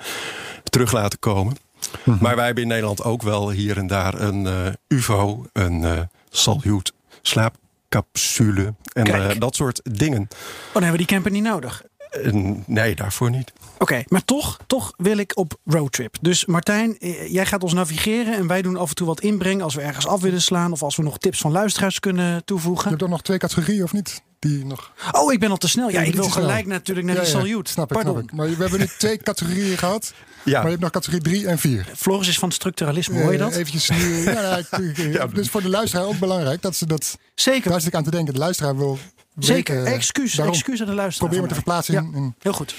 terug 0.64 0.92
laten 0.92 1.18
komen. 1.18 1.56
Mhm. 2.04 2.22
Maar 2.22 2.36
wij 2.36 2.44
hebben 2.44 2.62
in 2.62 2.68
Nederland 2.68 3.02
ook 3.02 3.22
wel 3.22 3.50
hier 3.50 3.76
en 3.76 3.86
daar 3.86 4.20
een 4.20 4.48
UFO, 4.88 5.46
een 5.52 6.08
Salyut 6.30 6.92
slaap 7.22 7.56
capsule 7.94 8.74
en 8.92 9.06
uh, 9.08 9.30
dat 9.38 9.56
soort 9.56 9.80
dingen. 9.82 10.20
Oh, 10.20 10.72
dan 10.72 10.82
hebben 10.82 10.90
we 10.90 10.96
die 10.96 11.06
camper 11.06 11.30
niet 11.30 11.42
nodig. 11.42 11.82
Uh, 12.22 12.52
nee, 12.66 12.94
daarvoor 12.94 13.30
niet. 13.30 13.52
Oké, 13.72 13.82
okay, 13.82 14.04
maar 14.08 14.24
toch, 14.24 14.58
toch 14.66 14.92
wil 14.96 15.18
ik 15.18 15.36
op 15.36 15.58
roadtrip. 15.64 16.16
Dus 16.20 16.44
Martijn, 16.44 16.96
jij 17.28 17.46
gaat 17.46 17.62
ons 17.62 17.72
navigeren 17.72 18.34
en 18.34 18.46
wij 18.46 18.62
doen 18.62 18.76
af 18.76 18.88
en 18.88 18.94
toe 18.94 19.06
wat 19.06 19.20
inbrengen 19.20 19.64
als 19.64 19.74
we 19.74 19.80
ergens 19.80 20.06
af 20.06 20.20
willen 20.20 20.42
slaan 20.42 20.72
of 20.72 20.82
als 20.82 20.96
we 20.96 21.02
nog 21.02 21.18
tips 21.18 21.40
van 21.40 21.52
luisteraars 21.52 22.00
kunnen 22.00 22.44
toevoegen. 22.44 22.82
Je 22.82 22.88
hebt 22.88 23.00
toch 23.00 23.10
nog 23.10 23.22
twee 23.22 23.38
categorieën 23.38 23.82
of 23.82 23.92
niet? 23.92 24.22
Die 24.44 24.64
nog... 24.64 24.92
Oh, 25.10 25.32
ik 25.32 25.40
ben 25.40 25.50
al 25.50 25.56
te 25.56 25.68
snel. 25.68 25.90
Ja, 25.90 26.00
ja 26.00 26.06
ik 26.06 26.14
wil 26.14 26.28
gelijk 26.28 26.64
snel. 26.64 26.74
natuurlijk 26.74 27.06
naar 27.06 27.16
ja, 27.16 27.22
die 27.22 27.30
salute. 27.30 27.70
Snap 27.70 27.90
ik, 27.90 27.96
Pardon. 27.96 28.14
snap 28.14 28.24
ik. 28.24 28.32
Maar 28.32 28.48
we 28.48 28.62
hebben 28.62 28.78
nu 28.78 28.86
twee 28.98 29.16
categorieën 29.30 29.78
gehad. 29.78 30.12
Ja. 30.44 30.52
Maar 30.52 30.62
je 30.62 30.68
hebt 30.68 30.80
nog 30.80 30.90
categorie 30.90 31.22
3 31.22 31.46
en 31.46 31.58
4. 31.58 31.86
Floris 31.96 32.28
is 32.28 32.38
van 32.38 32.52
structuralisme, 32.52 33.22
hoor 33.22 33.32
je 33.32 33.38
dat? 33.38 33.54
Eventjes 33.54 33.90
nu, 33.90 34.30
ja, 34.30 34.60
ja, 35.12 35.26
dus 35.26 35.48
voor 35.48 35.62
de 35.62 35.68
luisteraar 35.68 36.06
ook 36.06 36.18
belangrijk 36.18 36.62
dat 36.62 36.76
ze 36.76 36.86
dat. 36.86 37.18
Zeker. 37.34 37.70
Daar 37.70 37.80
zit 37.80 37.88
ik 37.88 37.94
aan 37.94 38.04
te 38.04 38.10
denken. 38.10 38.32
De 38.32 38.38
luisteraar 38.38 38.76
wil. 38.76 38.98
Zeker. 39.38 39.76
Weten, 39.76 39.92
excuus, 39.92 40.38
excuus 40.38 40.80
aan 40.80 40.86
de 40.86 40.94
luisteraar. 40.94 41.28
Probeer 41.28 41.42
me 41.42 41.48
te 41.48 41.54
verplaatsen. 41.54 41.94
In, 41.94 42.12
in... 42.14 42.34
Heel 42.38 42.52
goed. 42.52 42.74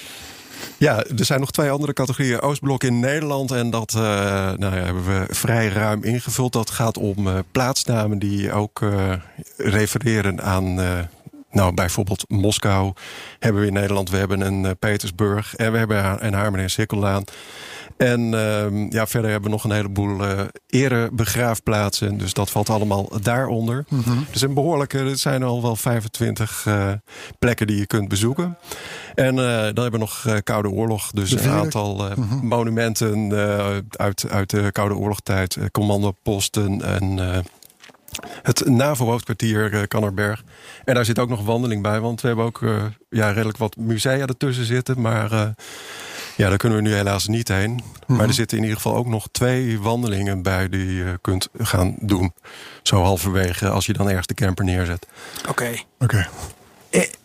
Ja, 0.78 1.04
er 1.04 1.24
zijn 1.24 1.40
nog 1.40 1.50
twee 1.50 1.70
andere 1.70 1.92
categorieën. 1.92 2.40
Oostblok 2.40 2.84
in 2.84 3.00
Nederland. 3.00 3.50
En 3.50 3.70
dat 3.70 3.92
uh, 3.96 4.02
nou 4.02 4.76
ja, 4.76 4.82
hebben 4.82 5.04
we 5.04 5.34
vrij 5.34 5.68
ruim 5.68 6.02
ingevuld. 6.02 6.52
Dat 6.52 6.70
gaat 6.70 6.98
om 6.98 7.26
uh, 7.26 7.38
plaatsnamen 7.52 8.18
die 8.18 8.52
ook 8.52 8.80
uh, 8.80 9.12
refereren 9.56 10.42
aan 10.42 10.78
nou, 11.56 11.74
bijvoorbeeld 11.74 12.24
Moskou 12.28 12.92
hebben 13.38 13.60
we 13.60 13.66
in 13.66 13.72
Nederland. 13.72 14.10
We 14.10 14.16
hebben 14.16 14.40
een 14.40 14.64
uh, 14.64 14.70
Petersburg. 14.78 15.54
En 15.54 15.72
we 15.72 15.78
hebben 15.78 16.26
een 16.26 16.34
Harmen 16.34 16.60
en 16.60 16.70
Sikkelaan. 16.70 17.24
En 17.96 18.20
uh, 18.20 18.90
ja, 18.90 19.06
verder 19.06 19.30
hebben 19.30 19.50
we 19.50 19.56
nog 19.56 19.64
een 19.64 19.72
heleboel 19.72 20.20
uh, 20.20 20.40
erebegraafplaatsen. 20.66 22.18
Dus 22.18 22.32
dat 22.32 22.50
valt 22.50 22.70
allemaal 22.70 23.08
daaronder. 23.22 23.84
Mm 23.88 24.00
-hmm. 24.00 24.26
Dus 24.32 24.42
een 24.42 24.54
behoorlijke, 24.54 24.98
er 24.98 25.16
zijn 25.16 25.42
al 25.42 25.62
wel 25.62 25.76
25 25.76 26.64
uh, 26.68 26.92
plekken 27.38 27.66
die 27.66 27.78
je 27.78 27.86
kunt 27.86 28.08
bezoeken. 28.08 28.58
En 29.14 29.36
dan 29.36 29.44
hebben 29.82 29.90
we 29.90 29.98
nog 29.98 30.26
Koude 30.42 30.70
Oorlog. 30.70 31.10
Dus 31.10 31.32
een 31.32 31.50
aantal 31.50 32.12
mm 32.16 32.28
-hmm. 32.28 32.46
monumenten 32.46 33.32
uit, 33.90 34.30
uit 34.30 34.50
de 34.50 34.72
Koude 34.72 34.96
Oorlogtijd. 34.96 35.58
commandoposten 35.72 36.82
en 36.82 37.44
het 38.42 38.68
NAVO-hoofdkwartier 38.68 39.72
uh, 39.72 39.82
Kannerberg. 39.88 40.44
En 40.84 40.94
daar 40.94 41.04
zit 41.04 41.18
ook 41.18 41.28
nog 41.28 41.44
wandeling 41.44 41.82
bij, 41.82 42.00
want 42.00 42.20
we 42.20 42.26
hebben 42.26 42.44
ook 42.44 42.60
uh, 42.60 42.84
ja, 43.08 43.30
redelijk 43.30 43.58
wat 43.58 43.76
musea 43.76 44.26
ertussen 44.26 44.64
zitten. 44.64 45.00
Maar 45.00 45.32
uh, 45.32 45.48
ja, 46.36 46.48
daar 46.48 46.58
kunnen 46.58 46.78
we 46.78 46.84
nu 46.84 46.94
helaas 46.94 47.26
niet 47.26 47.48
heen. 47.48 47.70
Mm 47.70 47.82
-hmm. 48.06 48.16
Maar 48.16 48.26
er 48.26 48.34
zitten 48.34 48.56
in 48.56 48.62
ieder 48.62 48.78
geval 48.78 48.96
ook 48.96 49.06
nog 49.06 49.28
twee 49.32 49.80
wandelingen 49.80 50.42
bij 50.42 50.68
die 50.68 50.94
je 50.94 51.18
kunt 51.20 51.48
gaan 51.58 51.96
doen. 52.00 52.32
Zo 52.82 53.02
halverwege 53.02 53.68
als 53.68 53.86
je 53.86 53.92
dan 53.92 54.08
ergens 54.08 54.26
de 54.26 54.34
camper 54.34 54.64
neerzet. 54.64 55.06
Oké. 55.38 55.50
Okay. 55.50 55.84
Okay. 55.98 56.28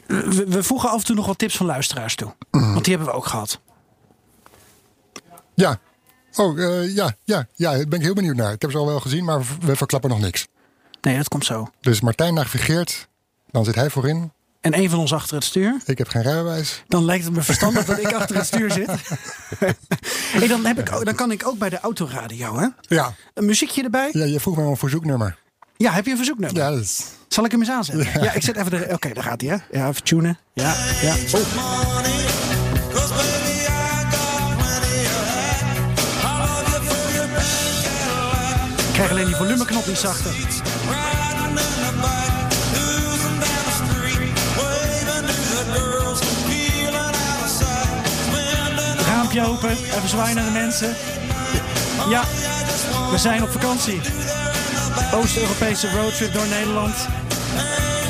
We, 0.08 0.45
we, 0.47 0.63
voegen 0.63 0.89
af 0.89 0.99
en 0.99 1.06
toe 1.06 1.15
nog 1.15 1.25
wat 1.25 1.38
tips 1.38 1.58
van 1.58 1.65
luisteraars 1.65 2.15
toe. 2.15 2.34
Mm 2.51 2.62
-hmm. 2.62 2.73
Want 2.73 2.86
die 2.86 2.95
hebben 2.95 3.13
we 3.13 3.17
ook 3.19 3.27
gehad. 3.27 3.60
Ja. 5.54 5.80
Oh, 6.36 6.58
ja, 6.93 7.15
ja, 7.23 7.47
ja, 7.56 7.71
daar 7.71 7.88
ben 7.88 7.99
ik 7.99 8.06
heel 8.06 8.13
benieuwd 8.13 8.36
naar. 8.36 8.54
Ik 8.54 8.62
heb 8.62 8.71
ze 8.71 8.77
al 8.77 8.86
wel 8.86 8.99
gezien, 8.99 9.25
maar 9.25 9.41
we 9.60 9.75
verklappen 9.75 10.10
nog 10.10 10.19
niks. 10.19 10.47
Nee, 11.01 11.17
dat 11.17 11.27
komt 11.27 11.45
zo. 11.45 11.71
Dus 11.81 12.01
Martijn 12.01 12.33
navigeert, 12.33 13.07
dan 13.51 13.65
zit 13.65 13.76
hij 13.76 13.89
voorin. 13.89 14.32
En 14.61 14.78
een 14.78 14.89
van 14.89 14.99
ons 14.99 15.13
achter 15.13 15.36
het 15.36 15.43
stuur. 15.43 15.82
Ik 15.86 15.97
heb 15.97 16.07
geen 16.07 16.21
rijbewijs. 16.21 16.84
Dan 16.88 17.05
lijkt 17.05 17.26
het 17.26 17.34
me 17.34 17.41
verstandig 17.41 17.86
dat 17.86 17.99
ik 17.99 18.13
achter 18.13 18.36
het 18.36 18.45
stuur 18.45 18.71
zit. 18.71 18.88
hey, 20.38 20.47
dan, 20.47 20.65
heb 20.65 20.80
ik, 20.80 21.05
dan 21.05 21.15
kan 21.15 21.32
ik 21.32 21.47
ook 21.47 21.57
bij 21.57 21.69
de 21.69 21.80
autoradio, 21.80 22.59
hè? 22.59 22.67
Ja. 22.82 23.13
Een 23.34 23.45
muziekje 23.45 23.84
erbij. 23.84 24.09
Ja, 24.11 24.26
je 24.26 24.39
vroeg 24.39 24.57
me 24.57 24.63
een 24.63 24.78
verzoeknummer. 24.78 25.38
Ja, 25.78 25.91
heb 25.91 26.05
je 26.05 26.11
een 26.11 26.17
verzoeknummer? 26.17 26.61
Ja, 26.61 26.69
dat 26.69 26.80
is... 26.80 27.03
Zal 27.28 27.45
ik 27.45 27.51
hem 27.51 27.59
eens 27.59 27.69
aanzetten? 27.69 28.05
Ja, 28.13 28.23
ja 28.23 28.34
ik 28.34 28.41
zet 28.41 28.55
even 28.55 28.71
de... 28.71 28.82
Oké, 28.84 28.93
okay, 28.93 29.13
daar 29.13 29.23
gaat 29.23 29.41
hij, 29.41 29.49
hè? 29.49 29.78
Ja, 29.80 29.88
even 29.88 30.03
tunen. 30.03 30.39
Ja, 30.53 30.76
ja. 31.01 31.15
Oh. 31.34 32.30
Krijg 39.06 39.20
alleen 39.20 39.32
die 39.32 39.36
volumeknop 39.36 39.88
niet 39.88 39.97
zachter. 39.97 40.32
Raampje 49.06 49.45
open, 49.45 49.70
even 49.70 50.10
zwaaien 50.10 50.36
naar 50.36 50.45
de 50.45 50.52
mensen. 50.52 50.95
Ja, 52.10 52.24
we 53.12 53.18
zijn 53.18 53.43
op 53.43 53.49
vakantie. 53.49 54.02
Oost-Europese 55.14 55.91
roadtrip 55.91 56.34
door 56.34 56.47
Nederland. 56.47 56.95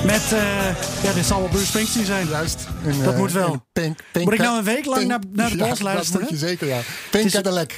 Met, 0.06 0.22
uh, 0.34 1.04
ja, 1.04 1.14
dit 1.14 1.26
zal 1.26 1.40
wel 1.40 1.50
Bruce 1.50 1.66
Springsteen 1.66 2.06
zijn. 2.06 2.28
Juist. 2.28 2.68
dat 3.04 3.18
moet 3.18 3.32
wel. 3.32 3.66
Pink, 3.74 4.00
pink, 4.12 4.26
moet 4.26 4.34
ik 4.34 4.40
nou 4.40 4.58
een 4.58 4.64
week 4.64 4.86
lang 4.86 5.08
naar, 5.08 5.20
naar 5.32 5.50
de 5.50 5.58
bos 5.58 5.80
luisteren? 5.80 6.22
Dat 6.22 6.32
moet 6.32 6.40
je 6.40 6.48
zeker, 6.48 6.68
ja. 6.68 6.80
Pink. 7.12 7.32
Cadillac. 7.32 7.72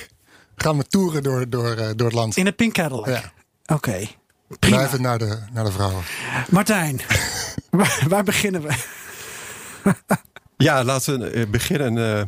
Gaan 0.55 0.77
we 0.77 0.87
toeren 0.87 1.23
door, 1.23 1.49
door, 1.49 1.77
uh, 1.77 1.89
door 1.95 2.07
het 2.07 2.15
land. 2.15 2.37
In 2.37 2.45
het 2.45 2.55
Pink 2.55 2.73
Cadillac? 2.73 3.07
Ja. 3.07 3.31
Oké. 3.65 3.73
Okay. 3.73 4.17
Blijven 4.59 5.01
naar 5.01 5.17
de, 5.17 5.37
naar 5.53 5.63
de 5.63 5.71
vrouwen. 5.71 6.03
Martijn, 6.49 7.01
waar, 7.69 8.03
waar, 8.07 8.23
beginnen 8.23 8.61
we? 8.61 8.73
ja, 10.57 10.83
laten 10.83 11.19
we 11.19 11.47
beginnen 11.47 11.97
uh, 11.97 12.23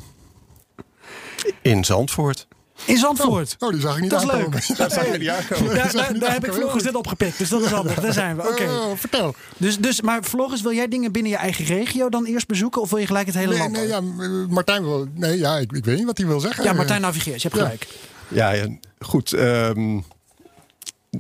in 1.62 1.86
Zandvoort. 1.86 2.48
In 2.86 2.98
Zandvoort. 2.98 3.56
Oh, 3.60 3.68
oh, 3.68 3.74
die 3.74 3.82
zag 3.82 3.96
ik 3.96 4.02
niet 4.02 4.10
dat 4.10 4.22
is 4.22 4.32
leuk. 4.32 4.52
Daar 4.78 4.92
zag 4.92 5.06
ik 5.06 5.20
niet 5.20 5.30
aankomen. 5.30 5.76
Daar, 5.76 5.92
daar, 5.92 6.20
daar 6.20 6.32
heb 6.32 6.46
ik 6.46 6.54
vloggers 6.54 6.84
net 6.84 6.96
opgepikt, 6.96 7.38
dus 7.38 7.50
dat 7.50 7.62
is 7.62 7.72
handig. 7.72 8.00
Daar 8.00 8.14
zijn 8.14 8.36
we. 8.36 8.42
Oké. 8.42 8.52
Okay. 8.52 8.68
Oh, 8.68 8.98
vertel. 8.98 9.36
Dus, 9.58 9.78
dus, 9.78 10.02
maar 10.02 10.24
vloggers, 10.24 10.62
wil 10.62 10.74
jij 10.74 10.88
dingen 10.88 11.12
binnen 11.12 11.32
je 11.32 11.38
eigen 11.38 11.66
regio 11.66 12.10
dan 12.10 12.26
eerst 12.26 12.48
bezoeken? 12.48 12.82
Of 12.82 12.90
wil 12.90 13.00
je 13.00 13.06
gelijk 13.06 13.26
het 13.26 13.36
hele 13.36 13.50
nee, 13.50 13.58
land? 13.58 13.72
Nee, 13.72 13.88
ja, 13.88 14.02
Martijn 14.50 14.84
wil... 14.84 15.08
Nee, 15.14 15.38
ja, 15.38 15.58
ik, 15.58 15.72
ik, 15.72 15.86
weet 15.86 15.98
niet 15.98 16.06
wat 16.06 16.18
hij 16.18 16.28
wil 16.28 16.40
zeggen. 16.40 16.64
Ja, 16.64 16.74
Martijn 16.74 17.02
navigeert. 17.02 17.42
Je 17.42 17.48
hebt 17.48 17.62
gelijk. 17.62 17.88
Ja, 17.90 18.15
ja 18.28 18.68
goed. 19.00 19.32
Um, 19.32 20.06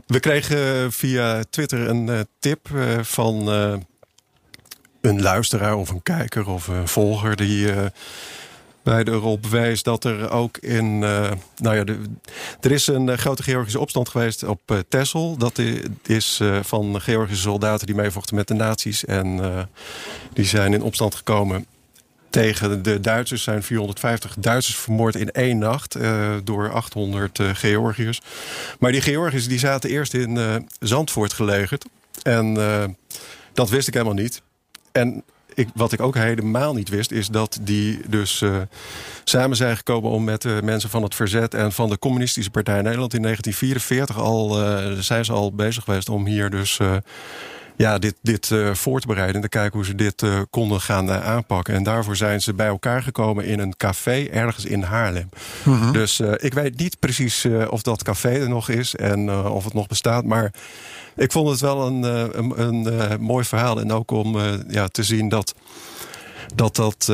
we 0.07 0.19
kregen 0.19 0.91
via 0.91 1.43
Twitter 1.49 1.89
een 1.89 2.07
uh, 2.07 2.19
tip 2.39 2.69
uh, 2.73 2.99
van 3.01 3.49
uh, 3.49 3.73
een 5.01 5.21
luisteraar 5.21 5.75
of 5.75 5.89
een 5.89 6.03
kijker 6.03 6.49
of 6.49 6.67
een 6.67 6.87
volger 6.87 7.35
die 7.35 7.73
bij 8.83 9.03
erop 9.03 9.45
wijst 9.45 9.83
dat 9.83 10.03
er 10.03 10.29
ook 10.29 10.57
in. 10.57 10.99
Nou 10.99 11.75
ja, 11.75 11.83
de, 11.83 11.99
er 12.61 12.71
is 12.71 12.87
een 12.87 13.17
grote 13.17 13.43
Georgische 13.43 13.79
opstand 13.79 14.09
geweest 14.09 14.43
op 14.43 14.61
uh, 14.71 14.77
Texel. 14.89 15.37
Dat 15.37 15.61
is 16.05 16.41
van 16.61 17.01
Georgische 17.01 17.41
soldaten 17.41 17.85
die 17.85 17.95
meevochten 17.95 18.35
met 18.35 18.47
de 18.47 18.53
nazi's. 18.53 19.05
En 19.05 19.39
die 20.33 20.45
zijn 20.45 20.73
in 20.73 20.81
opstand 20.81 21.15
gekomen 21.15 21.65
tegen 22.41 22.83
de 22.83 22.99
Duitsers. 22.99 23.43
zijn 23.43 23.63
450 23.63 24.35
Duitsers 24.39 24.77
vermoord 24.77 25.15
in 25.15 25.31
één 25.31 25.57
nacht 25.57 25.97
door 26.43 26.71
800 26.71 27.39
Georgiërs. 27.53 28.21
Maar 28.79 28.91
die 28.91 29.01
Georgiërs 29.01 29.47
die 29.47 29.59
zaten 29.59 29.89
eerst 29.89 30.13
in 30.13 30.67
Zandvoort 30.79 31.33
gelegerd. 31.33 31.85
En 32.23 32.53
dat 33.53 33.69
wist 33.69 33.87
ik 33.87 33.93
helemaal 33.93 34.15
niet. 34.15 34.41
En 34.91 35.23
ik, 35.53 35.67
wat 35.73 35.91
ik 35.91 36.01
ook 36.01 36.15
helemaal 36.15 36.73
niet 36.73 36.89
wist, 36.89 37.11
is 37.11 37.27
dat 37.27 37.59
die 37.61 37.99
dus 38.07 38.43
samen 39.23 39.57
zijn 39.57 39.77
gekomen 39.77 40.11
om 40.11 40.23
met 40.23 40.61
mensen 40.63 40.89
van 40.89 41.03
het 41.03 41.15
verzet 41.15 41.53
en 41.53 41.71
van 41.71 41.89
de 41.89 41.99
Communistische 41.99 42.51
Partij 42.51 42.81
Nederland 42.81 43.13
in 43.13 43.21
1944 43.21 44.19
al 44.19 44.61
uh, 44.61 44.99
zijn 44.99 45.25
ze 45.25 45.31
al 45.31 45.53
bezig 45.53 45.83
geweest 45.83 46.09
om 46.09 46.25
hier 46.25 46.49
dus. 46.49 46.79
Ja, 47.77 47.99
dit, 47.99 48.15
dit 48.21 48.49
uh, 48.49 48.73
voor 48.73 48.99
te 48.99 49.07
bereiden 49.07 49.35
en 49.35 49.41
te 49.41 49.49
kijken 49.49 49.77
hoe 49.77 49.85
ze 49.85 49.95
dit 49.95 50.21
uh, 50.21 50.39
konden 50.49 50.81
gaan 50.81 51.09
uh, 51.09 51.25
aanpakken. 51.25 51.73
En 51.73 51.83
daarvoor 51.83 52.15
zijn 52.15 52.41
ze 52.41 52.53
bij 52.53 52.67
elkaar 52.67 53.03
gekomen 53.03 53.45
in 53.45 53.59
een 53.59 53.77
café 53.77 54.27
ergens 54.31 54.65
in 54.65 54.81
Haarlem. 54.81 55.29
-hmm. 55.63 55.91
Dus 55.91 56.19
ik 56.19 56.53
weet 56.53 56.77
niet 56.77 56.99
precies 56.99 57.47
of 57.69 57.81
dat 57.81 58.03
café 58.03 58.29
er 58.29 58.49
nog 58.49 58.69
is 58.69 58.95
en 58.95 59.31
of 59.31 59.63
het 59.63 59.73
nog 59.73 59.87
bestaat. 59.87 60.23
Maar 60.23 60.53
ik 61.15 61.31
vond 61.31 61.49
het 61.49 61.59
wel 61.59 61.87
een, 61.87 62.03
een, 62.03 62.61
een, 62.61 63.11
een 63.11 63.21
mooi 63.21 63.45
verhaal. 63.45 63.79
En 63.79 63.91
ook 63.91 64.11
om 64.11 64.37
ja, 64.67 64.87
te 64.87 65.03
zien 65.03 65.29
dat 65.29 65.53
dat. 66.55 66.75
dat 66.75 67.11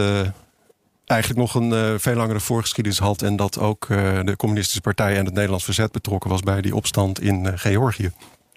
eigenlijk 1.05 1.39
nog 1.39 1.55
een 1.55 1.99
veel 1.99 2.16
langere 2.16 2.39
voorgeschiedenis 2.39 2.99
had. 2.99 3.22
En 3.22 3.36
dat 3.36 3.59
ook 3.59 3.88
de 3.88 4.34
Communistische 4.38 4.82
Partij 4.82 5.18
en 5.18 5.26
het 5.26 5.34
Nederlands 5.34 5.64
Verzet 5.64 5.91
betrokken 5.91 6.30
was 6.30 6.41
bij 6.41 6.62
die 6.62 6.76
opstand 6.76 7.22
in 7.22 7.59
Georgië. 7.59 8.12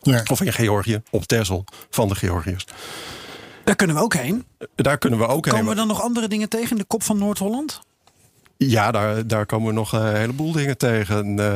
Ja. 0.05 0.23
Of 0.31 0.41
in 0.41 0.53
Georgië, 0.53 1.03
op 1.11 1.25
Texel 1.25 1.65
van 1.91 2.09
de 2.09 2.15
Georgiërs. 2.15 2.67
Daar 3.65 3.77
kunnen 3.77 3.97
we 3.97 4.03
ook 4.03 4.15
heen. 4.15 4.45
Daar 4.75 4.99
kunnen 4.99 5.19
we 5.19 5.25
ook 5.25 5.31
komen 5.31 5.49
heen. 5.49 5.59
Komen 5.59 5.71
we 5.71 5.79
dan 5.79 5.87
nog 5.87 6.03
andere 6.03 6.29
dingen 6.29 6.49
tegen 6.49 6.71
in 6.71 6.77
de 6.77 6.85
kop 6.85 7.03
van 7.03 7.19
Noord-Holland? 7.19 7.81
Ja, 8.57 8.91
daar, 8.91 9.27
daar 9.27 9.47
komen 9.47 9.69
we 9.69 9.73
nog 9.73 9.93
een 9.93 10.17
heleboel 10.17 10.53
dingen 10.53 10.79
tegen. 10.79 11.29
Uh, 11.29 11.53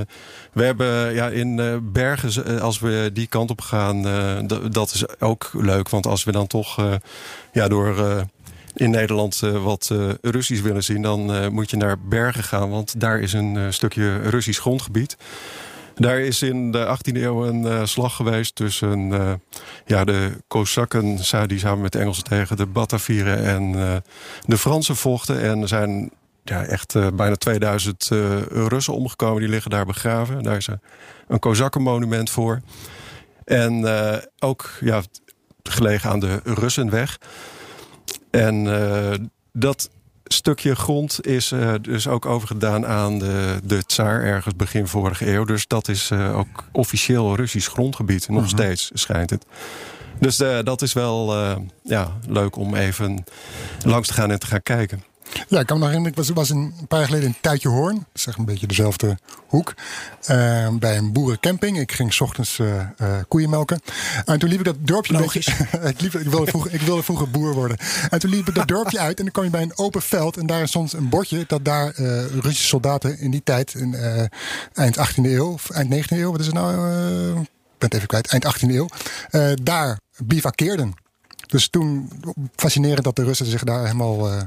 we 0.53 0.64
hebben 0.64 1.14
ja, 1.14 1.28
in 1.28 1.59
uh, 1.59 1.76
Bergen, 1.82 2.61
als 2.61 2.78
we 2.78 3.11
die 3.12 3.26
kant 3.26 3.51
op 3.51 3.61
gaan, 3.61 4.07
uh, 4.07 4.38
dat 4.70 4.92
is 4.94 5.20
ook 5.20 5.51
leuk. 5.53 5.88
Want 5.88 6.07
als 6.07 6.24
we 6.24 6.32
dan 6.32 6.46
toch 6.46 6.99
ja, 7.53 7.68
door 7.68 8.24
in 8.74 8.90
Nederland 8.90 9.38
wat 9.38 9.94
Russisch 10.20 10.62
willen 10.62 10.84
zien, 10.84 11.03
dan 11.03 11.53
moet 11.53 11.70
je 11.70 11.76
naar 11.76 11.99
Bergen 11.99 12.44
gaan. 12.44 12.70
Want 12.70 13.01
daar 13.01 13.20
is 13.20 13.32
een 13.32 13.72
stukje 13.72 14.18
Russisch 14.18 14.61
grondgebied. 14.61 15.16
Daar 15.99 16.20
is 16.20 16.42
in 16.42 16.70
de 16.72 16.96
18e 16.96 17.16
eeuw 17.16 17.46
een 17.46 17.62
uh, 17.62 17.84
slag 17.84 18.16
geweest 18.16 18.55
tussen 18.55 18.99
uh, 18.99 19.32
ja, 19.86 20.05
de 20.05 20.30
Kozakken, 20.49 21.16
die 21.46 21.59
samen 21.59 21.80
met 21.80 21.92
de 21.92 21.99
Engelsen 21.99 22.24
tegen 22.24 22.57
de 22.57 22.66
Batavieren 22.66 23.44
en 23.44 23.62
uh, 23.62 23.96
de 24.46 24.59
Fransen 24.59 24.96
vochten. 24.96 25.40
En 25.40 25.62
er 25.62 25.68
zijn 25.68 26.11
ja, 26.44 26.64
echt 26.64 27.14
bijna 27.16 27.34
2000 27.34 28.09
Russen 28.51 28.94
omgekomen, 28.94 29.40
die 29.40 29.51
liggen 29.51 29.70
daar 29.70 29.86
begraven. 29.86 30.42
Daar 30.42 30.57
is 30.57 30.68
een 31.28 31.38
Kozakkenmonument 31.38 32.30
voor. 32.30 32.61
En 33.44 33.86
ook 34.38 34.70
ja, 34.80 35.03
gelegen 35.62 36.11
aan 36.11 36.20
de 36.20 36.40
Russenweg. 36.44 37.18
En 38.30 38.64
dat 39.53 39.90
stukje 40.28 40.74
grond 40.74 41.26
is 41.26 41.52
uh, 41.52 41.74
dus 41.80 42.08
ook 42.08 42.26
overgedaan 42.26 42.86
aan 42.86 43.18
de, 43.18 43.60
de 43.64 43.84
tsaar 43.86 44.22
ergens 44.22 44.56
begin 44.56 44.86
vorige 44.86 45.32
eeuw. 45.32 45.44
Dus 45.44 45.66
dat 45.66 45.88
is 45.88 46.10
uh, 46.10 46.38
ook 46.38 46.64
officieel 46.72 47.36
Russisch 47.36 47.68
grondgebied. 47.68 48.28
Nog 48.28 48.38
-hmm. 48.38 48.48
steeds 48.48 48.90
schijnt 48.94 49.30
het. 49.30 49.46
Dus 50.20 50.40
uh, 50.40 50.58
dat 50.62 50.82
is 50.82 50.92
wel 50.92 51.34
ja, 51.82 52.12
leuk 52.28 52.56
om 52.56 52.74
even 52.74 53.24
langs 53.84 54.08
te 54.08 54.14
gaan 54.14 54.30
en 54.30 54.38
te 54.38 54.46
gaan 54.46 54.62
kijken. 54.62 55.02
Ja, 55.48 55.60
ik 55.60 55.66
kan 55.66 55.78
me 55.78 55.84
nog 55.84 55.92
herinneren, 55.92 56.06
ik 56.06 56.16
was, 56.16 56.28
was 56.28 56.50
een 56.50 56.74
paar 56.88 56.98
jaar 56.98 57.08
geleden 57.08 57.28
in 57.28 57.36
Tuitje 57.40 57.68
Hoorn. 57.68 57.94
Dat 57.94 58.06
is 58.12 58.26
echt 58.26 58.38
een 58.38 58.44
beetje 58.44 58.66
dezelfde 58.66 59.18
hoek. 59.46 59.74
Uh, 60.30 60.68
bij 60.68 60.96
een 60.96 61.12
boerencamping. 61.12 61.78
Ik 61.78 61.92
ging 61.92 62.12
s 62.12 62.20
ochtends 62.20 62.58
uh, 62.58 62.74
uh, 63.00 63.16
koeien 63.28 63.50
melken. 63.50 63.80
En 64.24 64.38
toen 64.38 64.48
liep 64.48 64.58
ik 64.58 64.64
dat 64.64 64.76
dorpje... 64.78 65.12
Logisch. 65.12 65.46
ik, 65.92 66.00
liep, 66.00 66.14
ik, 66.14 66.28
wilde 66.28 66.46
vroeger, 66.46 66.74
ik 66.74 66.80
wilde 66.80 67.02
vroeger 67.02 67.30
boer 67.30 67.54
worden. 67.54 67.76
En 68.10 68.18
toen 68.18 68.30
liep 68.30 68.48
ik 68.48 68.54
dat 68.54 68.68
dorpje 68.68 68.98
uit 68.98 69.18
en 69.18 69.24
dan 69.24 69.32
kwam 69.32 69.44
je 69.44 69.50
bij 69.50 69.62
een 69.62 69.78
open 69.78 70.02
veld. 70.02 70.36
En 70.36 70.46
daar 70.46 70.68
stond 70.68 70.92
een 70.92 71.08
bordje 71.08 71.44
dat 71.46 71.64
daar 71.64 71.92
Russische 72.40 72.66
soldaten 72.66 73.18
in 73.18 73.30
die 73.30 73.42
tijd... 73.44 73.74
In, 73.74 73.96
eind 74.72 74.96
18e 74.98 75.22
eeuw, 75.22 75.52
of 75.52 75.70
eind 75.70 75.94
19e 75.94 76.16
eeuw, 76.16 76.30
wat 76.30 76.40
is 76.40 76.46
het 76.46 76.54
nou? 76.54 76.72
ik 77.40 77.48
ben 77.78 77.88
het 77.88 77.94
even 77.94 78.06
kwijt. 78.06 78.26
Eind 78.26 78.56
18e 78.56 78.68
eeuw. 78.68 78.88
daar 79.62 79.98
bivakkeerden. 80.24 80.94
Dus 81.46 81.68
toen 81.68 82.10
fascinerend 82.56 83.04
dat 83.04 83.16
de 83.16 83.24
Russen 83.24 83.46
zich 83.46 83.64
daar 83.64 83.82
helemaal 83.82 84.44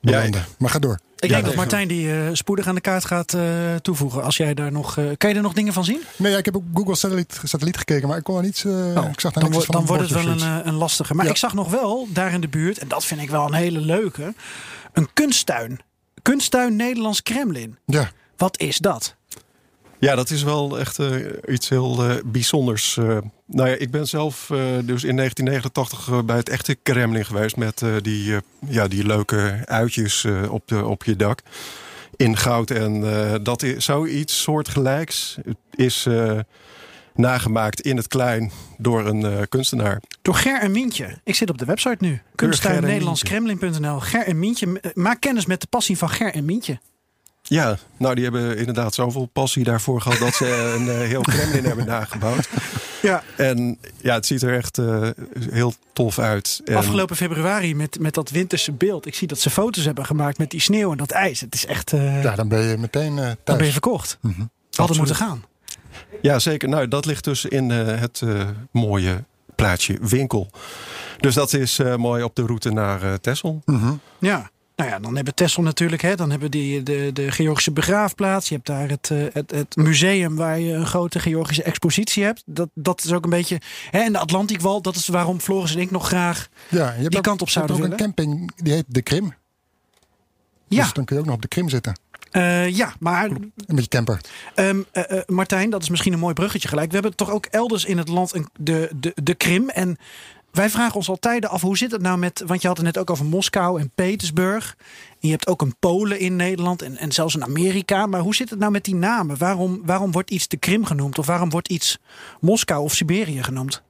belanden. 0.00 0.40
Ja, 0.40 0.46
maar 0.58 0.70
ga 0.70 0.78
door. 0.78 0.98
Ik 1.18 1.28
denk 1.28 1.44
dat 1.44 1.54
Martijn 1.54 1.88
die 1.88 2.06
uh, 2.06 2.28
spoedig 2.32 2.66
aan 2.66 2.74
de 2.74 2.80
kaart 2.80 3.04
gaat 3.04 3.34
uh, 3.34 3.74
toevoegen. 3.74 4.22
Als 4.22 4.36
jij 4.36 4.54
daar 4.54 4.72
nog. 4.72 4.96
Uh, 4.96 5.10
kan 5.16 5.30
je 5.30 5.36
er 5.36 5.42
nog 5.42 5.52
dingen 5.52 5.72
van 5.72 5.84
zien? 5.84 6.00
Nee, 6.16 6.32
ja, 6.32 6.38
ik 6.38 6.44
heb 6.44 6.56
op 6.56 6.64
Google 6.74 6.94
Satelliet, 6.94 7.40
satelliet 7.44 7.76
gekeken, 7.76 8.08
maar 8.08 8.16
ik 8.16 8.24
kon 8.24 8.36
er 8.36 8.42
niets. 8.42 8.64
Oh, 8.64 9.08
ik 9.12 9.20
zag 9.20 9.32
daar 9.32 9.42
dan 9.42 9.52
niks 9.52 9.64
van. 9.64 9.74
Dan 9.74 9.86
wordt 9.86 10.02
het 10.02 10.12
wel 10.12 10.26
een, 10.26 10.68
een 10.68 10.74
lastige. 10.74 11.14
Maar 11.14 11.24
ja. 11.24 11.30
ik 11.30 11.36
zag 11.36 11.54
nog 11.54 11.70
wel 11.70 12.08
daar 12.12 12.32
in 12.32 12.40
de 12.40 12.48
buurt, 12.48 12.78
en 12.78 12.88
dat 12.88 13.04
vind 13.04 13.20
ik 13.20 13.30
wel 13.30 13.46
een 13.46 13.54
hele 13.54 13.80
leuke, 13.80 14.34
een 14.92 15.08
kunsttuin. 15.12 15.80
Kunsttuin 16.22 16.76
Nederlands 16.76 17.22
Kremlin. 17.22 17.78
Ja. 17.86 18.10
Wat 18.36 18.58
is 18.58 18.78
dat? 18.78 19.16
Ja, 20.00 20.14
dat 20.14 20.30
is 20.30 20.42
wel 20.42 20.78
echt 20.78 20.98
uh, 20.98 21.26
iets 21.48 21.68
heel 21.68 22.10
uh, 22.10 22.14
bijzonders. 22.24 22.96
Uh, 22.96 23.18
nou 23.46 23.68
ja, 23.68 23.74
ik 23.74 23.90
ben 23.90 24.06
zelf 24.06 24.46
dus 24.84 25.04
in 25.04 25.16
1989 25.16 26.24
bij 26.24 26.36
het 26.36 26.48
echte 26.48 26.74
Kremlin 26.74 27.24
geweest... 27.24 27.56
met 27.56 27.82
die, 28.02 28.36
ja, 28.66 28.88
die 28.88 29.06
leuke 29.06 29.62
uitjes 29.64 30.26
op, 30.50 30.68
de, 30.68 30.84
op 30.86 31.04
je 31.04 31.16
dak 31.16 31.40
in 32.16 32.36
goud. 32.36 32.70
En 32.70 33.02
dat 33.42 33.62
is 33.62 33.84
zoiets 33.84 34.42
soortgelijks 34.42 35.38
is 35.74 36.06
nagemaakt 37.14 37.80
in 37.80 37.96
het 37.96 38.08
klein 38.08 38.50
door 38.78 39.06
een 39.06 39.48
kunstenaar. 39.48 40.02
Door 40.22 40.34
Ger 40.34 40.60
en 40.60 40.72
Mientje. 40.72 41.18
Ik 41.24 41.34
zit 41.34 41.50
op 41.50 41.58
de 41.58 41.64
website 41.64 41.96
nu. 41.98 42.20
Kunsttuin 42.34 42.82
Nederlandskremlin.nl. 42.82 44.00
Ger 44.00 44.26
en 44.26 44.38
Mientje. 44.38 44.92
Maak 44.94 45.20
kennis 45.20 45.46
met 45.46 45.60
de 45.60 45.66
passie 45.66 45.98
van 45.98 46.08
Ger 46.08 46.34
en 46.34 46.44
Mientje. 46.44 46.78
Ja, 47.50 47.78
nou 47.96 48.14
die 48.14 48.24
hebben 48.24 48.56
inderdaad 48.56 48.94
zoveel 48.94 49.26
passie 49.26 49.64
daarvoor 49.64 50.00
gehad 50.00 50.18
dat 50.18 50.34
ze 50.34 50.46
een 50.76 50.86
uh, 50.86 50.98
heel 50.98 51.20
Kremlin 51.20 51.64
hebben 51.64 51.86
nagebouwd. 51.86 52.48
Ja. 53.02 53.22
En 53.36 53.78
ja, 53.96 54.14
het 54.14 54.26
ziet 54.26 54.42
er 54.42 54.56
echt 54.56 54.78
uh, 54.78 55.08
heel 55.50 55.74
tof 55.92 56.18
uit. 56.18 56.60
En... 56.64 56.76
Afgelopen 56.76 57.16
februari 57.16 57.74
met, 57.74 57.98
met 57.98 58.14
dat 58.14 58.30
winterse 58.30 58.72
beeld. 58.72 59.06
Ik 59.06 59.14
zie 59.14 59.28
dat 59.28 59.38
ze 59.38 59.50
foto's 59.50 59.84
hebben 59.84 60.06
gemaakt 60.06 60.38
met 60.38 60.50
die 60.50 60.60
sneeuw 60.60 60.90
en 60.90 60.96
dat 60.96 61.10
ijs. 61.10 61.40
Het 61.40 61.54
is 61.54 61.66
echt. 61.66 61.92
Uh... 61.92 62.22
Ja, 62.22 62.34
dan 62.34 62.48
ben 62.48 62.62
je 62.62 62.76
meteen 62.76 63.16
thuis. 63.16 63.36
Dan 63.44 63.56
ben 63.56 63.66
je 63.66 63.72
verkocht. 63.72 64.18
Mm 64.20 64.32
-hmm. 64.36 64.50
Hadden 64.72 64.96
moeten 64.96 65.16
gaan. 65.16 65.44
Ja, 66.22 66.38
zeker. 66.38 66.68
Nou, 66.68 66.88
dat 66.88 67.06
ligt 67.06 67.24
dus 67.24 67.44
in 67.44 67.70
het 67.70 68.22
mooie 68.70 69.24
plaatsje 69.54 69.98
Winkel. 70.00 70.50
Dus 71.18 71.34
dat 71.34 71.52
is 71.52 71.80
mooi 71.96 72.22
op 72.22 72.34
de 72.34 72.42
route 72.42 72.70
naar 72.70 73.20
Texel. 73.20 73.62
Mm 73.64 73.78
-hmm. 73.78 74.00
Ja. 74.18 74.50
Nou 74.80 74.92
ja, 74.92 74.98
dan 74.98 75.14
hebben 75.16 75.34
Tessel 75.34 75.62
natuurlijk, 75.62 76.02
hè, 76.02 76.14
dan 76.16 76.30
hebben 76.30 76.50
die 76.50 76.82
de, 76.82 77.10
de 77.12 77.30
Georgische 77.32 77.70
begraafplaats. 77.72 78.48
Je 78.48 78.54
hebt 78.54 78.66
daar 78.66 78.88
het, 78.88 79.10
eh, 79.10 79.18
het, 79.32 79.50
het 79.50 79.76
museum 79.76 80.36
waar 80.36 80.58
je 80.58 80.72
een 80.72 80.86
grote 80.86 81.18
Georgische 81.20 81.62
expositie 81.62 82.24
hebt. 82.24 82.42
Dat, 82.46 82.68
dat 82.74 83.04
is 83.04 83.12
ook 83.12 83.24
een 83.24 83.30
beetje. 83.30 83.60
Hè, 83.90 83.98
en 84.00 84.12
de 84.12 84.18
Atlantiekwal, 84.18 84.82
dat 84.82 84.96
is 84.96 85.08
waarom 85.08 85.40
Floris 85.40 85.74
en 85.74 85.80
ik 85.80 85.90
nog 85.90 86.06
graag 86.06 86.48
Ja, 86.68 86.78
je 86.78 86.82
hebt 86.82 87.08
die 87.08 87.16
ook- 87.18 87.24
kant 87.24 87.42
op 87.42 87.48
je 87.48 87.58
hebt 87.58 87.68
zouden 87.70 87.76
ook 87.76 87.82
willen. 87.98 88.06
een 88.06 88.14
camping, 88.14 88.50
die 88.64 88.72
heet 88.72 88.84
de 88.86 89.02
Krim. 89.02 89.34
Ja, 90.68 90.82
Dus 90.82 90.92
dan 90.92 91.04
kun 91.04 91.14
je 91.16 91.20
ook 91.22 91.26
nog 91.28 91.36
op 91.36 91.42
de 91.42 91.48
Krim 91.48 91.68
zitten. 91.68 91.98
eh, 92.30 92.68
ja, 92.68 92.92
maar 92.98 93.24
Een 93.30 93.52
beetje 93.66 93.88
camper. 93.88 94.20
Ehm, 94.54 94.80
eh, 94.92 95.18
eh, 95.18 95.22
Martijn, 95.26 95.70
dat 95.70 95.82
is 95.82 95.88
misschien 95.88 96.12
een 96.12 96.18
mooi 96.18 96.34
bruggetje 96.34 96.68
gelijk. 96.68 96.88
We 96.88 96.94
hebben 96.94 97.16
toch 97.16 97.30
ook 97.30 97.46
elders 97.46 97.84
in 97.84 97.98
het 97.98 98.08
land 98.08 98.34
een, 98.34 98.48
de, 98.58 98.90
de, 99.00 99.12
de 99.22 99.34
Krim. 99.34 99.68
En 99.68 99.96
wij 100.52 100.70
vragen 100.70 100.94
ons 100.94 101.08
al 101.08 101.18
tijden 101.18 101.50
af, 101.50 101.60
hoe 101.60 101.76
zit 101.76 101.90
het 101.90 102.02
nou 102.02 102.18
met... 102.18 102.42
Want 102.46 102.62
je 102.62 102.68
had 102.68 102.76
het 102.76 102.86
net 102.86 102.98
ook 102.98 103.10
over 103.10 103.24
Moskou 103.24 103.80
en 103.80 103.90
Petersburg. 103.94 104.76
Je 105.18 105.30
hebt 105.30 105.46
ook 105.46 105.62
een 105.62 105.76
Polen 105.78 106.18
in 106.18 106.36
Nederland 106.36 106.82
en, 106.82 106.96
en 106.96 107.12
zelfs 107.12 107.34
in 107.34 107.44
Amerika. 107.44 108.06
Maar 108.06 108.20
hoe 108.20 108.34
zit 108.34 108.50
het 108.50 108.58
nou 108.58 108.72
met 108.72 108.84
die 108.84 108.94
namen? 108.94 109.38
Waarom, 109.38 109.80
waarom 109.84 110.12
wordt 110.12 110.30
iets 110.30 110.48
de 110.48 110.56
Krim 110.56 110.84
genoemd? 110.84 111.18
Of 111.18 111.26
waarom 111.26 111.50
wordt 111.50 111.68
iets 111.68 111.98
Moskou 112.40 112.82
of 112.82 112.94
Siberië 112.94 113.42
genoemd? 113.42 113.82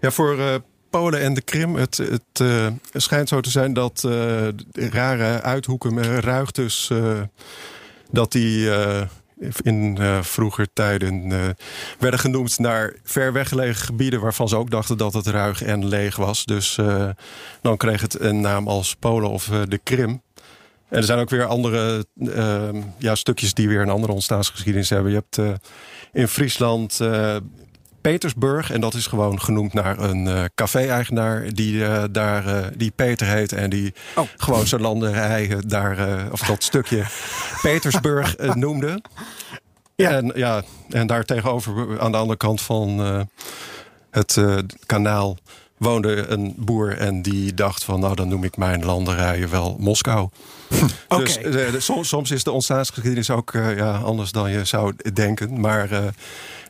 Ja, 0.00 0.10
voor 0.10 0.38
eh, 0.38 0.54
Polen 0.90 1.20
en 1.20 1.34
de 1.34 1.42
Krim, 1.42 1.74
het, 1.74 1.96
het 1.96 2.40
eh, 2.40 2.66
schijnt 2.92 3.28
zo 3.28 3.40
te 3.40 3.50
zijn 3.50 3.72
dat 3.72 4.04
eh, 4.04 4.48
rare 4.72 5.42
uithoeken 5.42 6.20
ruigtes, 6.20 6.90
dat 8.10 8.32
die 8.32 8.70
in 9.62 9.96
eh, 9.98 10.22
vroeger 10.22 10.66
tijden 10.72 11.32
eh, 11.32 11.38
werden 11.98 12.20
genoemd 12.20 12.58
naar 12.58 12.94
ver 13.04 13.32
weggelegen 13.32 13.84
gebieden 13.84 14.20
waarvan 14.20 14.48
ze 14.48 14.56
ook 14.56 14.70
dachten 14.70 14.96
dat 14.98 15.12
het 15.12 15.26
ruig 15.26 15.62
en 15.62 15.86
leeg 15.86 16.16
was. 16.16 16.44
Dus 16.44 16.78
eh, 16.78 17.08
dan 17.62 17.76
kreeg 17.76 18.00
het 18.00 18.20
een 18.20 18.40
naam 18.40 18.68
als 18.68 18.94
Polen 18.94 19.30
of 19.30 19.44
de 19.68 19.80
Krim. 19.82 20.22
En 20.88 20.96
er 20.96 21.04
zijn 21.04 21.18
ook 21.18 21.30
weer 21.30 21.44
andere 21.44 22.06
ja, 22.98 23.14
stukjes 23.14 23.54
die 23.54 23.68
weer 23.68 23.80
een 23.80 23.88
andere 23.88 24.12
ontstaansgeschiedenis 24.12 24.90
hebben. 24.90 25.12
Je 25.12 25.22
hebt 25.28 25.60
in 26.12 26.28
Friesland 26.28 27.00
Petersburg. 28.00 28.70
En 28.70 28.80
dat 28.80 28.94
is 28.94 29.06
gewoon 29.06 29.40
genoemd 29.40 29.72
naar 29.72 29.98
een 29.98 30.26
eh, 30.28 30.44
café-eigenaar 30.54 31.52
die 31.52 31.84
eh, 31.84 32.04
daar 32.10 32.46
eh, 32.46 32.66
die 32.76 32.90
Peter 32.90 33.26
heet. 33.26 33.52
En 33.52 33.70
die 33.70 33.94
Oh. 34.16 34.26
gewoon 34.36 34.66
zijn 34.66 34.80
landerij 34.80 35.56
daar, 35.66 36.22
of 36.32 36.40
dat 36.40 36.62
stukje 36.62 37.04
Petersburg 37.62 38.36
noemde. 38.54 39.02
Ja. 39.96 40.10
En, 40.10 40.32
ja, 40.34 40.62
en 40.88 41.06
daar 41.06 41.24
tegenover 41.24 42.00
aan 42.00 42.12
de 42.12 42.18
andere 42.18 42.38
kant 42.38 42.60
van 42.60 43.00
het 44.10 44.40
kanaal 44.86 45.36
woonde 45.76 46.26
een 46.26 46.54
boer 46.56 46.96
en 46.98 47.22
die 47.22 47.54
dacht 47.54 47.84
van 47.84 48.00
nou 48.00 48.14
dan 48.14 48.28
noem 48.28 48.44
ik 48.44 48.56
mijn 48.56 48.84
landerijen 48.84 49.50
wel 49.50 49.76
Moskou. 49.78 50.28
Oké. 51.08 51.22
Dus 51.24 51.36
eh, 51.38 51.52
de- 51.72 51.80
soms, 51.80 52.08
soms 52.08 52.30
is 52.30 52.44
de 52.44 52.50
ontstaansgeschiedenis 52.50 53.30
ook 53.30 53.52
ja, 53.52 53.96
anders 53.96 54.32
dan 54.32 54.50
je 54.50 54.64
zou 54.64 54.94
denken. 55.12 55.60
Maar 55.60 55.88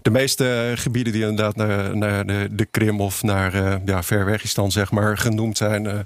de 0.03 0.11
meeste 0.11 0.73
gebieden 0.75 1.13
die 1.13 1.23
inderdaad 1.23 1.57
naar, 1.57 1.97
naar 1.97 2.27
de, 2.27 2.49
de 2.51 2.65
Krim 2.65 3.01
of 3.01 3.23
naar 3.23 3.55
eh 3.55 3.75
ja, 3.85 4.03
Verwegistan 4.03 4.71
zeg 4.71 4.91
maar 4.91 5.19
genoemd 5.19 5.57
zijn, 5.57 5.87
eh, 5.87 5.99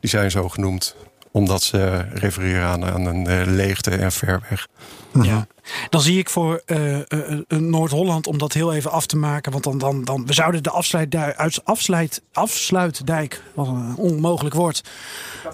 die 0.00 0.10
zijn 0.10 0.30
zo 0.30 0.48
genoemd 0.48 0.96
omdat 1.32 1.62
ze 1.62 2.04
refereren 2.14 2.66
aan, 2.66 2.84
aan 2.84 3.04
een 3.04 3.26
eh, 3.26 3.46
leegte 3.46 3.90
en 3.90 4.12
ver 4.12 4.42
weg. 4.48 4.66
Ja. 5.12 5.46
Dan 5.88 6.00
zie 6.00 6.18
ik 6.18 6.30
voor 6.30 6.62
eh, 6.66 6.98
eh, 6.98 7.38
Noord-Holland, 7.48 8.26
om 8.26 8.38
dat 8.38 8.52
heel 8.52 8.72
even 8.72 8.90
af 8.90 9.06
te 9.06 9.16
maken. 9.16 9.52
Want 9.52 9.64
dan, 9.64 9.78
dan, 9.78 10.04
dan 10.04 10.26
we 10.26 10.32
zouden 10.32 10.62
de 10.62 10.70
afsluitdijk, 10.70 11.36
uit, 11.36 11.64
afsluit, 11.64 12.22
afsluitdijk, 12.32 13.42
wat 13.54 13.66
een 13.66 13.96
onmogelijk 13.96 14.54
woord, 14.54 14.82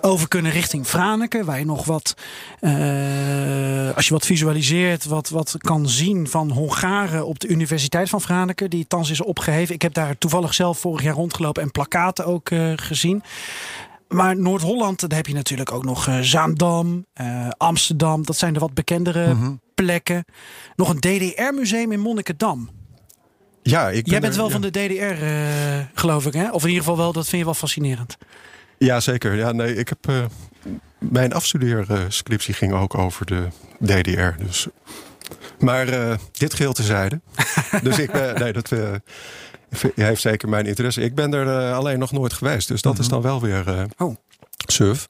over 0.00 0.28
kunnen 0.28 0.52
richting 0.52 0.86
Franeker. 0.86 1.44
Waar 1.44 1.58
je 1.58 1.64
nog 1.64 1.84
wat, 1.84 2.14
eh, 2.60 3.96
als 3.96 4.06
je 4.06 4.12
wat 4.12 4.26
visualiseert, 4.26 5.04
wat, 5.04 5.28
wat 5.28 5.54
kan 5.58 5.88
zien 5.88 6.28
van 6.28 6.50
Hongaren 6.50 7.26
op 7.26 7.38
de 7.38 7.48
Universiteit 7.48 8.08
van 8.08 8.20
Franeker. 8.20 8.68
Die 8.68 8.86
thans 8.86 9.10
is 9.10 9.22
opgeheven. 9.22 9.74
Ik 9.74 9.82
heb 9.82 9.94
daar 9.94 10.18
toevallig 10.18 10.54
zelf 10.54 10.78
vorig 10.78 11.02
jaar 11.02 11.14
rondgelopen 11.14 11.62
en 11.62 11.70
plakaten 11.70 12.26
ook 12.26 12.50
eh, 12.50 12.72
gezien. 12.76 13.22
Maar 14.08 14.36
Noord-Holland, 14.38 15.00
daar 15.00 15.18
heb 15.18 15.26
je 15.26 15.34
natuurlijk 15.34 15.72
ook 15.72 15.84
nog 15.84 16.06
eh, 16.08 16.18
Zaandam, 16.20 17.06
eh, 17.12 17.48
Amsterdam. 17.56 18.24
Dat 18.24 18.36
zijn 18.36 18.52
de 18.52 18.58
wat 18.60 18.74
bekendere 18.74 19.34
Mhm. 19.34 19.52
plekken. 19.74 20.24
Nog 20.76 20.88
een 20.88 21.00
DDR-museum 21.00 21.92
in 21.92 22.00
Monnikendam. 22.00 22.70
Ja, 23.62 23.88
ik 23.88 24.02
ben 24.02 24.10
Jij 24.12 24.20
bent 24.20 24.32
er- 24.32 24.38
wel 24.38 24.46
ja. 24.48 24.52
van 24.52 24.62
de 24.62 24.70
DDR, 24.70 25.22
eh, 25.24 25.84
geloof 25.94 26.26
ik, 26.26 26.32
hè? 26.32 26.50
Of 26.50 26.62
in 26.62 26.68
ieder 26.68 26.82
geval 26.84 26.98
wel, 26.98 27.12
dat 27.12 27.24
vind 27.26 27.38
je 27.38 27.44
wel 27.44 27.54
fascinerend. 27.54 28.16
Ja, 28.78 29.00
zeker. 29.00 29.34
Ja, 29.34 29.52
nee, 29.52 29.74
ik 29.76 29.88
heb, 29.88 30.08
eh, 30.08 30.24
mijn 30.98 31.32
afstudeerscriptie 31.32 32.54
ging 32.54 32.72
ook 32.72 32.94
over 32.98 33.26
de 33.26 33.48
DDR. 33.84 34.42
Dus. 34.44 34.66
Maar 35.58 35.86
dit 36.32 36.54
geheel 36.54 36.72
tezijde. 36.72 37.20
dus 37.82 37.98
ik 37.98 38.10
ben, 38.12 38.34
nee, 38.38 38.52
dat 38.52 38.72
heeft 39.94 40.20
zeker 40.20 40.48
mijn 40.48 40.66
interesse. 40.66 41.00
Ik 41.00 41.14
ben 41.14 41.34
er 41.34 41.58
eh, 41.68 41.76
alleen 41.76 41.98
nog 41.98 42.12
nooit 42.12 42.32
geweest. 42.32 42.68
Dus 42.68 42.82
dat 42.82 42.98
is 42.98 43.08
dan 43.08 43.22
wel 43.22 43.40
weer 43.40 43.68
eh 43.68 43.82
Oh. 43.98 44.16
suf. 44.66 45.08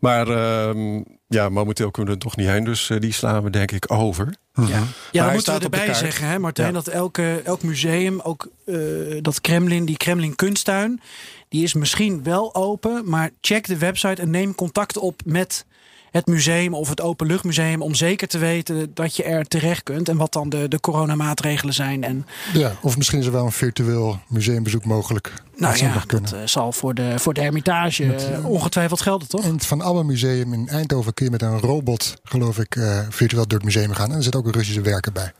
Maar 0.00 0.28
ehm, 0.28 1.02
ja, 1.28 1.48
momenteel 1.48 1.90
kunnen 1.90 2.12
we 2.12 2.18
er 2.18 2.24
toch 2.26 2.36
niet 2.36 2.46
heen. 2.48 2.64
Dus 2.64 2.90
eh, 2.90 3.00
die 3.00 3.12
slaan 3.12 3.42
we 3.42 3.50
denk 3.50 3.70
ik 3.72 3.92
over. 3.92 4.34
Ja, 4.54 4.64
hij 4.66 4.86
dan 5.12 5.32
moeten 5.32 5.54
we 5.54 5.60
erbij 5.60 5.94
zeggen, 5.94 6.26
hè, 6.26 6.38
Martijn, 6.38 6.66
Ja. 6.68 6.72
dat 6.72 6.86
elke, 6.86 7.40
elk 7.44 7.62
museum, 7.62 8.20
ook 8.20 8.48
eh, 8.66 8.76
dat 9.20 9.40
Kremlin, 9.40 9.84
die 9.84 9.96
Kremlin 9.96 10.34
Kunsttuin, 10.36 11.00
die 11.48 11.62
is 11.62 11.74
misschien 11.74 12.22
wel 12.22 12.54
open, 12.54 13.02
maar 13.08 13.30
check 13.40 13.66
de 13.66 13.78
website 13.78 14.22
en 14.22 14.30
neem 14.30 14.54
contact 14.54 14.96
op 14.98 15.20
met 15.24 15.66
het 16.10 16.26
museum 16.26 16.74
of 16.74 16.88
het 16.88 17.00
openluchtmuseum 17.00 17.82
om 17.82 17.94
zeker 17.94 18.28
te 18.28 18.38
weten 18.38 18.90
dat 18.94 19.16
je 19.16 19.22
er 19.22 19.44
terecht 19.44 19.82
kunt 19.82 20.08
en 20.08 20.16
wat 20.16 20.32
dan 20.32 20.48
de, 20.48 20.68
de 20.68 20.80
coronamaatregelen 20.80 21.74
zijn. 21.74 22.04
En 22.04 22.26
Ja, 22.52 22.72
of 22.82 22.96
misschien 22.96 23.18
is 23.18 23.26
er 23.26 23.32
wel 23.32 23.44
een 23.44 23.52
virtueel 23.52 24.18
museumbezoek 24.28 24.84
mogelijk. 24.84 25.32
nou 25.56 25.76
ja, 25.76 26.02
dat 26.06 26.32
eh, 26.32 26.40
zal 26.44 26.72
voor 26.72 26.94
de, 26.94 27.14
voor 27.18 27.34
de 27.34 27.40
Hermitage 27.40 28.04
Met, 28.04 28.30
eh, 28.30 28.46
ongetwijfeld 28.46 29.00
gelden, 29.00 29.28
toch? 29.28 29.44
In 29.44 29.54
het 29.54 29.66
Van 29.66 29.82
Abbe 29.82 30.04
Museum 30.04 30.52
in 30.52 30.68
Eindhoven 30.68 31.14
kun 31.14 31.24
je 31.24 31.30
met 31.30 31.42
een 31.42 31.58
robot, 31.58 32.14
geloof 32.24 32.58
ik, 32.58 32.76
eh, 32.76 33.00
virtueel 33.08 33.46
door 33.46 33.58
het 33.58 33.66
museum 33.66 33.92
gaan. 33.92 34.10
En 34.10 34.16
er 34.16 34.22
zit 34.22 34.36
ook 34.36 34.46
een 34.46 34.52
Russische 34.52 34.80
werker 34.80 35.12
bij. 35.12 35.32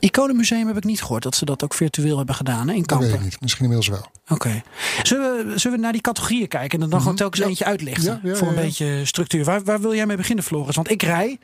Iconenmuseum 0.00 0.66
heb 0.66 0.76
ik 0.76 0.84
niet 0.84 1.02
gehoord 1.02 1.22
dat 1.22 1.34
ze 1.34 1.44
dat 1.44 1.64
ook 1.64 1.74
virtueel 1.74 2.16
hebben 2.16 2.34
gedaan 2.34 2.68
hè, 2.68 2.74
in 2.74 2.78
Dat 2.78 2.86
Kampen. 2.86 3.08
weet 3.08 3.16
ik 3.16 3.24
niet. 3.24 3.40
Misschien 3.40 3.64
inmiddels 3.64 3.90
wel. 3.90 4.10
Oké. 4.28 4.62
Zullen, 5.02 5.46
we, 5.46 5.58
zullen 5.58 5.76
we 5.76 5.82
naar 5.82 5.92
die 5.92 6.00
categorieën 6.00 6.48
kijken 6.48 6.82
en 6.82 6.90
dan 6.90 7.00
gewoon 7.00 7.16
telkens 7.16 7.42
eentje 7.42 7.64
uitlichten? 7.64 8.14
Mhm. 8.16 8.26
Ja, 8.26 8.32
ja, 8.32 8.38
voor 8.38 8.48
een 8.48 8.54
beetje 8.54 9.04
structuur. 9.04 9.44
Waar, 9.44 9.62
waar 9.64 9.80
wil 9.80 9.94
jij 9.94 10.06
mee 10.06 10.16
beginnen, 10.16 10.44
Floris? 10.44 10.76
Want 10.76 10.90
ik 10.90 11.02
rij. 11.02 11.38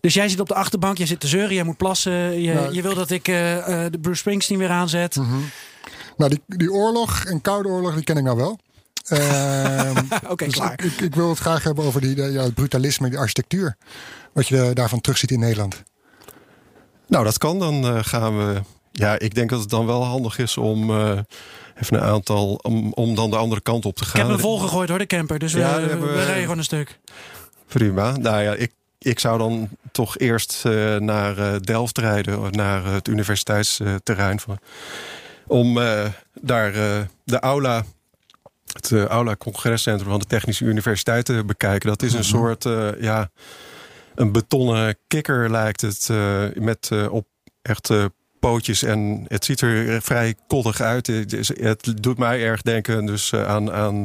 Dus 0.00 0.14
jij 0.14 0.28
zit 0.28 0.40
op 0.40 0.48
de 0.48 0.54
achterbank, 0.54 0.98
jij 0.98 1.06
zit 1.06 1.20
te 1.20 1.26
zeuren, 1.26 1.54
jij 1.54 1.64
moet 1.64 1.76
plassen. 1.76 2.40
Je, 2.40 2.54
Nou, 2.54 2.74
je 2.74 2.82
wil 2.82 2.94
dat 2.94 3.10
ik 3.10 3.28
eh, 3.28 3.84
eh, 3.84 3.92
de 3.92 3.98
Bruce 3.98 4.18
Springsteen 4.18 4.58
weer 4.58 4.70
aanzet. 4.70 5.16
Nou, 6.16 6.30
die, 6.30 6.42
die 6.46 6.72
oorlog 6.72 7.24
en 7.24 7.40
koude 7.40 7.68
oorlog, 7.68 7.94
die 7.94 8.04
ken 8.04 8.16
ik 8.16 8.24
nou 8.24 8.36
wel. 8.36 8.58
Ehm, 9.08 9.96
Oké, 10.28 10.44
dus 10.44 10.54
klaar. 10.54 10.84
ik, 10.84 11.00
ik, 11.00 11.14
wil 11.14 11.28
het 11.28 11.38
graag 11.38 11.62
hebben 11.64 11.84
over 11.84 12.00
die, 12.00 12.16
ja, 12.16 12.42
het 12.42 12.54
brutalisme, 12.54 13.08
die 13.08 13.18
architectuur. 13.18 13.76
Wat 14.32 14.48
je 14.48 14.60
eh, 14.62 14.74
daarvan 14.74 15.00
terugziet 15.00 15.30
in 15.30 15.38
Nederland. 15.38 15.82
Nou, 17.12 17.24
dat 17.24 17.38
kan. 17.38 17.58
Dan 17.58 17.84
eh, 17.86 17.98
gaan 18.02 18.38
we. 18.38 18.60
Ja, 18.92 19.18
ik 19.18 19.34
denk 19.34 19.50
dat 19.50 19.60
het 19.60 19.70
dan 19.70 19.86
wel 19.86 20.04
handig 20.04 20.38
is 20.38 20.56
om 20.56 20.90
eh, 20.90 21.18
even 21.80 21.96
een 21.96 22.00
aantal. 22.02 22.54
Om, 22.62 22.92
om 22.92 23.14
dan 23.14 23.30
de 23.30 23.36
andere 23.36 23.60
kant 23.60 23.84
op 23.84 23.96
te 23.96 24.02
Ik 24.04 24.08
gaan. 24.08 24.20
heb 24.20 24.28
hem 24.30 24.38
volgegooid 24.38 24.88
hoor, 24.88 24.98
de 24.98 25.06
camper. 25.06 25.38
Dus 25.38 25.52
we, 25.52 25.58
Ja, 25.58 25.80
we, 25.80 25.96
we 25.98 26.24
rijden 26.24 26.42
gewoon 26.42 26.58
een 26.58 26.64
stuk. 26.64 26.98
Prima. 27.66 28.16
Nou 28.16 28.42
ja, 28.42 28.52
ik, 28.54 28.72
ik 28.98 29.18
zou 29.18 29.38
dan 29.38 29.68
toch 29.92 30.18
eerst 30.18 30.62
eh, 30.64 30.96
naar 30.96 31.62
Delft 31.62 31.98
rijden, 31.98 32.50
naar 32.52 32.84
het 32.84 33.08
universiteitsterrein. 33.08 34.40
van- 34.40 34.58
om 35.46 35.74
daar 36.40 36.72
de 37.24 37.40
aula, 37.40 37.84
het 38.72 38.92
aula 38.92 39.36
congrescentrum 39.36 40.10
van 40.10 40.18
de 40.18 40.24
Technische 40.26 40.64
Universiteit 40.64 41.24
te 41.24 41.42
bekijken. 41.46 41.88
Dat 41.88 42.02
is 42.02 42.12
een 42.12 42.24
soort, 42.24 42.64
eh, 42.64 42.88
ja, 43.00 43.30
een 44.14 44.32
betonnen 44.32 44.96
kikker 45.08 45.50
lijkt 45.50 45.80
het, 45.80 46.08
eh, 46.10 46.44
met 46.54 46.88
eh, 46.92 47.12
op 47.12 47.26
echt 47.62 47.90
eh, 47.90 48.04
pootjes 48.40 48.82
en 48.82 49.24
het 49.28 49.44
ziet 49.44 49.60
er 49.60 50.02
vrij 50.02 50.34
koddig 50.46 50.80
uit. 50.80 51.06
Het, 51.06 51.32
is- 51.32 51.58
het 51.60 51.94
doet 52.02 52.18
mij 52.18 52.42
erg 52.44 52.62
denken 52.62 53.06
dus 53.06 53.32
eh, 53.32 53.46
aan, 53.48 53.72
aan 53.72 53.96
eh, 53.96 54.02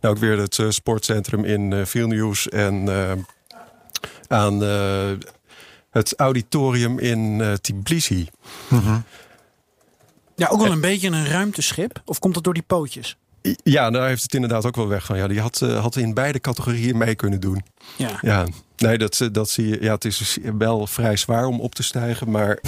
nou 0.00 0.14
ook 0.14 0.18
weer 0.18 0.38
het 0.38 0.60
sportcentrum 0.68 1.44
in 1.44 1.72
eh 1.72 1.84
Vilnius 1.84 2.48
en 2.48 2.88
eh, 2.88 3.12
aan 4.28 4.62
eh, 4.64 5.10
het 5.90 6.14
auditorium 6.16 6.98
in 6.98 7.40
eh, 7.40 7.52
Tbilisi. 7.52 8.28
Ja, 10.36 10.48
ook 10.48 10.62
wel 10.62 10.72
een 10.72 10.80
beetje 10.80 11.08
een 11.08 11.26
ruimteschip. 11.26 12.02
Of 12.04 12.18
komt 12.18 12.34
dat 12.34 12.44
door 12.44 12.54
die 12.54 12.62
pootjes? 12.66 13.16
Ja, 13.62 13.90
daar 13.90 14.08
heeft 14.08 14.22
het 14.22 14.34
inderdaad 14.34 14.66
ook 14.66 14.76
wel 14.76 14.88
weg 14.88 15.04
van. 15.04 15.16
Ja, 15.16 15.28
die 15.28 15.40
had, 15.40 15.58
had 15.58 15.96
in 15.96 16.14
beide 16.14 16.40
categorieën 16.40 16.96
mee 16.98 17.14
kunnen 17.14 17.40
doen. 17.40 17.64
Ja. 17.96 18.18
Ja, 18.20 18.46
nee, 18.80 18.98
dat, 18.98 19.20
eh, 19.20 19.28
dat 19.32 19.50
zie 19.50 19.66
je. 19.68 19.78
Ja, 19.80 19.94
het 19.94 20.04
is 20.04 20.18
dus 20.18 20.38
wel 20.58 20.86
vrij 20.86 21.16
zwaar 21.16 21.46
om 21.46 21.60
op 21.60 21.74
te 21.74 21.82
stijgen, 21.82 22.30
maar 22.30 22.58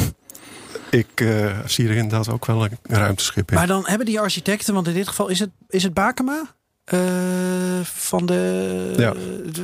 ik 0.91 1.21
eh, 1.21 1.59
zie 1.67 1.89
er 1.89 1.97
inderdaad 1.97 2.29
ook 2.29 2.47
wel 2.47 2.65
een 2.65 2.79
ruimteschip 2.83 3.51
in. 3.51 3.57
Maar 3.57 3.67
dan 3.67 3.87
hebben 3.87 4.07
die 4.07 4.21
architecten, 4.21 4.75
want 4.75 4.87
in 4.87 4.95
dit 4.95 5.09
geval 5.09 5.29
is 5.29 5.39
het, 5.39 5.51
is 5.69 5.83
het 5.83 5.95
Bakema? 5.95 6.59
van 7.83 8.27
de. 8.27 8.95
Ja. 8.97 9.15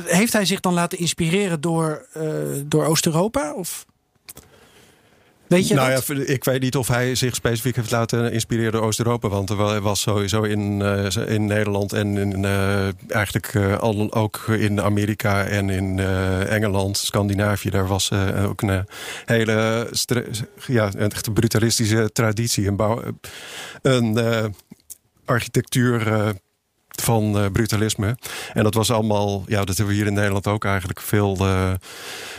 Heeft 0.05 0.33
hij 0.33 0.45
zich 0.45 0.59
dan 0.59 0.73
laten 0.73 0.97
inspireren 0.97 1.61
door, 1.61 2.05
door 2.65 2.85
Oost-Europa? 2.85 3.53
Of? 3.53 3.85
Weet 5.47 5.67
je 5.67 5.73
nou 5.73 5.91
ja, 5.91 6.25
ik 6.25 6.43
weet 6.43 6.61
niet 6.61 6.75
of 6.75 6.87
hij 6.87 7.15
zich 7.15 7.35
specifiek 7.35 7.75
heeft 7.75 7.91
laten 7.91 8.31
inspireren 8.31 8.71
door 8.71 8.81
Oost-Europa. 8.81 9.27
Want 9.27 9.49
er 9.49 9.81
was 9.81 10.01
sowieso 10.01 10.41
in, 10.41 10.79
uh, 10.79 11.05
in 11.27 11.45
Nederland 11.45 11.93
en 11.93 12.17
in, 12.17 12.43
uh, 12.43 12.87
eigenlijk 13.07 13.53
uh, 13.53 13.77
al, 13.77 14.13
ook 14.13 14.45
in 14.47 14.81
Amerika 14.81 15.45
en 15.45 15.69
in 15.69 15.99
Engeland, 16.47 16.97
Scandinavië. 16.97 17.69
Daar 17.69 17.87
was 17.87 18.11
ook 18.47 18.61
een 18.61 18.85
hele 19.25 19.89
ja, 20.67 20.89
een 20.97 21.11
brutalistische 21.33 22.09
traditie. 22.13 22.67
Een, 22.67 22.75
bouw, 22.75 23.01
een 23.81 24.17
architectuur 25.25 26.33
van 27.01 27.37
uh, 27.37 27.45
brutalisme. 27.51 28.17
En 28.53 28.63
dat 28.63 28.73
was 28.73 28.91
allemaal, 28.91 29.43
ja, 29.47 29.63
dat 29.63 29.77
hebben 29.77 29.87
we 29.87 29.99
hier 29.99 30.09
in 30.09 30.13
Nederland 30.13 30.47
ook 30.47 30.65
eigenlijk 30.65 31.01
veel 31.01 31.37
uh, 31.39 31.71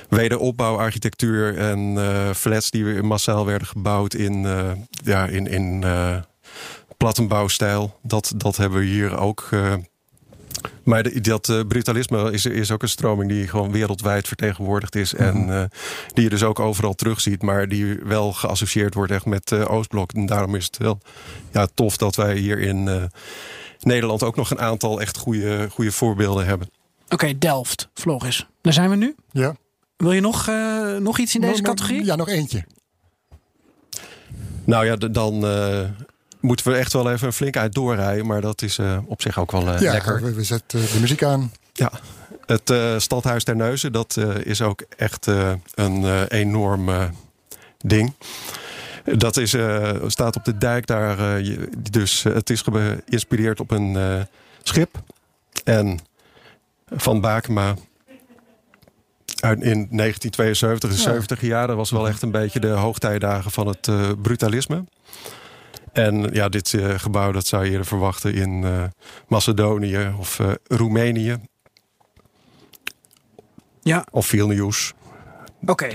wederopbouwarchitectuur 0.09 1.57
en 1.59 1.79
uh, 1.79 2.31
flats 2.31 2.71
die 2.71 2.85
weer 2.85 3.05
massaal 3.05 3.47
werden 3.47 3.69
gebouwd 3.69 4.15
in, 4.15 4.47
ja, 5.05 5.27
in, 5.27 5.47
in 5.47 5.85
plattenbouwstijl. 6.97 7.99
Dat, 8.03 8.33
dat 8.37 8.57
hebben 8.57 8.79
we 8.79 8.85
hier 8.85 9.19
ook. 9.19 9.49
maar 10.83 11.03
de, 11.03 11.21
dat 11.21 11.65
brutalisme 11.69 12.33
is, 12.33 12.47
is 12.47 12.71
ook 12.71 12.83
een 12.83 12.89
stroming 12.89 13.31
die 13.31 13.49
gewoon 13.49 13.73
wereldwijd 13.73 14.29
vertegenwoordigd 14.29 14.95
is. 14.95 15.15
En 15.15 15.45
mhm. 15.45 15.67
die 16.15 16.25
je 16.25 16.31
dus 16.31 16.43
ook 16.43 16.61
overal 16.61 16.95
terugziet. 16.95 17.43
Maar 17.43 17.69
die 17.69 17.99
wel 18.05 18.33
geassocieerd 18.33 18.95
wordt 18.95 19.13
echt 19.13 19.27
met 19.27 19.53
Oostblok. 19.53 20.13
En 20.13 20.27
daarom 20.27 20.55
is 20.55 20.65
het 20.65 20.77
wel 20.77 21.01
ja, 21.53 21.69
tof 21.75 21.97
dat 21.97 22.17
wij 22.17 22.37
hier 22.37 22.59
in 22.59 23.11
Nederland 23.81 24.23
ook 24.23 24.37
nog 24.37 24.51
een 24.51 24.61
aantal 24.61 25.01
echt 25.01 25.17
goede, 25.17 25.69
goede 25.71 25.93
voorbeelden 25.93 26.47
hebben. 26.47 26.71
Oké, 27.09 27.39
Delft, 27.39 27.89
Floris. 27.95 28.47
Daar 28.61 28.73
zijn 28.73 28.91
we 28.91 28.97
nu. 28.97 29.15
Ja. 29.31 29.57
Wil 29.97 30.13
je 30.13 30.21
nog, 30.21 30.49
uh, 30.49 30.97
nog 30.97 31.19
iets 31.19 31.35
in 31.35 31.41
deze 31.41 31.63
categorie? 31.63 32.05
Ja, 32.05 32.17
nog 32.17 32.29
eentje. 32.29 32.65
Nou 34.65 34.87
ja, 34.87 34.97
dan 34.97 35.45
uh, 35.45 35.81
moeten 36.41 36.73
we 36.73 36.77
echt 36.77 36.93
wel 36.93 37.11
even 37.11 37.27
een 37.27 37.33
flink 37.33 37.57
uit 37.57 37.75
doorrijden. 37.75 38.27
Maar 38.27 38.41
dat 38.41 38.63
is 38.63 38.79
uh, 38.79 38.99
op 39.07 39.23
zich 39.23 39.39
ook 39.39 39.53
wel 39.53 39.81
ja, 39.81 39.93
lekker. 39.93 40.23
We, 40.23 40.35
we 40.35 40.45
zetten 40.45 40.81
de 40.81 41.01
muziek 41.01 41.23
aan. 41.23 41.53
Ja, 41.73 41.91
het 42.47 43.03
Stadhuis 43.03 43.45
ter 43.45 43.57
Neuzen, 43.57 43.93
dat 43.93 44.17
is 44.43 44.63
ook 44.63 44.83
echt 44.97 45.27
een 45.75 46.27
enorm 46.27 46.91
ding. 47.79 48.13
Dat 49.17 49.37
is, 49.37 49.55
uh, 49.55 49.91
staat 50.07 50.37
op 50.37 50.45
de 50.45 50.59
dijk 50.59 50.87
daar. 50.87 51.41
Uh, 51.41 51.59
dus 51.91 52.25
uh, 52.25 52.35
het 52.35 52.51
is 52.51 52.63
geïnspireerd 52.63 53.61
op 53.61 53.71
een 53.71 54.27
schip. 54.63 55.03
En 55.65 55.99
van 56.87 57.21
Bakema 57.21 57.75
uit 59.41 59.61
in 59.63 59.89
1972 59.91 60.91
en 60.91 60.97
70 60.97 61.41
jaar. 61.41 61.67
Dat 61.67 61.77
was 61.77 61.91
wel 61.91 62.09
echt 62.09 62.23
een 62.23 62.31
beetje 62.31 62.61
de 62.61 62.69
hoogtijdagen 62.69 63.51
van 63.51 63.67
het 63.67 63.91
brutalisme. 64.23 64.85
En 65.93 66.33
ja, 66.33 66.49
dit 66.49 66.75
gebouw 66.97 67.33
dat 67.33 67.47
zou 67.47 67.65
je 67.65 67.71
eerder 67.71 67.87
verwachten 67.87 68.35
in 68.35 68.65
Macedonië 69.29 70.15
of 70.19 70.41
Roemenië. 70.67 71.37
Ja. 73.83 74.07
Of 74.11 74.27
Vilnius. 74.27 74.93
Oké. 75.67 75.89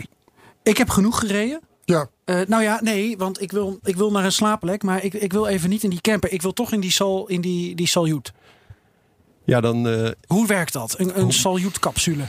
Ik 0.63 0.77
heb 0.77 0.89
genoeg 0.89 1.19
gereden. 1.19 1.61
Ja. 1.85 2.09
Uh, 2.25 2.41
nou 2.47 2.63
ja, 2.63 2.79
nee, 2.81 3.17
want 3.17 3.41
ik 3.41 3.51
wil, 3.51 3.79
ik 3.83 3.95
wil 3.95 4.11
naar 4.11 4.25
een 4.25 4.31
slaapplek, 4.31 4.83
maar 4.83 5.03
ik, 5.03 5.13
ik 5.13 5.31
wil 5.31 5.47
even 5.47 5.69
niet 5.69 5.83
in 5.83 5.89
die 5.89 6.01
camper. 6.01 6.31
Ik 6.31 6.41
wil 6.41 6.53
toch 6.53 6.71
in 6.71 6.79
die, 6.79 6.91
sal, 6.91 7.27
in 7.27 7.41
die, 7.41 7.75
die 7.75 7.87
saljut. 7.87 8.33
Ja, 9.45 9.61
dan. 9.61 9.87
Uh, 9.87 10.09
hoe 10.27 10.47
werkt 10.47 10.73
dat? 10.73 10.99
Een, 10.99 11.19
een 11.19 11.33
saljut-capsule? 11.33 12.23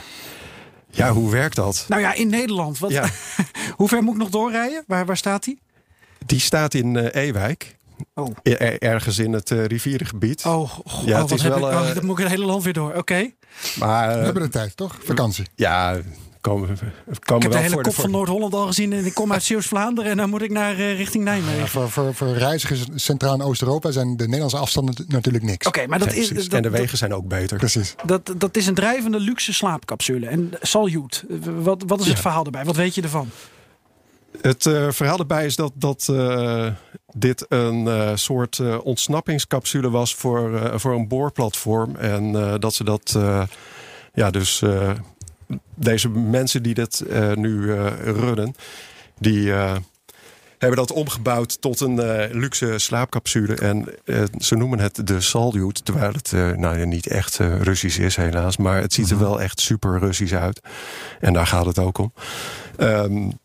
Ja, 0.89 1.11
hoe 1.11 1.31
werkt 1.31 1.55
dat? 1.55 1.85
Nou 1.87 2.01
ja, 2.01 2.13
in 2.13 2.29
Nederland. 2.29 2.79
Wat, 2.79 2.91
ja. 2.91 3.09
hoe 3.77 3.87
ver 3.87 4.03
moet 4.03 4.13
ik 4.13 4.19
nog 4.19 4.29
doorrijden? 4.29 4.83
Waar, 4.87 5.05
waar 5.05 5.17
staat 5.17 5.43
die? 5.43 5.59
Die 6.25 6.39
staat 6.39 6.73
in 6.73 6.95
uh, 6.95 7.07
Ewijk. 7.11 7.75
Oh. 8.13 8.35
ergens 8.79 9.17
in 9.17 9.33
het 9.33 9.49
uh, 9.49 9.65
rivierengebied. 9.65 10.45
Oh, 10.45 10.79
oh 10.83 11.03
ja, 11.05 11.21
het 11.21 11.31
is 11.31 11.41
wel. 11.41 11.57
Ik, 11.57 11.63
oh, 11.63 11.93
dan 11.93 12.05
moet 12.05 12.17
ik 12.17 12.23
het 12.23 12.33
hele 12.33 12.45
land 12.45 12.63
weer 12.63 12.73
door. 12.73 12.93
Oké. 12.93 13.31
Maar 13.79 14.19
we 14.19 14.23
hebben 14.23 14.43
de 14.43 14.49
tijd, 14.49 14.77
toch? 14.77 14.97
Vakantie. 15.03 15.45
Ja, 15.55 15.97
komen, 16.45 16.67
komen 16.67 17.45
ik 17.45 17.51
heb 17.51 17.51
de 17.51 17.57
hele 17.57 17.81
kop 17.81 17.93
van 17.93 18.11
Noord-Holland 18.11 18.53
al 18.53 18.65
gezien 18.65 18.93
en 18.93 19.05
ik 19.05 19.13
kom 19.13 19.33
uit 19.33 19.43
Zeeuws-Vlaanderen 19.43 20.11
en 20.11 20.17
dan 20.17 20.29
moet 20.29 20.41
ik 20.41 20.51
naar 20.51 20.79
uh, 20.79 20.97
richting 20.97 21.23
Nijmegen. 21.23 21.57
Ja, 21.57 21.67
voor, 21.67 21.89
voor, 21.89 22.13
voor 22.13 22.27
reizigers 22.27 22.85
Centraal- 22.95 23.33
en 23.33 23.41
Oost-Europa 23.41 23.91
zijn 23.91 24.17
de 24.17 24.23
Nederlandse 24.23 24.57
afstanden 24.57 25.05
natuurlijk 25.07 25.43
niks. 25.43 25.67
Oké, 25.67 25.87
maar 25.87 25.99
dat 25.99 26.13
is. 26.13 26.29
Dat, 26.29 26.47
en 26.47 26.61
de 26.61 26.69
wegen 26.69 26.97
zijn 26.97 27.13
ook 27.13 27.27
beter. 27.27 27.57
Precies. 27.57 27.95
Dat, 28.05 28.33
dat 28.37 28.57
is 28.57 28.67
een 28.67 28.73
drijvende 28.73 29.19
luxe 29.19 29.53
slaapcapsule. 29.53 30.27
En 30.27 30.51
Saljut, 30.61 31.23
wat, 31.61 31.83
wat 31.87 31.99
is 31.99 32.07
het 32.07 32.19
verhaal 32.19 32.45
erbij? 32.45 32.65
Wat 32.65 32.75
weet 32.75 32.95
je 32.95 33.01
ervan? 33.01 33.29
Het 34.41 34.65
uh, 34.65 34.91
verhaal 34.91 35.17
erbij 35.17 35.45
is 35.45 35.55
dat, 35.55 35.71
dat 35.75 36.07
uh, 36.11 36.67
dit 37.13 37.45
een 37.49 37.85
uh, 37.85 38.11
soort 38.15 38.81
ontsnappingscapsule 38.83 39.89
was 39.89 40.15
voor, 40.15 40.71
voor 40.79 40.93
een 40.93 41.07
boorplatform. 41.07 41.95
En 41.95 42.31
dat 42.59 42.73
ze 42.73 42.83
dat 42.83 43.19
ja, 44.13 44.31
dus 44.31 44.63
deze 45.75 46.09
mensen 46.09 46.63
die 46.63 46.73
dit 46.73 47.03
uh, 47.07 47.33
nu 47.33 47.61
uh, 47.61 47.87
runnen, 48.03 48.55
die 49.19 49.45
uh, 49.45 49.75
hebben 50.57 50.77
dat 50.77 50.91
omgebouwd 50.91 51.61
tot 51.61 51.79
een 51.79 51.95
luxe 52.31 52.77
slaapcapsule. 52.77 53.55
En 53.55 53.85
ze 54.37 54.55
noemen 54.55 54.79
het 54.79 55.07
de 55.07 55.21
Salyut, 55.21 55.85
terwijl 55.85 56.11
het 56.11 56.57
nou, 56.57 56.85
niet 56.85 57.07
echt 57.07 57.37
Russisch 57.37 57.99
is 57.99 58.15
helaas. 58.15 58.57
Maar 58.57 58.81
het 58.81 58.93
ziet 58.93 59.09
er 59.09 59.15
mhm. 59.15 59.23
wel 59.23 59.41
echt 59.41 59.59
super 59.59 59.99
Russisch 59.99 60.33
uit. 60.33 60.61
En 61.19 61.33
daar 61.33 61.47
gaat 61.47 61.65
het 61.65 61.79
ook 61.79 61.97
om. 61.97 62.13
Um, 62.77 63.39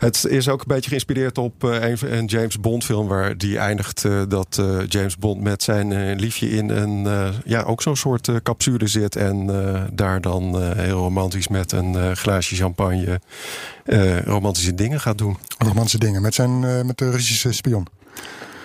het 0.00 0.24
is 0.24 0.48
ook 0.48 0.60
een 0.60 0.66
beetje 0.66 0.88
geïnspireerd 0.88 1.38
op 1.38 1.64
uh, 1.64 1.88
een, 1.88 2.16
een, 2.16 2.24
James 2.24 2.60
Bond 2.60 2.84
film... 2.84 3.08
waar 3.08 3.36
die 3.36 3.58
eindigt 3.58 4.04
uh, 4.04 4.22
dat 4.28 4.56
uh, 4.60 4.86
James 4.88 5.16
Bond 5.16 5.40
met 5.40 5.62
zijn 5.62 6.14
liefje 6.14 6.50
in 6.50 6.70
een... 6.70 7.32
ja, 7.44 7.62
ook 7.62 7.82
zo'n 7.82 7.96
soort 7.96 8.42
capsule 8.42 8.86
zit... 8.86 9.16
en 9.16 9.46
daar 9.92 10.20
dan 10.20 10.62
heel 10.62 10.98
romantisch 10.98 11.48
met 11.48 11.72
een 11.72 12.16
glaasje 12.16 12.54
champagne... 12.54 13.20
romantische 14.24 14.74
dingen 14.74 15.00
gaat 15.00 15.18
doen. 15.18 15.36
Romantische 15.58 15.98
dingen, 15.98 16.22
met, 16.22 16.34
zijn, 16.34 16.86
met 16.86 16.98
de 16.98 17.10
Russische 17.10 17.52
spion. 17.52 17.86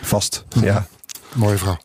Vast, 0.01 0.45
ja. 0.61 0.87
Mooie 1.33 1.57
vrouw. 1.57 1.77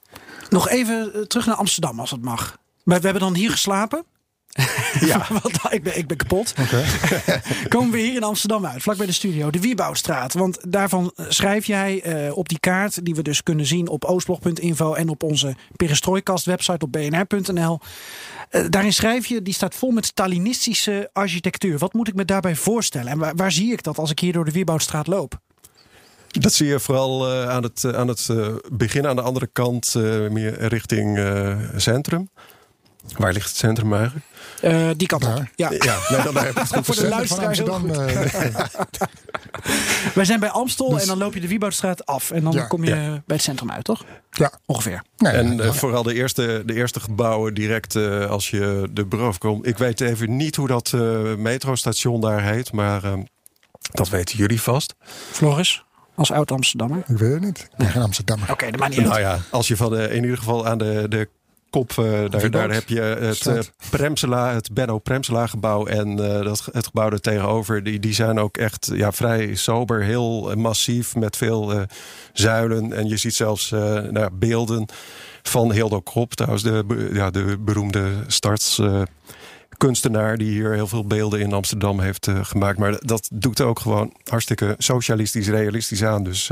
Nog 0.51 0.69
even 0.69 1.29
terug 1.29 1.47
naar 1.47 1.55
Amsterdam, 1.55 2.01
als 2.01 2.11
het 2.11 2.23
mag. 2.23 2.57
Maar 2.85 2.99
we 2.99 3.05
hebben 3.05 3.23
dan 3.23 3.35
hier 3.35 3.51
geslapen. 3.51 4.05
Ja, 5.01 5.27
want 5.43 5.73
ik 5.73 5.83
ben, 5.83 5.99
ik 5.99 6.07
ben 6.07 6.17
kapot. 6.17 6.55
Okay. 6.61 6.85
Komen 7.69 7.91
we 7.91 7.99
hier 7.99 8.15
in 8.15 8.23
Amsterdam 8.23 8.67
uit, 8.67 8.83
vlak 8.83 8.97
bij 8.97 9.07
de 9.07 9.13
studio, 9.13 9.51
de 9.51 9.61
Wiebouwstraat. 9.61 10.33
Want 10.33 10.59
daarvan 10.69 11.13
schrijf 11.29 11.67
jij 11.67 12.25
uh, 12.27 12.37
op 12.37 12.49
die 12.49 12.59
kaart, 12.59 13.05
die 13.05 13.15
we 13.15 13.23
dus 13.23 13.43
kunnen 13.43 13.67
zien 13.67 13.89
op 13.89 14.05
oostblog.info 14.05 14.95
en 14.95 15.09
op 15.09 15.23
onze 15.23 15.55
Perestrooikast 15.77 16.45
website 16.45 16.85
op 16.85 16.93
bnr.nl. 16.93 17.79
Uh, 18.51 18.65
eh, 18.65 18.71
daarin 18.71 18.93
schrijf 18.93 19.27
je, 19.27 19.43
die 19.43 19.55
staat 19.55 19.75
vol 19.75 19.91
met 19.91 20.07
Stalinistische 20.07 21.11
architectuur. 21.13 21.79
Wat 21.79 21.93
moet 21.93 22.09
ik 22.09 22.15
me 22.15 22.25
daarbij 22.25 22.57
voorstellen? 22.57 23.13
En 23.13 23.19
waar, 23.19 23.35
waar 23.35 23.53
zie 23.53 23.73
ik 23.73 23.83
dat 23.83 23.99
als 23.99 24.11
ik 24.11 24.19
hier 24.19 24.33
door 24.33 24.45
de 24.45 24.53
Wiebouwstraat 24.53 25.07
loop? 25.07 25.39
Dat 26.29 26.53
zie 26.53 26.67
je 26.67 26.81
vooral 26.81 27.33
uh, 27.33 27.49
aan 27.49 27.63
het, 27.63 27.95
aan 27.95 28.09
het 28.09 28.29
begin 28.73 29.07
aan 29.07 29.17
de 29.17 29.23
andere 29.23 29.49
kant, 29.53 29.95
meer 30.31 30.69
richting 30.69 31.19
centrum. 31.77 32.29
Waar 33.17 33.33
ligt 33.33 33.49
het 33.49 33.57
centrum 33.57 33.95
eigenlijk? 33.95 34.27
Uh, 34.63 34.91
die 34.97 35.07
kant 35.07 35.25
op. 35.25 35.45
Ja, 35.55 35.71
ja 35.71 35.99
nee, 36.11 36.23
dan 36.23 36.37
heb 36.37 36.55
het 36.55 36.87
Voor 36.87 36.95
de 36.95 37.09
luisteraar 37.09 37.53
heel 37.53 37.81
uh, 37.87 37.95
Wij 40.15 40.25
zijn 40.25 40.41
bij 40.41 40.51
Amstel 40.51 40.89
dus, 40.89 41.03
en 41.03 41.09
dan 41.09 41.19
loop 41.19 41.35
je 41.35 41.41
de 41.41 41.49
Wieboudstraat 41.49 42.07
af. 42.07 42.31
En 42.31 42.43
dan 42.43 42.53
ja, 42.53 42.67
kom 42.67 42.85
je 42.85 42.95
ja. 42.95 43.23
bij 43.27 43.37
het 43.37 43.43
centrum 43.43 43.71
uit, 43.71 43.85
toch? 43.85 44.05
Ja. 44.31 44.53
Ongeveer. 44.67 45.03
Nee, 45.17 45.33
en 45.33 45.59
uh, 45.59 45.73
vooral 45.73 46.03
de 46.03 46.15
eerste, 46.15 46.63
de 46.67 46.75
eerste 46.75 47.01
gebouwen 47.01 47.55
direct 47.55 47.97
als 48.29 48.51
je 48.51 48.89
de 48.93 49.07
brug 49.07 49.39
komt. 49.39 49.67
Ik 49.67 49.79
weet 49.79 50.01
even 50.01 50.37
niet 50.37 50.57
hoe 50.57 50.69
dat 50.69 50.93
metrostation 51.37 52.21
daar 52.21 52.43
heet. 52.43 52.73
Maar 52.73 53.03
dat 53.93 54.09
weten 54.09 54.37
jullie 54.37 54.63
vast. 54.63 54.95
Floris? 55.31 55.85
Als 56.15 56.33
oud-Amsterdammer? 56.33 57.03
Ik 57.07 57.19
weet 57.19 57.33
het 57.33 57.41
niet. 57.41 57.59
Ik 57.59 57.77
ben 57.77 57.87
geen 57.87 58.03
Amsterdammer. 58.03 58.45
Oké, 58.45 58.53
okay, 58.53 58.71
dat 58.71 58.81
maakt 58.81 58.97
niet 58.97 59.07
Nou 59.07 59.21
ja, 59.21 59.39
als 59.51 59.69
je 59.69 59.77
van 59.77 59.91
de, 59.91 60.09
in 60.09 60.23
ieder 60.23 60.39
geval 60.39 60.67
aan 60.67 60.79
de, 60.79 61.07
de 61.09 61.29
kop. 61.71 61.93
Uh, 61.99 62.05
daar, 62.29 62.51
daar, 62.51 62.71
heb 62.71 62.89
je 62.89 63.01
het 63.01 63.47
uh, 63.47 63.59
Premsela, 63.91 64.53
het 64.53 64.73
Benno 64.73 64.99
Premsela 64.99 65.47
gebouw 65.47 65.87
en 65.87 66.09
uh, 66.09 66.43
dat, 66.43 66.69
het 66.73 66.87
gebouw 66.87 67.11
er 67.11 67.21
tegenover. 67.21 67.83
Die, 67.83 68.01
die 68.01 68.15
zijn 68.15 68.39
ook 68.39 68.57
echt 68.57 68.91
ja, 68.95 69.13
vrij 69.13 69.55
sober, 69.55 70.03
heel 70.03 70.53
massief 70.57 71.15
met 71.15 71.37
veel 71.37 71.87
zuilen. 72.33 72.93
En 72.93 73.09
je 73.09 73.17
ziet 73.17 73.35
zelfs 73.35 73.71
nou, 73.71 74.29
beelden 74.33 74.87
van 75.43 75.73
Hildo 75.73 76.01
Krop, 76.01 76.35
trouwens 76.35 76.63
de, 76.63 77.09
ja, 77.13 77.31
de 77.31 77.57
beroemde 77.59 78.13
starts 78.27 78.81
kunstenaar 79.81 80.37
die 80.37 80.51
hier 80.51 80.73
heel 80.73 80.87
veel 80.87 81.05
beelden 81.05 81.41
in 81.41 81.53
Amsterdam 81.53 82.01
heeft 82.01 82.29
gemaakt. 82.43 82.79
Maar 82.79 82.99
dat 82.99 83.29
doet 83.33 83.61
ook 83.61 83.81
gewoon 83.81 84.13
hartstikke 84.25 84.75
socialistisch, 84.79 85.49
realistisch 85.49 86.05
aan. 86.05 86.25
Dus 86.25 86.51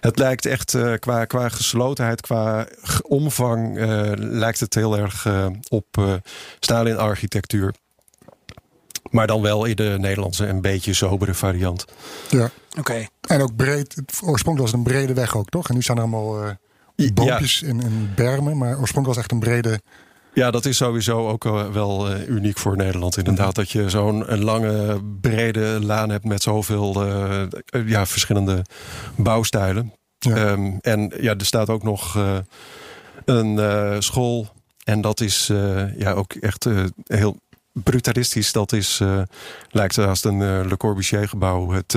het 0.00 0.18
lijkt 0.18 0.46
echt 0.46 0.76
qua, 0.98 1.24
qua 1.24 1.48
geslotenheid, 1.48 2.20
qua 2.20 2.66
omvang, 3.02 3.76
lijkt 4.18 4.60
het 4.60 4.74
heel 4.74 4.98
erg 4.98 5.28
op 5.68 6.20
Stalin-architectuur. 6.60 7.74
Maar 9.10 9.26
dan 9.26 9.42
wel 9.42 9.64
in 9.64 9.76
de 9.76 9.96
Nederlandse 9.98 10.46
een 10.46 10.60
beetje 10.60 10.92
sobere 10.92 11.34
variant. 11.34 11.84
Ja. 12.28 12.50
Oké. 12.78 13.06
En 13.20 13.40
ook 13.40 13.56
breed. 13.56 13.94
Oorspronkelijk 14.06 14.58
was 14.58 14.70
het 14.70 14.74
een 14.74 14.82
brede 14.82 15.14
weg 15.14 15.36
ook, 15.36 15.48
toch? 15.48 15.68
En 15.68 15.74
nu 15.74 15.82
zijn 15.82 15.96
er 15.96 16.02
allemaal 16.02 16.44
uh, 16.96 17.10
boompjes 17.14 17.62
in, 17.62 17.80
in, 17.80 18.10
bermen. 18.14 18.58
Maar 18.58 18.78
oorspronkelijk 18.78 19.06
was 19.06 19.16
het 19.16 19.24
echt 19.24 19.32
een 19.32 19.38
brede... 19.38 19.80
Ja, 20.38 20.50
dat 20.50 20.64
is 20.64 20.76
sowieso 20.76 21.28
ook 21.28 21.44
wel 21.72 22.10
uh, 22.10 22.28
uniek 22.28 22.58
voor 22.58 22.76
Nederland. 22.76 23.16
Inderdaad, 23.16 23.46
mhm. 23.46 23.56
dat 23.56 23.70
je 23.70 23.90
zo'n 23.90 24.38
lange, 24.38 25.00
brede 25.20 25.78
laan 25.82 26.10
hebt 26.10 26.24
met 26.24 26.42
zoveel 26.42 27.06
uh, 27.06 27.42
ja, 27.86 28.06
verschillende 28.06 28.64
bouwstijlen. 29.16 29.92
Um, 30.28 30.78
en 30.80 31.12
ja, 31.20 31.34
er 31.34 31.46
staat 31.46 31.70
ook 31.70 31.82
nog 31.82 32.18
een 33.24 34.02
school. 34.02 34.48
En 34.84 35.00
dat 35.00 35.20
is 35.20 35.46
ja, 35.96 36.12
ook 36.12 36.32
echt 36.32 36.66
heel 37.04 37.36
brutalistisch. 37.72 38.52
Dat 38.52 38.72
is, 38.72 39.00
lijkt 39.70 39.96
haast 39.96 40.24
een 40.24 40.68
Le 40.68 40.76
Corbusier 40.76 41.28
gebouw. 41.28 41.70
Het, 41.70 41.96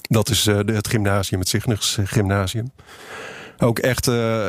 dat 0.00 0.28
is 0.28 0.46
het 0.46 0.88
gymnasium, 0.88 1.40
het 1.40 1.48
Cygnus 1.48 1.98
Gymnasium. 2.04 2.72
Ook 3.60 3.78
echt 3.78 4.04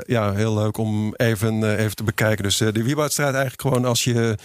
ja, 0.05 0.33
heel 0.33 0.53
leuk 0.53 0.77
om 0.77 1.13
even, 1.15 1.77
even 1.77 1.95
te 1.95 2.03
bekijken. 2.03 2.43
Dus 2.43 2.57
de 2.57 2.83
Wieboudstraat 2.83 3.33
eigenlijk 3.33 3.61
gewoon 3.61 3.85
als 3.85 4.03
je 4.03 4.37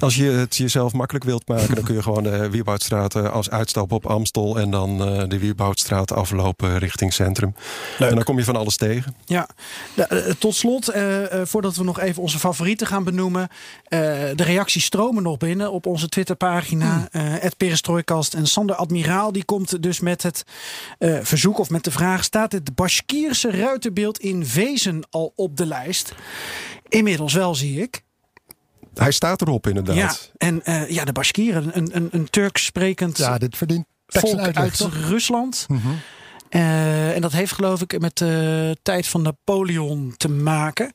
als 0.00 0.16
je 0.16 0.30
het 0.30 0.56
jezelf 0.56 0.92
makkelijk 0.92 1.24
wilt 1.24 1.48
maken, 1.48 1.74
dan 1.74 1.84
kun 1.84 1.94
je 1.94 2.02
gewoon 2.02 2.22
de 2.22 2.50
Wieboudstraat 2.50 3.14
eh, 3.14 3.32
als 3.32 3.50
uitstap 3.50 3.92
op 3.92 4.06
Amstel 4.06 4.58
en 4.58 4.70
dan 4.70 4.98
de 5.28 5.38
Wieboudstraat 5.38 6.12
aflopen 6.12 6.78
richting 6.78 7.12
centrum. 7.12 7.54
En 7.98 8.14
dan 8.14 8.24
kom 8.24 8.38
je 8.38 8.44
van 8.44 8.56
alles 8.56 8.76
tegen. 8.76 9.14
Ja, 9.24 9.48
eh, 9.94 10.18
tot 10.38 10.54
slot, 10.54 10.92
voordat 11.44 11.76
we 11.76 11.84
nog 11.84 12.00
even 12.00 12.22
onze 12.22 12.38
favorieten 12.38 12.86
gaan 12.86 13.04
benoemen. 13.04 13.48
de 13.88 14.34
reacties 14.34 14.84
stromen 14.84 15.22
nog 15.22 15.36
binnen 15.36 15.72
op 15.72 15.86
onze 15.86 16.08
Twitterpagina. 16.08 17.08
Hmm. 17.10 17.34
Ed 17.34 17.54
en 18.34 18.46
Sander 18.46 18.76
Admiraal. 18.76 19.32
Die 19.32 19.44
komt 19.44 19.82
dus 19.82 20.00
met 20.00 20.22
het 20.22 20.44
verzoek 21.22 21.58
of 21.58 21.70
met 21.70 21.84
de 21.84 21.90
vraag: 21.90 22.24
staat 22.24 22.52
het 22.52 22.74
Bashkierse 22.74 23.50
ruitenbeeld 23.50 23.99
in 24.08 24.46
Vezen 24.46 25.02
al 25.10 25.32
op 25.36 25.56
de 25.56 25.66
lijst? 25.66 26.14
Inmiddels 26.88 27.32
wel, 27.32 27.54
zie 27.54 27.82
ik. 27.82 28.02
Hij 28.94 29.12
staat 29.12 29.40
erop 29.40 29.66
inderdaad. 29.66 29.96
Ja, 29.96 30.14
en 30.36 30.62
uh, 30.64 30.90
ja, 30.90 31.04
de 31.04 31.12
Bashkieren, 31.12 31.76
een, 31.76 31.96
een, 31.96 32.08
een 32.10 32.30
Turks 32.30 32.64
sprekend 32.64 33.18
ja, 33.18 33.38
dit 33.38 33.56
verdient 33.56 33.86
volk 34.06 34.56
uit 34.56 34.80
Rusland. 34.80 35.64
Mm 35.68 35.78
-hmm. 35.78 35.98
uh, 36.50 37.14
en 37.14 37.20
dat 37.20 37.32
heeft 37.32 37.52
geloof 37.52 37.80
ik 37.80 38.00
met 38.00 38.16
de 38.16 38.76
tijd 38.82 39.06
van 39.06 39.22
Napoleon 39.22 40.14
te 40.16 40.28
maken. 40.28 40.92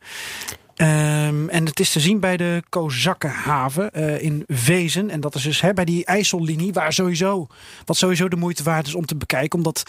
Um, 0.78 1.49
en 1.49 1.65
het 1.65 1.80
is 1.80 1.91
te 1.91 1.99
zien 1.99 2.19
bij 2.19 2.38
de 2.38 2.63
Kozakkenhaven 2.69 3.89
uh, 3.93 4.21
in 4.21 4.43
Vezen. 4.47 5.09
En 5.09 5.19
dat 5.19 5.36
is 5.36 5.43
dus 5.43 5.63
bij 5.73 5.86
die 5.86 6.05
IJssellinie, 6.05 6.73
waar 6.73 6.93
sowieso, 6.93 7.47
wat 7.86 7.97
sowieso 7.97 8.28
de 8.28 8.36
moeite 8.36 8.63
waard 8.63 8.88
is 8.88 8.95
om 8.95 9.05
te 9.05 9.15
bekijken. 9.15 9.57
Omdat 9.57 9.84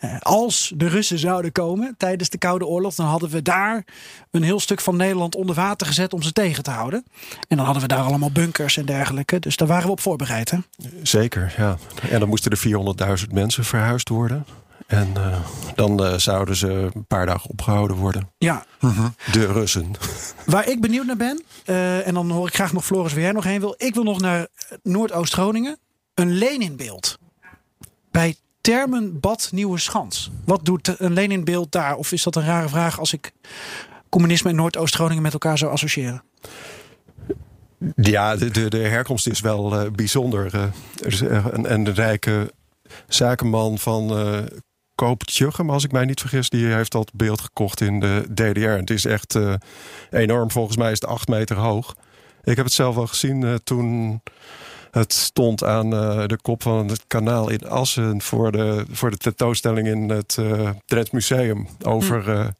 uh, 0.00 0.16
als 0.20 0.72
de 0.76 0.88
Russen 0.88 1.18
zouden 1.18 1.52
komen 1.52 1.94
tijdens 1.98 2.28
de 2.28 2.38
Koude 2.38 2.66
Oorlog, 2.66 2.94
dan 2.94 3.06
hadden 3.06 3.30
we 3.30 3.42
daar 3.42 3.84
een 4.30 4.42
heel 4.42 4.60
stuk 4.60 4.80
van 4.80 4.96
Nederland 4.96 5.34
onder 5.34 5.54
water 5.54 5.86
gezet 5.86 6.12
om 6.12 6.22
ze 6.22 6.32
tegen 6.32 6.62
te 6.62 6.70
houden. 6.70 7.04
En 7.48 7.56
dan 7.56 7.64
hadden 7.64 7.82
we 7.82 7.88
daar 7.88 8.04
allemaal 8.04 8.32
bunkers 8.32 8.76
en 8.76 8.86
dergelijke. 8.86 9.38
Dus 9.38 9.56
daar 9.56 9.68
waren 9.68 9.86
we 9.86 9.92
op 9.92 10.00
voorbereid. 10.00 10.50
Hè? 10.50 10.58
Zeker, 11.02 11.54
ja. 11.56 11.78
En 12.10 12.20
dan 12.20 12.28
moesten 12.28 12.50
er 12.50 13.18
400.000 13.26 13.32
mensen 13.32 13.64
verhuisd 13.64 14.08
worden. 14.08 14.46
En 14.90 15.08
uh, 15.16 15.36
dan 15.74 16.06
uh, 16.06 16.14
zouden 16.14 16.56
ze 16.56 16.90
een 16.94 17.06
paar 17.06 17.26
dagen 17.26 17.50
opgehouden 17.50 17.96
worden. 17.96 18.30
Ja. 18.38 18.64
Mhm. 18.80 19.08
De 19.32 19.52
Russen. 19.52 19.90
Waar 20.46 20.68
ik 20.68 20.80
benieuwd 20.80 21.06
naar 21.06 21.16
ben, 21.16 21.42
uh, 21.66 22.06
en 22.06 22.14
dan 22.14 22.30
hoor 22.30 22.46
ik 22.46 22.54
graag 22.54 22.72
nog 22.72 22.84
Floris 22.84 23.12
waar 23.12 23.22
jij 23.22 23.32
nog 23.32 23.44
heen 23.44 23.60
wil. 23.60 23.74
Ik 23.76 23.94
wil 23.94 24.02
nog 24.02 24.20
naar 24.20 24.46
Noordoost-Groningen. 24.82 25.78
Een 26.14 26.32
Leninbeeld. 26.32 27.18
Bij 28.10 28.36
Termenbad 28.60 29.48
Nieuwe 29.52 29.78
Schans. 29.78 30.30
Wat 30.44 30.64
doet 30.64 31.00
een 31.00 31.12
Leninbeeld 31.12 31.72
daar? 31.72 31.96
Of 31.96 32.12
is 32.12 32.22
dat 32.22 32.36
een 32.36 32.44
rare 32.44 32.68
vraag 32.68 32.98
als 32.98 33.12
ik 33.12 33.32
communisme 34.08 34.50
en 34.50 34.56
Noordoost-Groningen 34.56 35.22
met 35.22 35.32
elkaar 35.32 35.58
zou 35.58 35.72
associëren? 35.72 36.22
Ja, 37.94 38.36
de, 38.36 38.50
de, 38.50 38.68
de 38.68 38.78
herkomst 38.78 39.26
is 39.26 39.40
wel 39.40 39.84
uh, 39.84 39.90
bijzonder. 39.90 40.54
Uh, 40.54 40.62
er 41.02 41.06
is 41.06 41.20
een, 41.20 41.72
een 41.72 41.94
rijke 41.94 42.52
zakenman 43.08 43.78
van 43.78 44.18
uh, 44.18 44.38
Koop 45.00 45.24
Tjuchem, 45.24 45.70
als 45.70 45.84
ik 45.84 45.92
mij 45.92 46.04
niet 46.04 46.20
vergis, 46.20 46.50
die 46.50 46.66
heeft 46.66 46.92
dat 46.92 47.10
beeld 47.14 47.40
gekocht 47.40 47.80
in 47.80 48.00
de 48.00 48.24
DDR. 48.34 48.68
Het 48.68 48.90
is 48.90 49.04
echt 49.04 49.34
uh, 49.34 49.54
enorm. 50.10 50.50
Volgens 50.50 50.76
mij 50.76 50.92
is 50.92 51.00
het 51.00 51.10
acht 51.10 51.28
meter 51.28 51.56
hoog. 51.56 51.96
Ik 52.42 52.56
heb 52.56 52.64
het 52.64 52.74
zelf 52.74 52.96
al 52.96 53.06
gezien 53.06 53.42
uh, 53.42 53.54
toen 53.64 54.22
het 54.90 55.12
stond 55.12 55.64
aan 55.64 55.94
uh, 55.94 56.26
de 56.26 56.38
kop 56.42 56.62
van 56.62 56.88
het 56.88 57.04
kanaal 57.06 57.50
in 57.50 57.68
Assen 57.68 58.22
voor 58.22 58.52
de, 58.52 58.84
voor 58.90 59.10
de 59.10 59.16
tentoonstelling 59.16 59.86
in 59.86 60.08
het 60.08 60.38
Drents 60.86 61.10
Museum 61.10 61.68
over 61.82 62.24
hm. 62.24 62.50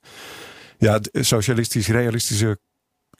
ja, 0.79 0.99
socialistisch-realistische 1.13 2.59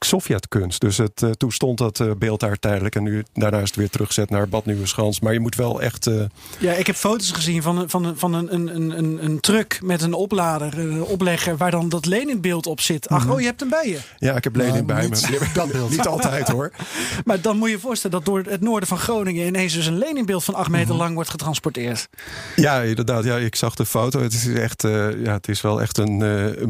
Sovjetkunst. 0.05 0.81
Dus 0.81 0.97
het, 0.97 1.21
uh, 1.21 1.29
toen 1.29 1.51
stond 1.51 1.77
dat 1.77 1.99
uh, 1.99 2.11
beeld 2.17 2.39
daar 2.39 2.59
tijdelijk. 2.59 2.95
En 2.95 3.03
nu 3.03 3.23
daarna 3.33 3.57
is 3.57 3.67
het 3.67 3.75
weer 3.75 3.89
teruggezet 3.89 4.29
naar 4.29 4.49
Bad 4.49 4.65
Nieuweschans. 4.65 5.19
Maar 5.19 5.33
je 5.33 5.39
moet 5.39 5.55
wel 5.55 5.81
echt... 5.81 6.07
Uh... 6.07 6.23
Ja, 6.59 6.73
ik 6.73 6.87
heb 6.87 6.95
foto's 6.95 7.31
gezien 7.31 7.61
van, 7.61 7.89
van, 7.89 8.13
van 8.17 8.33
een, 8.33 8.53
een, 8.53 8.97
een, 8.97 9.25
een 9.25 9.39
truck 9.39 9.79
met 9.83 10.01
een 10.01 10.13
oplader, 10.13 10.79
een 10.79 11.03
oplegger... 11.03 11.57
waar 11.57 11.71
dan 11.71 11.89
dat 11.89 12.05
Lenin-beeld 12.05 12.67
op 12.67 12.81
zit. 12.81 13.09
Ach, 13.09 13.25
mm 13.25 13.31
oh, 13.31 13.39
je 13.39 13.45
hebt 13.45 13.59
hem 13.59 13.69
bij 13.69 13.87
je. 13.87 13.99
Ja, 14.17 14.35
ik 14.35 14.43
heb 14.43 14.55
Lenin 14.55 14.85
bij 14.85 15.07
me. 15.07 15.39
Dat 15.53 15.71
beeld. 15.71 15.89
niet 15.89 16.07
altijd 16.07 16.47
hoor. 16.47 16.71
maar 17.25 17.41
dan 17.41 17.57
moet 17.57 17.67
je 17.67 17.75
je 17.75 17.81
voorstellen 17.81 18.17
dat 18.17 18.25
door 18.25 18.43
het 18.49 18.61
noorden 18.61 18.87
van 18.87 18.97
Groningen... 18.97 19.47
ineens 19.47 19.73
dus 19.73 19.85
een 19.85 19.97
Lenin-beeld 19.97 20.43
van 20.43 20.53
acht 20.53 20.69
meter 20.69 20.89
mhm. 20.89 20.97
lang 20.97 21.13
wordt 21.13 21.29
getransporteerd. 21.29 22.09
Ja, 22.55 22.81
inderdaad. 22.81 23.23
Ja, 23.23 23.37
ik 23.37 23.55
zag 23.55 23.75
de 23.75 23.85
foto. 23.85 24.21
Het 24.21 24.33
is, 24.33 24.47
echt, 24.47 24.81
ja, 25.23 25.33
het 25.33 25.47
is 25.47 25.61
wel 25.61 25.81
echt 25.81 25.97
een 25.97 26.17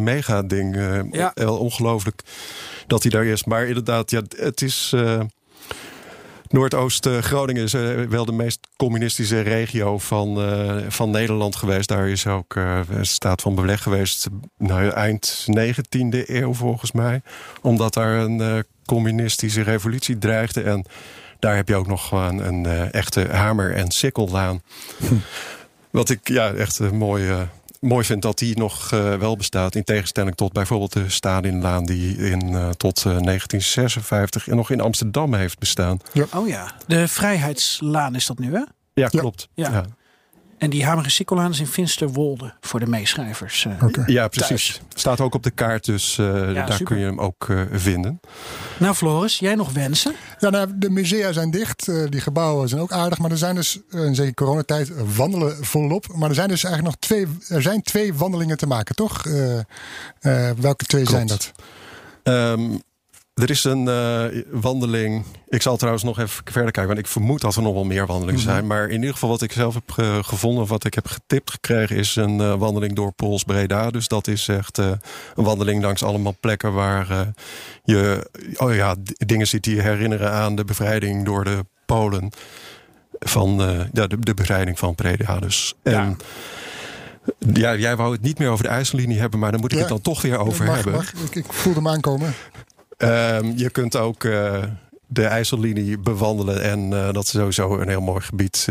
mega-ding. 0.04 0.76
ja. 1.12 1.34
Ongelooflijk 1.46 2.22
dat 2.88 3.02
hij 3.02 3.12
daar 3.12 3.21
is. 3.26 3.44
Maar 3.44 3.66
inderdaad, 3.66 4.12
ja, 4.12 4.22
het 4.36 4.62
is. 4.62 4.92
Uh, 4.96 5.20
Noordoost-Groningen 6.50 7.64
is 7.64 7.74
uh, 7.74 8.02
wel 8.04 8.26
de 8.26 8.32
meest 8.32 8.68
communistische 8.78 9.40
regio 9.42 9.98
van, 9.98 10.50
uh, 10.50 10.78
van 10.88 11.10
Nederland 11.10 11.56
geweest. 11.56 11.88
Daar 11.88 12.10
is 12.10 12.28
ook 12.28 12.56
een 12.56 13.06
staat 13.06 13.42
van 13.42 13.56
beleg 13.56 13.84
geweest. 13.84 14.28
Nou, 14.58 14.90
eind 14.90 15.48
19e 15.60 16.26
eeuw 16.26 16.54
volgens 16.54 16.92
mij. 16.92 17.22
Omdat 17.62 17.94
daar 17.94 18.18
een 18.18 18.64
communistische 18.86 19.62
revolutie 19.62 20.18
dreigde. 20.18 20.62
En 20.62 20.86
daar 21.40 21.56
heb 21.56 21.68
je 21.68 21.76
ook 21.76 21.88
nog 21.88 22.08
gewoon 22.08 22.40
een 22.40 22.66
echte 22.92 23.28
hamer- 23.32 23.74
en 23.74 23.92
sikkellaan. 23.92 24.62
Hm. 24.98 25.16
Wat 25.90 26.10
ik 26.10 26.28
ja, 26.28 26.52
echt 26.54 26.80
een 26.80 26.98
mooie 26.98 27.48
mooi 27.82 28.06
vind 28.06 28.22
dat 28.22 28.38
die 28.38 28.58
nog 28.58 28.92
uh, 28.92 29.14
wel 29.14 29.38
bestaat. 29.38 29.76
In 29.76 29.84
tegenstelling 29.84 30.36
tot 30.36 30.54
bijvoorbeeld 30.54 30.94
de 30.94 31.10
Stadinlaan 31.10 31.86
die 31.86 32.18
in, 32.18 32.52
uh, 32.52 32.70
tot 32.70 32.98
uh, 32.98 33.04
1956 33.04 34.48
nog 34.48 34.70
in 34.70 34.82
Amsterdam 34.82 35.34
heeft 35.34 35.60
bestaan. 35.60 36.00
Ja. 36.14 36.26
Oh 36.36 36.48
ja, 36.48 36.72
de 36.88 37.08
Vrijheidslaan 37.08 38.16
is 38.16 38.26
dat 38.26 38.40
nu 38.40 38.54
hè? 38.54 38.64
Ja, 38.94 39.08
klopt. 39.08 39.48
Ja. 39.54 39.72
ja. 39.72 39.86
En 40.62 40.70
die 40.70 40.86
Hamerige 40.86 41.12
Sikkelaan 41.12 41.52
is 41.52 41.60
in 41.60 41.68
Finsterwolde 41.68 42.54
voor 42.60 42.80
de 42.80 42.88
meeschrijvers. 42.88 43.66
Uh, 43.66 44.06
Ja, 44.06 44.28
precies. 44.28 44.82
Staat 44.94 45.20
ook 45.20 45.36
op 45.36 45.44
de 45.44 45.52
kaart, 45.52 45.86
dus 45.86 46.18
uh, 46.18 46.54
daar 46.54 46.84
kun 46.84 46.98
je 46.98 47.06
hem 47.06 47.20
ook 47.20 47.48
uh, 47.48 47.62
vinden. 47.72 48.20
Nou, 48.78 48.96
Floris, 48.96 49.40
jij 49.40 49.56
nog 49.56 49.72
wensen? 49.72 50.16
Ja, 50.40 50.50
nou, 50.50 50.70
de 50.76 50.90
musea 50.90 51.32
zijn 51.32 51.52
dicht. 51.52 51.86
die 52.10 52.22
gebouwen 52.22 52.70
zijn 52.70 52.82
ook 52.82 52.92
aardig. 52.92 53.18
Maar 53.18 53.32
er 53.32 53.38
zijn 53.38 53.56
dus, 53.56 53.80
in 53.90 54.16
zeker 54.16 54.34
coronatijd, 54.34 55.16
wandelen 55.16 55.66
volop. 55.66 56.08
Maar 56.16 56.30
er 56.30 56.36
zijn 56.36 56.48
dus 56.48 56.64
eigenlijk 56.64 56.96
nog 56.96 57.10
twee, 57.10 57.28
er 57.48 57.62
zijn 57.62 57.82
twee 57.82 58.14
wandelingen 58.14 58.58
te 58.58 58.68
maken, 58.68 58.96
toch? 58.96 59.24
welke 60.58 60.86
twee 60.86 61.06
zijn 61.06 61.28
dat? 61.28 61.52
Um, 62.24 62.82
er 63.42 63.50
is 63.50 63.64
een 63.64 63.88
uh, 63.88 64.44
wandeling. 64.52 65.24
Ik 65.48 65.62
zal 65.62 65.78
trouwens 65.78 66.04
nog 66.04 66.20
even 66.20 66.44
verder 66.44 66.72
kijken, 66.72 66.88
want 66.88 67.00
ik 67.00 67.08
vermoed 67.08 67.42
dat 67.42 67.56
er 67.56 67.62
nog 67.62 67.74
wel 67.74 67.84
meer 67.84 68.06
wandelingen 68.06 68.42
mhm. 68.42 68.50
zijn. 68.50 68.68
Maar 68.68 68.88
in 68.88 68.96
ieder 68.96 69.14
geval 69.14 69.30
wat 69.30 69.42
ik 69.42 69.52
zelf 69.52 69.74
heb 69.74 69.98
uh, 70.00 70.18
gevonden, 70.22 70.68
wat 70.68 70.86
ik 70.86 70.94
heb 70.94 71.08
getipt 71.08 71.52
gekregen, 71.52 71.96
is 71.96 72.16
een 72.16 72.40
uh, 72.40 72.54
wandeling 72.54 72.94
door 72.94 73.12
Pools 73.12 73.44
Breda. 73.44 73.90
Dus 73.90 74.08
dat 74.08 74.28
is 74.28 74.48
echt 74.48 74.78
een 74.78 75.00
wandeling 75.36 75.84
langs 75.84 76.04
allemaal 76.04 76.36
plekken 76.40 76.74
waar 76.74 77.34
je 77.84 78.30
oh 78.58 78.76
ja, 78.76 78.96
dingen 79.04 79.48
ziet 79.48 79.64
die 79.64 79.76
je 79.76 79.82
herinneren 79.82 80.32
aan 80.32 80.56
de 80.56 80.66
bevrijding 80.66 81.26
door 81.26 81.44
de 81.44 81.66
Polen. 81.86 82.30
Van 83.20 83.50
ja, 83.94 84.08
de, 84.08 84.20
de 84.20 84.34
bevrijding 84.34 84.80
van 84.80 84.96
Breda. 84.96 85.40
Dus. 85.40 85.76
En, 85.84 86.18
ja. 87.54 87.76
jij 87.76 87.96
wou 87.96 88.12
het 88.12 88.22
niet 88.22 88.40
meer 88.40 88.50
over 88.50 88.64
de 88.64 88.70
IJssellinie 88.70 89.20
hebben, 89.20 89.40
maar 89.40 89.52
daar 89.52 89.60
moet 89.60 89.72
ik 89.72 89.80
het 89.80 89.88
dan 89.88 90.02
toch 90.02 90.22
weer 90.22 90.38
over 90.38 90.66
hebben. 90.66 91.02
Ik, 91.02 91.36
ik 91.36 91.54
voelde 91.54 91.80
hem 91.80 91.88
aankomen. 91.88 92.34
Um, 93.04 93.54
je 93.56 93.70
kunt 93.72 93.96
ook 93.96 94.24
uh, 94.24 94.64
de 95.08 95.26
IJssellinie 95.26 95.98
bewandelen. 95.98 96.62
En 96.62 96.90
dat 96.90 97.24
is 97.24 97.30
sowieso 97.30 97.78
een 97.78 97.90
heel 97.90 98.02
mooi 98.02 98.22
gebied. 98.22 98.68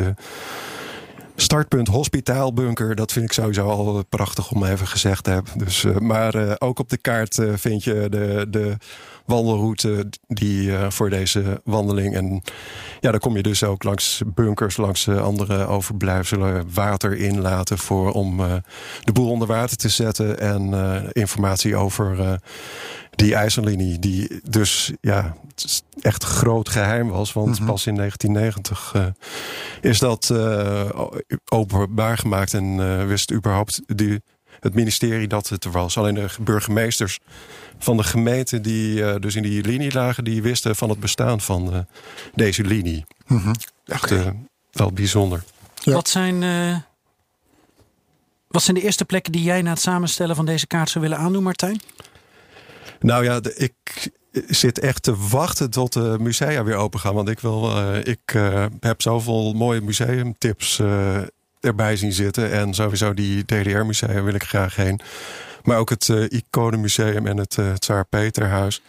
Startpunt 1.37 1.89
hospitaalbunker, 1.89 2.95
dat 2.95 3.13
vind 3.13 3.25
ik 3.25 3.33
sowieso 3.33 3.69
al 3.69 4.05
prachtig 4.09 4.51
om 4.51 4.65
even 4.65 4.87
gezegd 4.87 5.25
te 5.25 5.31
hebben. 5.31 5.59
Dus, 5.59 5.85
maar 5.99 6.61
ook 6.61 6.79
op 6.79 6.89
de 6.89 6.97
kaart 6.97 7.39
vind 7.55 7.85
je 7.85 8.07
de, 8.11 8.47
de 8.51 8.77
wandelroute 9.25 10.07
die 10.27 10.73
voor 10.89 11.11
deze 11.11 11.61
wandeling. 11.65 12.15
En 12.15 12.43
ja, 13.01 13.11
dan 13.11 13.21
kom 13.21 13.37
je 13.37 13.43
dus 13.43 13.65
ook 13.65 13.83
langs 13.83 14.23
bunkers, 14.27 14.77
langs 14.77 15.09
andere 15.09 15.67
overblijfselen 15.67 16.75
water 16.75 17.17
inlaten 17.17 17.79
voor 17.79 18.13
om 18.13 18.37
de 19.05 19.13
boel 19.13 19.31
onder 19.31 19.49
water 19.49 19.77
te 19.77 19.89
zetten 19.89 20.39
en 20.39 20.75
informatie 21.13 21.77
over 21.77 22.41
die 23.11 23.35
ijzerlinie, 23.35 23.99
die 23.99 24.41
dus 24.49 24.93
ja, 25.01 25.37
echt 26.01 26.25
groot 26.25 26.69
geheim 26.69 27.09
was. 27.09 27.33
Want 27.33 27.59
mhm. 27.59 27.69
pas 27.69 27.87
in 27.87 27.95
1990 27.95 28.93
uh, 28.97 29.07
eh, 29.07 29.13
is 29.81 29.99
dat 29.99 30.31
uh, 30.33 30.91
openbaar 31.49 32.19
gemaakt. 32.19 32.55
En 32.55 32.65
uh, 32.65 33.07
wist 33.07 33.33
überhaupt 33.33 33.83
die, 33.87 34.23
het 34.61 34.75
ministerie 34.75 35.29
dat 35.29 35.49
het 35.49 35.65
er 35.65 35.71
was. 35.71 35.99
Alleen 35.99 36.15
de 36.15 36.29
burgemeesters 36.41 37.19
van 37.79 37.97
de 37.97 38.05
gemeente 38.05 38.61
die 38.61 39.19
dus 39.19 39.35
in 39.35 39.43
die 39.43 39.63
linie 39.63 39.93
lagen... 39.93 40.25
die 40.25 40.43
wisten 40.43 40.77
van 40.77 40.89
het 40.89 41.01
bestaan 41.01 41.41
van 41.41 41.87
deze 42.35 42.63
linie. 42.63 43.05
Mm 43.27 43.53
Echt 43.85 44.15
wel 44.71 44.93
bijzonder. 44.93 45.45
Wat 45.85 46.09
zijn... 46.09 46.45
Wat 48.49 48.63
zijn 48.63 48.77
de 48.77 48.83
eerste 48.83 49.05
plekken 49.05 49.33
die 49.33 49.43
jij 49.43 49.63
na 49.63 49.71
het 49.71 49.81
samenstellen 49.81 50.37
van 50.37 50.47
deze 50.47 50.67
kaart 50.67 50.91
zou 50.91 51.05
willen 51.05 51.19
aandoen, 51.19 51.43
Martijn? 51.43 51.81
Nou 53.01 53.25
ja, 53.25 53.41
ik 53.55 53.73
zit 54.47 54.79
echt 54.79 55.03
te 55.03 55.17
wachten 55.29 55.71
tot 55.71 55.93
de 55.93 56.17
musea 56.21 56.65
weer 56.65 56.77
open 56.77 57.01
gaan. 57.01 57.15
Want 57.15 57.29
ik, 57.29 57.41
wil, 57.41 57.71
uh, 57.71 58.05
ik 58.05 58.33
uh, 58.37 58.65
heb 58.81 59.03
zoveel 59.03 59.53
mooie 59.53 59.81
museumtips 59.81 60.79
uh, 60.79 61.19
erbij 61.61 61.97
zien 61.97 62.13
zitten. 62.13 62.51
En 62.51 62.75
sowieso 62.75 63.15
die 63.15 63.45
DDR-musea 63.45 64.23
wil 64.23 64.35
ik 64.35 64.45
graag 64.45 64.77
heen. 64.77 65.01
Maar 65.63 65.79
ook 65.79 65.91
het 65.91 66.09
uh, 66.09 66.25
Iconenmuseum 66.31 67.27
en 67.27 67.37
het 67.37 67.57
uh, 67.57 67.73
Tsaar 67.73 68.05
Peterhuis. 68.05 68.83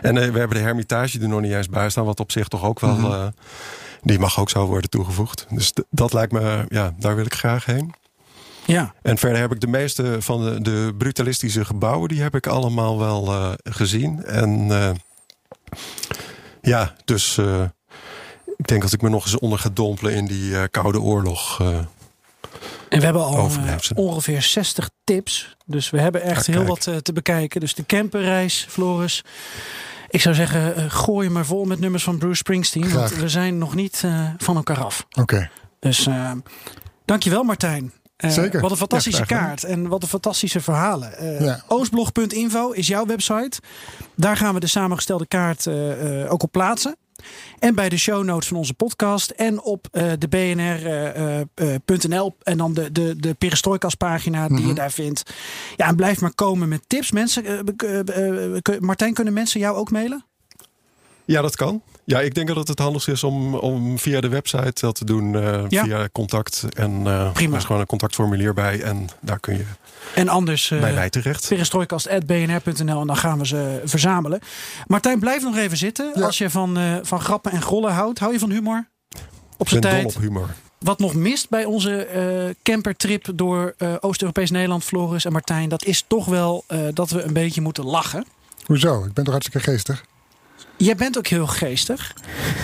En 0.00 0.14
we 0.14 0.38
hebben 0.38 0.56
de 0.56 0.62
Hermitage 0.62 1.20
er 1.20 1.28
nog 1.28 1.40
niet 1.40 1.52
eens 1.52 1.68
bij 1.68 1.90
staan. 1.90 2.04
Wat 2.04 2.20
op 2.20 2.32
zich 2.32 2.48
toch 2.48 2.64
ook 2.64 2.80
wel... 2.80 2.96
Mm 2.96 3.32
die 4.02 4.18
mag 4.18 4.40
ook 4.40 4.50
zo 4.50 4.66
worden 4.66 4.90
toegevoegd. 4.90 5.46
Dus 5.50 5.72
dat 5.90 6.12
lijkt 6.12 6.32
me... 6.32 6.64
Ja, 6.68 6.94
daar 6.98 7.16
wil 7.16 7.24
ik 7.24 7.34
graag 7.34 7.64
heen. 7.64 7.94
Ja. 8.72 8.94
En 9.02 9.18
verder 9.18 9.40
heb 9.40 9.52
ik 9.52 9.60
de 9.60 9.66
meeste 9.66 10.16
van 10.18 10.44
de, 10.44 10.62
de 10.62 10.94
brutalistische 10.98 11.64
gebouwen, 11.64 12.08
die 12.08 12.22
heb 12.22 12.34
ik 12.34 12.46
allemaal 12.46 12.98
wel 12.98 13.26
uh, 13.26 13.52
gezien. 13.64 14.24
En 14.24 14.66
uh, 14.68 14.90
ja, 16.62 16.94
dus 17.04 17.36
uh, 17.36 17.62
ik 18.56 18.66
denk 18.66 18.82
dat 18.82 18.92
ik 18.92 19.02
me 19.02 19.08
nog 19.08 19.24
eens 19.24 19.38
onder 19.38 19.58
ga 19.58 19.68
dompelen 19.72 20.14
in 20.14 20.26
die 20.26 20.68
Koude 20.68 21.00
Oorlog. 21.00 21.60
en 21.60 22.98
we 22.98 23.04
hebben 23.04 23.24
al 23.24 23.50
ongeveer 23.94 24.42
60 24.42 24.90
tips. 25.04 25.56
Dus 25.66 25.90
we 25.90 26.00
hebben 26.00 26.22
echt 26.22 26.46
heel 26.46 26.64
wat 26.64 26.90
te 27.02 27.12
bekijken. 27.12 27.60
Dus 27.60 27.74
de 27.74 27.86
camperreis, 27.86 28.66
Floris. 28.68 29.24
Ik 30.08 30.20
zou 30.20 30.34
zeggen, 30.34 30.90
gooi 30.90 31.26
je 31.26 31.32
maar 31.32 31.46
vol 31.46 31.64
met 31.64 31.80
nummers 31.80 32.04
van 32.04 32.18
Bruce 32.18 32.36
Springsteen. 32.36 32.92
Want 32.92 33.14
we 33.14 33.28
zijn 33.28 33.58
nog 33.58 33.74
niet 33.74 34.04
van 34.38 34.56
elkaar 34.56 34.84
af. 34.84 35.06
Oké. 35.20 35.50
Dus 35.80 36.08
dankjewel 37.04 37.42
Martijn. 37.42 37.92
Uh, 38.24 38.30
Zeker. 38.30 38.60
Wat 38.60 38.70
een 38.70 38.76
fantastische 38.76 39.26
kaart 39.26 39.64
en 39.64 39.88
wat 39.88 40.02
een 40.02 40.08
fantastische 40.08 40.60
verhalen. 40.60 41.42
Uh, 41.42 41.54
Oostblog.info 41.66 42.70
is 42.70 42.86
jouw 42.86 43.06
website. 43.06 43.60
Daar 44.14 44.36
gaan 44.36 44.54
we 44.54 44.60
de 44.60 44.66
samengestelde 44.66 45.26
kaart 45.26 45.66
uh, 45.66 46.32
ook 46.32 46.42
op 46.42 46.52
plaatsen. 46.52 46.96
En 47.58 47.74
bij 47.74 47.88
de 47.88 47.96
show 47.96 48.24
notes 48.24 48.48
van 48.48 48.56
onze 48.56 48.74
podcast. 48.74 49.30
En 49.30 49.62
op 49.62 49.88
de 50.18 50.28
bnr.nl. 50.28 52.36
en 52.42 52.58
dan 52.58 52.74
de, 52.74 52.92
de, 52.92 53.16
de 53.16 53.34
Perestroikas 53.34 53.94
pagina 53.94 54.48
die 54.48 54.58
je 54.58 54.64
mhm. 54.64 54.74
daar 54.74 54.90
vindt. 54.90 55.22
Ja, 55.76 55.86
en 55.86 55.96
blijf 55.96 56.20
maar 56.20 56.34
komen 56.34 56.68
met 56.68 56.82
tips. 56.86 57.12
Mensen, 57.12 57.64
Martijn, 58.80 59.14
kunnen 59.14 59.32
mensen 59.32 59.60
jou 59.60 59.76
ook 59.76 59.90
mailen? 59.90 60.24
Ja, 61.24 61.42
dat 61.42 61.56
kan. 61.56 61.82
Ja, 62.08 62.20
ik 62.20 62.34
denk 62.34 62.54
dat 62.54 62.68
het 62.68 62.78
handig 62.78 63.08
is 63.08 63.24
om, 63.24 63.54
om 63.54 63.98
via 63.98 64.20
de 64.20 64.28
website 64.28 64.72
dat 64.80 64.94
te 64.94 65.04
doen. 65.04 65.32
Uh, 65.32 65.64
Via 65.68 66.08
contact. 66.12 66.64
En 66.74 66.90
uh, 66.90 67.32
Prima. 67.32 67.52
er 67.52 67.58
is 67.58 67.64
gewoon 67.64 67.80
een 67.80 67.86
contactformulier 67.86 68.54
bij. 68.54 68.82
En 68.82 69.08
daar 69.20 69.40
kun 69.40 69.56
je 69.56 69.64
en 70.14 70.28
anders 70.28 70.70
uh, 70.70 70.80
bij 70.80 70.92
mij 70.92 71.10
terecht. 71.10 71.48
Perestroikast.bnr.nl 71.48 73.00
en 73.00 73.06
dan 73.06 73.16
gaan 73.16 73.38
we 73.38 73.46
ze 73.46 73.80
verzamelen. 73.84 74.40
Martijn, 74.86 75.18
blijf 75.18 75.42
nog 75.42 75.56
even 75.56 75.76
zitten. 75.76 76.12
Als 76.14 76.38
je 76.38 76.50
van, 76.50 76.78
van 77.02 77.20
grappen 77.20 77.52
en 77.52 77.62
grollen 77.62 77.92
houdt. 77.92 78.18
Hou 78.18 78.32
je 78.32 78.38
van 78.38 78.50
humor? 78.50 78.88
Op 79.56 79.68
zijn 79.68 79.80
tijd. 79.80 80.04
op 80.04 80.22
humor. 80.22 80.48
Wat 80.78 80.98
nog 80.98 81.14
mist 81.14 81.48
bij 81.48 81.64
onze 81.64 82.08
uh, 82.14 82.54
campertrip 82.62 83.26
door 83.34 83.74
Oost-Europees 84.00 84.50
Nederland, 84.50 84.84
Floris 84.84 85.24
en 85.24 85.32
Martijn, 85.32 85.68
dat 85.68 85.84
is 85.84 86.04
toch 86.06 86.24
wel 86.24 86.64
dat 86.94 87.10
we 87.10 87.22
een 87.22 87.32
beetje 87.32 87.60
moeten 87.60 87.84
lachen. 87.84 88.24
Hoezo? 88.64 89.04
Ik 89.04 89.12
ben 89.12 89.24
toch 89.24 89.32
hartstikke 89.32 89.70
geestig? 89.70 90.04
Jij 90.78 90.96
bent 90.96 91.18
ook 91.18 91.26
heel 91.26 91.46
geestig. 91.46 92.14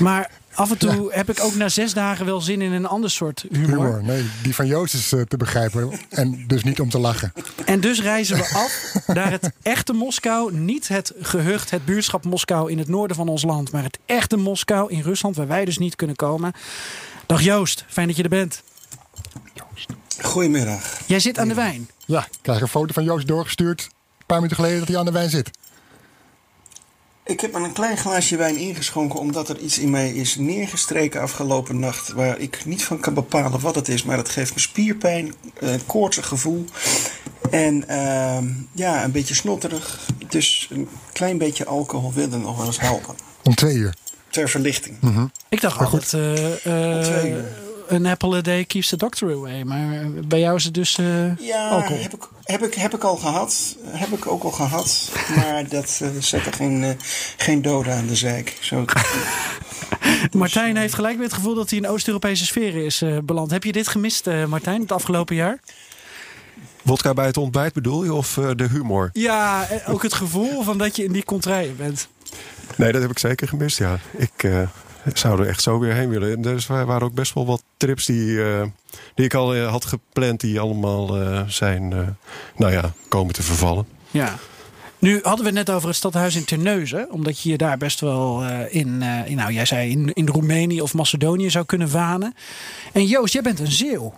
Maar 0.01 0.31
af 0.55 0.71
en 0.71 0.79
toe 0.79 1.13
heb 1.13 1.31
ik 1.31 1.41
ook 1.43 1.55
na 1.55 1.69
zes 1.69 1.95
dagen 1.95 2.27
wel 2.27 2.41
zin 2.41 2.63
in 2.63 2.73
een 2.73 2.87
ander 2.87 3.11
soort 3.11 3.45
humor. 3.51 3.69
humor. 3.69 4.03
Nee, 4.03 4.31
die 4.43 4.55
van 4.55 4.67
Joost 4.67 4.95
is 4.95 5.13
eh, 5.13 5.21
te 5.21 5.37
begrijpen. 5.37 5.91
En 6.09 6.45
dus 6.47 6.65
niet 6.65 6.81
om 6.81 6.91
te 6.91 6.99
lachen. 6.99 7.33
En 7.65 7.81
dus 7.81 8.03
reizen 8.03 8.37
we 8.37 8.43
af 8.43 8.95
naar 9.07 9.31
het 9.31 9.51
echte 9.63 9.93
Moskou. 9.93 10.55
Niet 10.55 10.89
het 10.89 11.13
gehucht, 11.21 11.71
het 11.71 11.85
buurtschap 11.85 12.25
Moskou 12.25 12.71
in 12.71 12.79
het 12.79 12.89
noorden 12.89 13.17
van 13.17 13.29
ons 13.29 13.43
land. 13.43 13.73
Maar 13.73 13.83
het 13.83 13.99
echte 14.07 14.37
Moskou 14.37 14.91
in 14.93 15.01
Rusland, 15.01 15.37
waar 15.37 15.49
wij 15.49 15.65
dus 15.65 15.79
niet 15.79 15.97
kunnen 15.97 16.17
komen. 16.17 16.53
Dag 17.27 17.43
Joost, 17.43 17.85
fijn 17.89 18.07
dat 18.07 18.17
je 18.17 18.23
er 18.23 18.29
bent. 18.29 18.63
Goedemiddag. 20.23 21.01
Jij 21.07 21.21
zit 21.21 21.39
aan 21.39 21.49
de 21.49 21.55
wijn. 21.55 21.91
Ja, 22.07 22.21
ik 22.21 22.39
krijg 22.43 22.61
een 22.61 22.69
foto 22.69 22.93
van 22.93 23.05
Joost 23.05 23.27
doorgestuurd. 23.27 23.81
Een 23.81 24.27
paar 24.27 24.37
minuten 24.37 24.57
geleden 24.57 24.79
dat 24.79 24.89
hij 24.89 24.99
aan 24.99 25.05
de 25.05 25.13
wijn 25.13 25.31
zit. 25.31 25.51
Ik 27.27 27.41
heb 27.41 27.55
een 27.55 27.73
klein 27.73 27.97
glaasje 27.97 28.37
wijn 28.37 28.57
ingeschonken 28.57 29.19
omdat 29.19 29.49
er 29.49 29.59
iets 29.59 29.79
in 29.79 29.91
mij 29.91 30.11
is 30.11 30.37
neergestreken 30.37 31.21
afgelopen 31.21 31.79
nacht. 31.79 32.13
Waar 32.13 32.39
ik 32.39 32.65
niet 32.65 32.85
van 32.85 33.01
kan 33.01 33.15
bepalen 33.15 33.61
wat 33.61 33.75
het 33.75 33.89
is, 33.89 34.03
maar 34.03 34.17
het 34.17 34.29
geeft 34.29 34.55
me 34.55 34.61
spierpijn, 34.61 35.35
een 35.59 35.87
koortsig 35.87 36.27
gevoel. 36.27 36.65
En 37.51 37.85
uh, 37.89 38.39
ja, 38.73 39.05
een 39.05 39.13
beetje 39.13 39.35
snotterig. 39.35 40.01
Dus 40.29 40.69
een 40.71 40.89
klein 41.13 41.39
beetje 41.39 41.65
alcohol 41.67 42.13
wil 42.13 42.33
er 42.33 42.39
nog 42.39 42.57
wel 42.57 42.67
eens 42.67 42.81
helpen. 42.81 43.15
Om 43.43 43.55
twee 43.55 43.75
uur? 43.75 43.95
Ter 44.31 44.49
verlichting. 44.49 44.97
Mm 45.01 45.31
Ik 45.49 45.61
dacht 45.61 45.81
altijd... 45.81 46.13
Uh, 46.13 46.65
uh, 46.67 46.97
Om 46.97 47.03
twee 47.03 47.31
uur 47.31 47.64
een 47.87 48.07
apple 48.07 48.37
a 48.37 48.41
day 48.41 48.65
keeps 48.65 48.89
the 48.89 48.97
doctor 48.97 49.33
away. 49.33 49.63
Maar 49.63 50.11
bij 50.27 50.41
jou 50.41 50.57
is 50.57 50.65
het 50.65 50.75
dus 50.75 50.99
uh, 50.99 51.37
ja, 51.39 51.69
alcohol. 51.69 52.03
Heb 52.03 52.15
ik, 52.15 52.29
heb, 52.43 52.63
ik, 52.63 52.75
heb 52.75 52.95
ik 52.95 53.05
al 53.05 53.17
gehad. 53.17 53.77
Heb 53.87 54.09
ik 54.09 54.27
ook 54.27 54.43
al 54.43 54.51
gehad. 54.51 55.11
Maar 55.37 55.69
dat 55.79 56.01
uh, 56.03 56.09
zet 56.19 56.47
er 56.47 56.53
geen, 56.53 56.83
uh, 56.83 56.91
geen 57.37 57.63
doden 57.63 57.95
aan 57.95 58.07
de 58.07 58.17
zijk. 58.17 58.57
Zo 58.61 58.85
Martijn 60.33 60.77
heeft 60.77 60.95
gelijk 60.95 61.17
met 61.17 61.27
het 61.27 61.35
gevoel 61.35 61.55
dat 61.55 61.71
hij 61.71 61.79
in 61.79 61.89
Oost-Europese 61.89 62.47
sferen 62.47 62.85
is 62.85 63.03
beland. 63.25 63.51
Heb 63.51 63.65
je 63.65 63.73
dit 63.73 63.89
gemist, 63.89 64.27
Martijn, 64.49 64.81
het 64.81 64.93
afgelopen 64.93 65.35
jaar? 65.35 65.59
Wodka 66.83 67.15
bij 67.15 67.27
het 67.27 67.37
ontbijt 67.37 67.73
bedoel 67.73 68.05
je? 68.05 68.15
Of 68.15 68.41
de 68.57 68.69
humor? 68.71 69.11
Ja, 69.13 69.69
ook 69.87 70.03
het 70.03 70.15
gevoel 70.15 70.63
van 70.63 70.79
dat 70.79 70.97
je 70.97 71.05
in 71.05 71.13
die 71.13 71.25
contraien 71.25 71.77
bent. 71.77 72.09
Nee, 72.77 72.93
dat 72.93 73.03
heb 73.03 73.11
ik 73.11 73.19
zeker 73.19 73.49
gemist, 73.49 73.79
ja. 73.79 73.99
Ik 74.17 74.45
er 75.23 75.47
echt 75.47 75.63
zo 75.63 75.79
weer 75.79 75.95
heen 75.95 76.09
willen. 76.09 76.33
En 76.33 76.43
dus 76.43 76.67
waren 76.67 77.03
ook 77.03 77.15
best 77.15 77.35
wel 77.35 77.47
wat 77.47 77.63
trips 77.77 78.07
die, 78.07 78.27
uh, 78.27 78.63
die 79.15 79.25
ik 79.25 79.35
al 79.35 79.57
uh, 79.57 79.71
had 79.71 79.85
gepland, 79.85 80.41
die 80.41 80.61
allemaal 80.61 81.23
uh, 81.23 81.43
zijn, 81.49 81.89
nou 82.57 82.73
ja, 82.73 82.93
komen 83.09 83.35
te 83.35 83.43
vervallen. 83.43 83.87
Ja. 84.11 84.37
Nu 84.99 85.21
hadden 85.23 85.45
we 85.45 85.59
het 85.59 85.67
net 85.67 85.77
over 85.77 85.89
het 85.89 85.97
stadhuis 85.97 86.37
in 86.37 86.45
Terneuzen. 86.45 87.11
Omdat 87.11 87.41
je 87.41 87.51
je 87.51 87.57
daar 87.57 87.79
best 87.79 88.01
wel 88.01 88.45
in, 88.69 89.03
in, 89.03 89.37
nou 89.37 89.53
jij 89.53 89.65
zei 89.65 89.91
in, 89.91 90.13
in 90.13 90.29
Roemenië 90.29 90.83
of 90.83 90.95
Macedonië 90.95 91.51
zou 91.51 91.65
kunnen 91.65 91.91
wanen. 91.91 92.35
En 92.93 93.07
Joost, 93.07 93.33
jij 93.33 93.43
bent 93.43 93.61
een 93.61 93.73
Zeeuw. 93.73 94.15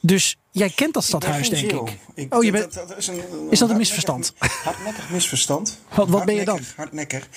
Dus 0.00 0.36
jij 0.50 0.70
kent 0.70 0.94
dat 0.94 1.04
stadhuis, 1.04 1.48
denk 1.50 1.72
ik. 1.72 1.98
ik. 2.14 2.34
Oh, 2.34 2.44
je 2.44 2.50
bent. 2.50 2.74
Dat, 2.74 2.88
dat 2.88 2.98
is, 2.98 3.06
een, 3.06 3.22
is, 3.50 3.58
dat 3.58 3.70
een 3.70 3.76
misverstand? 3.76 4.32
Hardnekkig 4.38 5.10
misverstand. 5.10 5.78
Wat, 5.94 6.08
wat 6.08 6.24
ben 6.24 6.34
je 6.34 6.44
dan? 6.44 6.60
Hardnekkig. 6.76 7.28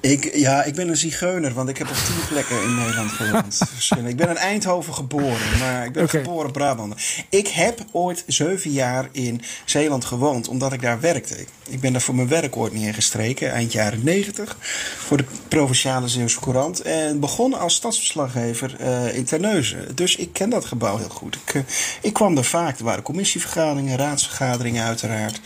Ik, 0.00 0.36
ja, 0.36 0.64
ik 0.64 0.74
ben 0.74 0.88
een 0.88 0.96
zigeuner, 0.96 1.54
want 1.54 1.68
ik 1.68 1.78
heb 1.78 1.88
op 1.88 1.94
tien 1.94 2.26
plekken 2.28 2.62
in 2.62 2.74
Nederland 2.74 3.10
gewoond. 3.10 3.60
ik 4.08 4.16
ben 4.16 4.28
in 4.28 4.36
Eindhoven 4.36 4.94
geboren, 4.94 5.58
maar 5.58 5.84
ik 5.84 5.92
ben 5.92 6.02
okay. 6.02 6.22
geboren 6.22 6.52
Brabander. 6.52 7.24
Ik 7.28 7.48
heb 7.48 7.84
ooit 7.92 8.24
zeven 8.26 8.70
jaar 8.70 9.08
in 9.12 9.42
Zeeland 9.64 10.04
gewoond, 10.04 10.48
omdat 10.48 10.72
ik 10.72 10.82
daar 10.82 11.00
werkte. 11.00 11.36
Ik 11.68 11.80
ben 11.80 11.92
daar 11.92 12.00
voor 12.00 12.14
mijn 12.14 12.28
werk 12.28 12.56
ooit 12.56 12.72
neergestreken, 12.72 13.52
eind 13.52 13.72
jaren 13.72 14.00
negentig, 14.04 14.56
voor 14.98 15.16
de 15.16 15.24
Provinciale 15.48 16.08
Zeeuwse 16.08 16.40
Courant. 16.40 16.80
En 16.80 17.20
begonnen 17.20 17.58
als 17.58 17.74
stadsverslaggever 17.74 18.76
uh, 18.80 19.16
in 19.16 19.24
Terneuzen. 19.24 19.96
Dus 19.96 20.16
ik 20.16 20.32
ken 20.32 20.50
dat 20.50 20.64
gebouw 20.64 20.96
heel 20.96 21.08
goed. 21.08 21.38
Ik, 21.46 21.54
uh, 21.54 21.62
ik 22.00 22.12
kwam 22.12 22.34
daar 22.34 22.44
vaak, 22.44 22.78
er 22.78 22.84
waren 22.84 23.02
commissievergaderingen, 23.02 23.96
raadsvergaderingen 23.96 24.84
uiteraard. 24.84 25.40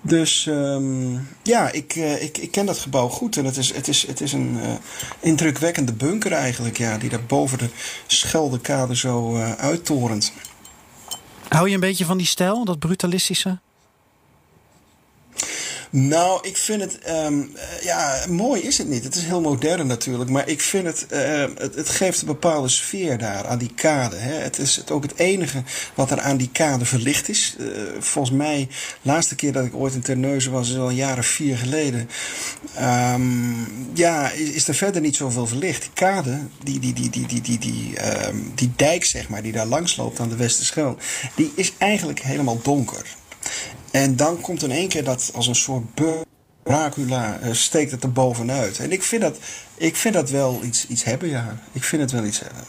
Dus 0.00 0.46
um, 0.48 1.28
ja, 1.42 1.72
ik, 1.72 1.94
uh, 1.96 2.22
ik, 2.22 2.38
ik 2.38 2.50
ken 2.50 2.66
dat 2.66 2.78
gebouw 2.78 3.08
goed 3.08 3.36
en 3.36 3.44
het 3.44 3.56
is... 3.56 3.74
Het 3.74 3.85
het 3.86 3.94
is, 3.94 4.06
het 4.06 4.20
is 4.20 4.32
een 4.32 4.58
indrukwekkende 5.20 5.92
bunker 5.92 6.32
eigenlijk, 6.32 6.78
ja, 6.78 6.98
die 6.98 7.10
daar 7.10 7.24
boven 7.24 7.58
de 7.58 7.68
Scheldekade 8.06 8.96
zo 8.96 9.36
uittorent. 9.38 10.32
Hou 11.48 11.68
je 11.68 11.74
een 11.74 11.80
beetje 11.80 12.04
van 12.04 12.18
die 12.18 12.26
stijl, 12.26 12.64
dat 12.64 12.78
brutalistische? 12.78 13.58
Nou, 15.98 16.38
ik 16.42 16.56
vind 16.56 16.80
het. 16.80 16.98
Ehm, 16.98 17.42
ja, 17.82 18.24
mooi 18.28 18.62
is 18.62 18.78
het 18.78 18.88
niet. 18.88 19.04
Het 19.04 19.14
is 19.14 19.22
heel 19.22 19.40
modern 19.40 19.86
natuurlijk. 19.86 20.30
Maar 20.30 20.48
ik 20.48 20.60
vind 20.60 20.86
het. 20.86 21.06
Uh, 21.12 21.44
het, 21.58 21.74
het, 21.74 21.88
geeft 21.88 22.20
een 22.20 22.26
bepaalde 22.26 22.68
sfeer 22.68 23.18
daar 23.18 23.46
aan 23.46 23.58
die 23.58 23.74
kade. 23.74 24.16
Hè. 24.16 24.34
Het 24.34 24.58
is 24.58 24.76
het 24.76 24.90
ook 24.90 25.02
het 25.02 25.18
enige 25.18 25.62
wat 25.94 26.10
er 26.10 26.20
aan 26.20 26.36
die 26.36 26.48
kade 26.52 26.84
verlicht 26.84 27.28
is. 27.28 27.56
Uh, 27.58 27.68
volgens 27.98 28.36
mij, 28.36 28.68
de 29.02 29.08
laatste 29.10 29.34
keer 29.34 29.52
dat 29.52 29.64
ik 29.64 29.74
ooit 29.74 29.94
in 29.94 30.00
Terneuzen 30.00 30.52
was, 30.52 30.70
is 30.70 30.76
al 30.76 30.90
jaren 30.90 31.24
vier 31.24 31.56
geleden. 31.56 32.08
Um, 32.80 33.90
ja, 33.94 34.30
is, 34.30 34.68
er 34.68 34.74
verder 34.74 35.00
niet 35.00 35.16
zoveel 35.16 35.46
verlicht. 35.46 35.82
Die 35.82 35.90
kade, 35.94 36.38
die, 36.62 36.78
die, 36.78 36.92
die, 36.92 37.10
die, 37.10 37.26
die, 37.26 37.40
die, 37.40 37.58
die, 37.58 38.26
um, 38.26 38.52
die 38.54 38.72
dijk, 38.76 39.04
zeg 39.04 39.28
maar, 39.28 39.42
die 39.42 39.52
daar 39.52 39.66
langs 39.66 39.96
loopt 39.96 40.20
aan 40.20 40.28
de 40.28 40.36
Westerschelde, 40.36 41.02
die 41.34 41.52
is 41.54 41.72
eigenlijk 41.78 42.20
helemaal 42.20 42.60
donker. 42.62 43.15
En 43.96 44.16
dan 44.16 44.40
komt 44.40 44.62
in 44.62 44.70
één 44.70 44.88
keer 44.88 45.04
dat 45.04 45.30
als 45.34 45.46
een 45.46 45.54
soort 45.54 45.84
Dracula 46.62 47.38
uh, 47.42 47.52
steekt 47.52 47.90
het 47.90 48.02
er 48.02 48.12
bovenuit. 48.12 48.78
En 48.78 48.92
ik 48.92 49.02
vind 49.02 49.22
dat, 49.22 49.38
ik 49.74 49.96
vind 49.96 50.14
dat 50.14 50.30
wel 50.30 50.60
iets, 50.64 50.86
iets 50.86 51.04
hebben, 51.04 51.28
ja. 51.28 51.58
Ik 51.72 51.84
vind 51.84 52.02
het 52.02 52.10
wel 52.10 52.24
iets 52.24 52.40
hebben. 52.40 52.62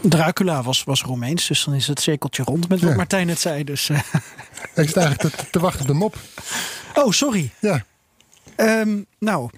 Dracula 0.00 0.62
was, 0.62 0.84
was 0.84 1.02
Romeins, 1.02 1.46
dus 1.46 1.64
dan 1.64 1.74
is 1.74 1.86
het 1.86 2.00
cirkeltje 2.00 2.42
rond 2.42 2.68
met 2.68 2.80
wat 2.80 2.90
ja. 2.90 2.96
Martijn 2.96 3.26
net 3.26 3.40
zei. 3.40 3.64
Dus, 3.64 3.88
uh. 3.88 3.98
Ik 4.74 4.88
sta 4.88 5.00
eigenlijk 5.00 5.36
te, 5.36 5.50
te, 5.50 5.58
wachten 5.58 5.80
op 5.80 5.86
de 5.86 5.92
mop. 5.92 6.18
Oh, 6.94 7.10
sorry. 7.10 7.50
Ja. 7.60 7.84
Um, 8.56 9.06
nou, 9.18 9.50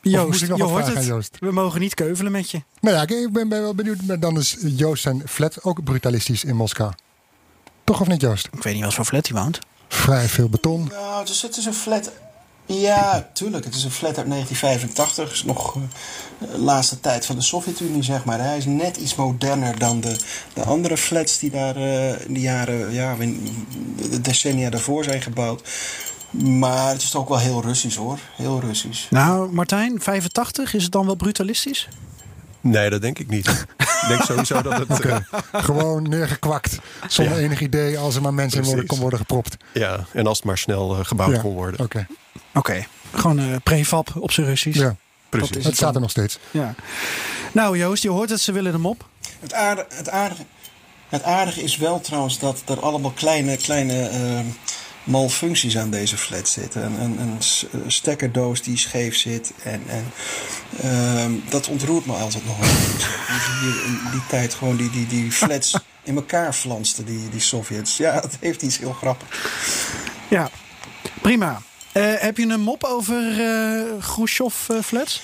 Joost, 0.00 0.40
je 0.40 0.64
hoort 0.64 0.94
het. 0.94 1.04
Joost? 1.04 1.36
We 1.40 1.52
mogen 1.52 1.80
niet 1.80 1.94
keuvelen 1.94 2.32
met 2.32 2.50
je. 2.50 2.62
Nou 2.80 2.96
ja, 2.96 3.02
ik 3.02 3.32
ben, 3.32 3.48
ben 3.48 3.62
wel 3.62 3.74
benieuwd. 3.74 4.20
Dan 4.20 4.38
is 4.38 4.56
Joost 4.60 5.02
zijn 5.02 5.22
flat 5.26 5.62
ook 5.62 5.84
brutalistisch 5.84 6.44
in 6.44 6.56
Moskou. 6.56 6.92
Toch 7.84 8.00
of 8.00 8.06
niet, 8.06 8.20
Joost? 8.20 8.48
Ik 8.52 8.62
weet 8.62 8.74
niet 8.74 8.84
wat 8.84 8.94
voor 8.94 9.04
flat 9.04 9.28
hij 9.28 9.42
woont. 9.42 9.60
Vrij 9.94 10.28
veel 10.28 10.48
beton. 10.48 10.88
Nou, 10.90 11.20
het 11.20 11.28
is, 11.28 11.42
het 11.42 11.56
is 11.56 11.66
een 11.66 11.74
flat. 11.74 12.10
Ja, 12.66 13.28
tuurlijk. 13.32 13.64
Het 13.64 13.74
is 13.74 13.84
een 13.84 13.90
flat 13.90 14.16
uit 14.18 14.28
1985. 14.28 15.24
Het 15.24 15.32
is 15.32 15.44
nog 15.44 15.74
uh, 15.74 15.82
de 16.38 16.58
laatste 16.58 17.00
tijd 17.00 17.26
van 17.26 17.36
de 17.36 17.42
Sovjet-Unie, 17.42 18.02
zeg 18.02 18.24
maar. 18.24 18.38
Hij 18.38 18.56
is 18.56 18.64
net 18.64 18.96
iets 18.96 19.14
moderner 19.14 19.78
dan 19.78 20.00
de, 20.00 20.16
de 20.52 20.62
andere 20.62 20.96
flats 20.96 21.38
die 21.38 21.50
daar 21.50 21.76
uh, 21.76 22.26
in 22.26 22.34
de 22.34 22.40
jaren, 22.40 22.92
ja, 22.92 23.16
de 24.10 24.20
decennia 24.20 24.70
daarvoor 24.70 25.04
zijn 25.04 25.22
gebouwd. 25.22 25.68
Maar 26.30 26.88
het 26.88 27.02
is 27.02 27.14
ook 27.14 27.28
wel 27.28 27.38
heel 27.38 27.62
Russisch 27.62 27.96
hoor. 27.96 28.18
Heel 28.36 28.60
Russisch. 28.60 29.10
Nou, 29.10 29.52
Martijn, 29.52 30.00
85, 30.00 30.74
is 30.74 30.82
het 30.82 30.92
dan 30.92 31.06
wel 31.06 31.14
brutalistisch? 31.14 31.88
Nee, 32.60 32.90
dat 32.90 33.00
denk 33.00 33.18
ik 33.18 33.28
niet. 33.28 33.46
ik 34.04 34.08
denk 34.08 34.22
sowieso 34.22 34.62
dat 34.62 34.78
het... 34.78 34.90
Okay. 34.90 35.24
Gewoon 35.52 36.08
neergekwakt. 36.08 36.78
Zonder 37.08 37.38
ja. 37.38 37.44
enig 37.44 37.60
idee 37.60 37.98
als 37.98 38.14
er 38.14 38.22
maar 38.22 38.34
mensen 38.34 38.60
in 38.60 38.66
worden, 38.66 38.86
kon 38.86 38.98
worden 38.98 39.18
gepropt. 39.18 39.56
Ja, 39.72 40.04
en 40.12 40.26
als 40.26 40.36
het 40.36 40.46
maar 40.46 40.58
snel 40.58 40.98
uh, 40.98 41.04
gebouwd 41.04 41.34
ja. 41.34 41.40
kon 41.40 41.52
worden. 41.54 41.80
Oké. 41.80 42.06
Okay. 42.54 42.76
okay. 42.76 42.86
Gewoon 43.14 43.40
uh, 43.40 43.56
prefab 43.62 44.10
op 44.16 44.32
zijn 44.32 44.46
Russisch. 44.46 44.78
Ja, 44.78 44.96
precies. 45.28 45.54
Het, 45.54 45.64
het 45.64 45.76
staat 45.76 45.94
er 45.94 46.00
nog 46.00 46.10
steeds. 46.10 46.38
Ja. 46.50 46.74
Nou 47.52 47.78
Joost, 47.78 48.02
je 48.02 48.10
hoort 48.10 48.30
het, 48.30 48.40
ze 48.40 48.52
willen 48.52 48.72
hem 48.72 48.86
op. 48.86 49.06
Het 49.40 49.52
aardige, 49.52 49.86
het 49.94 50.08
aardige, 50.08 50.42
het 51.08 51.22
aardige 51.22 51.62
is 51.62 51.76
wel 51.76 52.00
trouwens 52.00 52.38
dat 52.38 52.62
er 52.66 52.80
allemaal 52.80 53.10
kleine... 53.10 53.56
kleine 53.56 54.10
uh, 54.10 54.38
malfuncties 55.04 55.78
aan 55.78 55.90
deze 55.90 56.16
flat 56.16 56.48
zitten. 56.48 56.82
Een, 56.82 57.20
een, 57.20 57.38
een 57.72 57.92
stekkerdoos 57.92 58.62
die 58.62 58.78
scheef 58.78 59.16
zit. 59.16 59.52
En, 59.62 59.82
en 59.86 60.12
uh, 60.84 61.50
dat 61.50 61.68
ontroert 61.68 62.06
me 62.06 62.12
altijd 62.12 62.46
nog 62.46 62.58
wel. 62.58 62.68
Hier 63.60 63.84
in 63.84 63.98
die 64.10 64.26
tijd 64.28 64.54
gewoon 64.54 64.76
die, 64.76 64.90
die, 64.90 65.06
die 65.06 65.32
flats 65.32 65.76
in 66.02 66.16
elkaar 66.16 66.52
flansten, 66.52 67.04
die, 67.04 67.28
die 67.28 67.40
Sovjets. 67.40 67.96
Ja, 67.96 68.20
dat 68.20 68.36
heeft 68.40 68.62
iets 68.62 68.78
heel 68.78 68.92
grappigs. 68.92 69.38
Ja, 70.28 70.50
prima. 71.22 71.62
Uh, 71.92 72.14
heb 72.16 72.36
je 72.36 72.46
een 72.46 72.60
mop 72.60 72.84
over 72.84 73.40
uh, 73.40 73.82
Khrushchev-flats? 74.00 75.22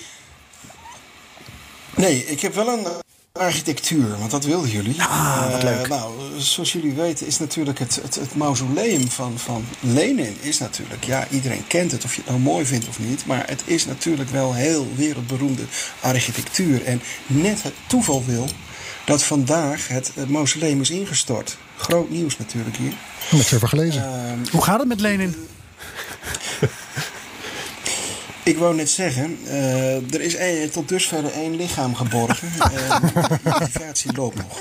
Nee, 1.95 2.25
ik 2.25 2.41
heb 2.41 2.53
wel 2.53 2.67
een 2.67 2.87
architectuur, 3.31 4.17
want 4.17 4.31
dat 4.31 4.45
wilden 4.45 4.69
jullie. 4.69 5.01
Ah, 5.01 5.51
wat 5.51 5.63
leuk. 5.63 5.81
Uh, 5.81 5.89
nou, 5.89 6.13
zoals 6.37 6.71
jullie 6.71 6.93
weten 6.93 7.27
is 7.27 7.39
natuurlijk 7.39 7.79
het, 7.79 7.99
het, 8.01 8.15
het, 8.15 8.35
mausoleum 8.35 9.09
van, 9.09 9.39
van 9.39 9.65
Lenin... 9.79 10.37
is 10.41 10.59
natuurlijk, 10.59 11.03
ja, 11.03 11.27
iedereen 11.29 11.67
kent 11.67 11.91
het 11.91 12.03
of 12.03 12.15
je 12.15 12.21
het 12.21 12.29
nou 12.29 12.41
mooi 12.41 12.65
vindt 12.65 12.87
of 12.87 12.99
niet... 12.99 13.25
maar 13.25 13.47
het 13.47 13.61
is 13.65 13.85
natuurlijk 13.85 14.29
wel 14.29 14.53
heel 14.53 14.87
wereldberoemde 14.95 15.63
architectuur. 15.99 16.85
En 16.85 17.01
net 17.27 17.63
het 17.63 17.73
toeval 17.87 18.25
wil 18.25 18.47
dat 19.05 19.23
vandaag 19.23 19.87
het, 19.87 20.11
het 20.15 20.29
mausoleum 20.29 20.81
is 20.81 20.89
ingestort. 20.89 21.57
Groot 21.77 22.09
nieuws 22.09 22.37
natuurlijk 22.37 22.77
hier. 22.77 22.93
Met 23.31 23.51
even 23.51 23.69
gelezen. 23.69 24.01
Uh, 24.01 24.51
Hoe 24.51 24.63
gaat 24.63 24.79
het 24.79 24.87
met 24.87 24.99
Lenin? 24.99 25.35
Ik 28.43 28.57
wou 28.57 28.75
net 28.75 28.89
zeggen, 28.89 29.37
uh, 29.43 30.13
er 30.13 30.21
is 30.21 30.35
een, 30.37 30.69
tot 30.69 30.89
dusver 30.89 31.31
één 31.31 31.55
lichaam 31.55 31.95
geborgen. 31.95 32.47
uh, 32.57 33.01
de 33.01 33.39
identificatie 33.45 34.13
loopt 34.15 34.35
nog. 34.35 34.59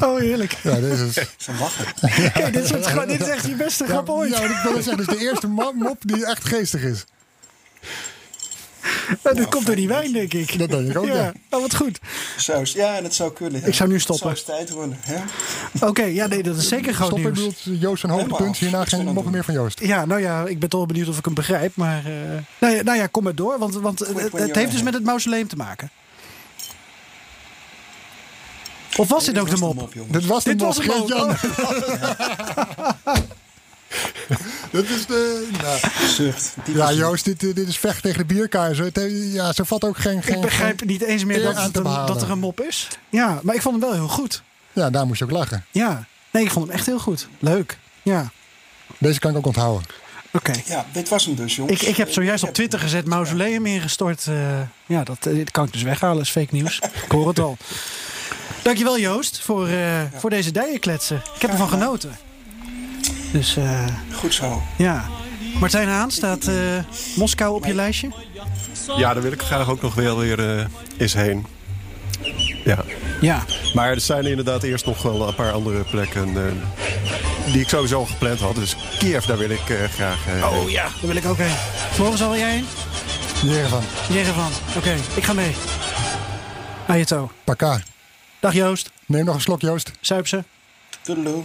Oh, 0.00 0.18
heerlijk. 0.18 0.56
Ja, 0.62 0.74
dit 0.80 0.98
is... 0.98 1.14
Ze 1.36 1.52
lachen. 1.60 1.84
Kijk, 2.32 2.52
dit, 2.52 2.64
is 2.64 2.86
gewoon, 2.86 3.08
dit 3.08 3.20
is 3.20 3.28
echt 3.28 3.46
je 3.46 3.54
beste 3.54 3.84
ja, 3.84 3.90
grap 3.90 4.08
ooit. 4.08 4.36
Ja, 4.36 4.40
ik 4.40 4.60
wil 4.62 4.82
zeggen, 4.82 4.96
dit 4.96 5.08
is 5.08 5.18
de 5.18 5.24
eerste 5.24 5.46
mop 5.46 5.96
die 5.98 6.26
echt 6.26 6.44
geestig 6.44 6.82
is. 6.82 7.04
Nou, 9.08 9.18
dat 9.22 9.34
nou, 9.34 9.48
komt 9.48 9.66
door 9.66 9.76
die 9.76 9.88
wijn, 9.88 10.12
denk 10.12 10.32
ik. 10.32 10.58
Dat 10.58 10.70
denk 10.70 10.90
ik 10.90 10.98
ook, 10.98 11.06
ja. 11.06 11.14
ja. 11.14 11.32
Oh, 11.50 11.60
wat 11.60 11.74
goed. 11.74 11.98
Zou, 12.36 12.66
ja, 12.74 12.96
en 12.96 13.02
dat 13.02 13.14
zou 13.14 13.32
kunnen. 13.32 13.66
Ik 13.66 13.74
zou 13.74 13.88
nu 13.88 14.00
stoppen. 14.00 14.28
Het 14.28 14.38
zou 14.38 14.56
tijd 14.56 14.70
worden. 14.70 14.98
Oké, 15.74 15.86
okay, 15.86 16.14
ja, 16.14 16.26
nee, 16.26 16.42
dat 16.42 16.56
is 16.56 16.68
zeker 16.68 16.94
groot 16.94 17.06
Stoppen 17.06 17.32
nieuws. 17.32 17.62
bedoelt 17.62 17.80
Joost 17.80 18.02
een 18.04 18.10
hoogtepunt. 18.10 18.56
Hierna 18.56 18.84
geen 18.84 19.04
moppen 19.04 19.32
meer 19.32 19.44
van 19.44 19.54
Joost. 19.54 19.80
Ja, 19.80 20.04
nou 20.04 20.20
ja, 20.20 20.46
ik 20.46 20.58
ben 20.58 20.68
toch 20.68 20.86
benieuwd 20.86 21.08
of 21.08 21.18
ik 21.18 21.24
hem 21.24 21.34
begrijp. 21.34 21.76
Maar 21.76 22.02
uh, 22.06 22.12
nou, 22.60 22.74
ja, 22.74 22.82
nou 22.82 22.98
ja, 22.98 23.06
kom 23.06 23.22
maar 23.22 23.34
door. 23.34 23.58
Want, 23.58 23.74
want 23.74 23.98
het, 23.98 24.32
het 24.32 24.54
heeft 24.54 24.72
dus 24.72 24.82
met 24.82 24.94
het 24.94 25.04
mausoleum 25.04 25.48
te 25.48 25.56
maken. 25.56 25.90
Of 28.96 29.08
was 29.08 29.24
nee, 29.24 29.34
dit 29.34 29.42
ook 29.42 29.50
de 29.50 29.56
mop? 29.56 29.74
mop 29.74 29.92
dit 30.08 30.26
was 30.26 30.44
de 30.44 30.50
dit 30.50 30.58
mop, 30.58 30.66
was 30.66 31.06
de 31.06 31.36
mop. 33.04 33.26
Dat 34.70 34.84
is 34.84 35.06
de. 35.06 35.48
Nou. 35.62 35.78
Zucht. 36.08 36.54
Ja, 36.64 36.92
Joost, 36.92 37.24
dit, 37.24 37.40
dit 37.40 37.68
is 37.68 37.78
vecht 37.78 38.02
tegen 38.02 38.18
de 38.18 38.34
bierkaar. 38.34 38.74
Zo, 38.74 38.88
ja, 39.08 39.52
zo 39.52 39.64
valt 39.64 39.84
ook 39.84 39.98
geen. 39.98 40.22
geen 40.22 40.34
ik 40.34 40.40
begrijp 40.40 40.84
niet 40.84 41.02
eens 41.02 41.24
meer 41.24 41.42
dat, 41.42 41.62
het 41.62 41.74
dat 41.84 42.22
er 42.22 42.30
een 42.30 42.38
mop 42.38 42.60
is. 42.60 42.88
Ja, 43.08 43.40
maar 43.42 43.54
ik 43.54 43.62
vond 43.62 43.80
hem 43.80 43.90
wel 43.90 43.98
heel 43.98 44.08
goed. 44.08 44.42
Ja, 44.72 44.90
daar 44.90 45.06
moest 45.06 45.18
je 45.18 45.24
ook 45.24 45.30
lachen. 45.30 45.64
Ja, 45.70 46.06
nee, 46.30 46.44
ik 46.44 46.50
vond 46.50 46.66
hem 46.66 46.76
echt 46.76 46.86
heel 46.86 46.98
goed. 46.98 47.28
Leuk. 47.38 47.78
Ja. 48.02 48.30
Deze 48.98 49.18
kan 49.18 49.30
ik 49.30 49.36
ook 49.36 49.46
onthouden. 49.46 49.86
Oké. 50.32 50.50
Okay. 50.50 50.62
Ja, 50.66 50.86
dit 50.92 51.08
was 51.08 51.24
hem 51.24 51.34
dus, 51.34 51.56
jongens. 51.56 51.82
Ik, 51.82 51.88
ik 51.88 51.96
heb 51.96 52.10
zojuist 52.10 52.44
op 52.44 52.54
Twitter 52.54 52.78
gezet 52.78 53.06
mausoleum 53.06 53.66
ingestort. 53.66 54.26
Uh, 54.28 54.60
ja, 54.86 55.04
dat, 55.04 55.22
dat 55.22 55.50
kan 55.50 55.64
ik 55.64 55.72
dus 55.72 55.82
weghalen. 55.82 56.22
is 56.22 56.30
fake 56.30 56.54
nieuws. 56.54 56.78
ik 57.04 57.10
hoor 57.10 57.28
het 57.28 57.38
al. 57.38 57.56
Dankjewel 58.62 58.98
Joost 58.98 59.40
voor, 59.40 59.68
uh, 59.68 60.02
ja. 60.02 60.10
voor 60.14 60.30
deze 60.30 60.50
dijenkletsen. 60.50 61.22
Ik 61.34 61.42
heb 61.42 61.50
ervan 61.50 61.68
genoten. 61.68 62.27
Dus, 63.32 63.56
uh, 63.56 63.86
Goed 64.12 64.34
zo. 64.34 64.62
Ja. 64.76 65.04
Martijn 65.60 65.88
Haan, 65.88 66.10
staat 66.10 66.48
uh, 66.48 66.54
Moskou 67.16 67.54
op 67.54 67.64
je 67.64 67.74
lijstje? 67.74 68.08
Ja, 68.96 69.14
daar 69.14 69.22
wil 69.22 69.32
ik 69.32 69.42
graag 69.42 69.70
ook 69.70 69.82
nog 69.82 69.94
wel 69.94 70.18
weer 70.18 70.58
uh, 70.58 70.64
eens 70.96 71.12
heen. 71.14 71.46
Ja. 72.64 72.84
ja. 73.20 73.44
Maar 73.74 73.90
er 73.90 74.00
zijn 74.00 74.26
inderdaad 74.26 74.62
eerst 74.62 74.86
nog 74.86 75.02
wel 75.02 75.28
een 75.28 75.34
paar 75.34 75.52
andere 75.52 75.82
plekken 75.82 76.34
die 77.52 77.60
ik 77.60 77.68
sowieso 77.68 78.04
gepland 78.04 78.40
had. 78.40 78.54
Dus 78.54 78.76
Kiev, 78.98 79.24
daar 79.24 79.38
wil 79.38 79.50
ik 79.50 79.88
graag 79.90 80.18
Oh 80.42 80.70
ja, 80.70 80.82
daar 80.82 81.06
wil 81.06 81.16
ik 81.16 81.26
ook 81.26 81.38
heen. 81.38 81.56
Morgen 81.98 82.18
zal 82.18 82.36
jij 82.36 82.50
heen? 82.50 82.66
Jerevan. 83.42 83.82
Jerevan, 84.08 84.50
oké. 84.68 84.78
Okay, 84.78 84.98
ik 85.14 85.24
ga 85.24 85.32
mee. 85.32 85.54
Ajeto. 86.86 87.30
Paka. 87.44 87.80
Dag 88.40 88.52
Joost. 88.52 88.90
Neem 89.06 89.24
nog 89.24 89.34
een 89.34 89.40
slok 89.40 89.60
Joost. 89.60 89.92
Zuip 90.00 90.26
ze. 90.26 90.44
Toedeloe. 91.02 91.44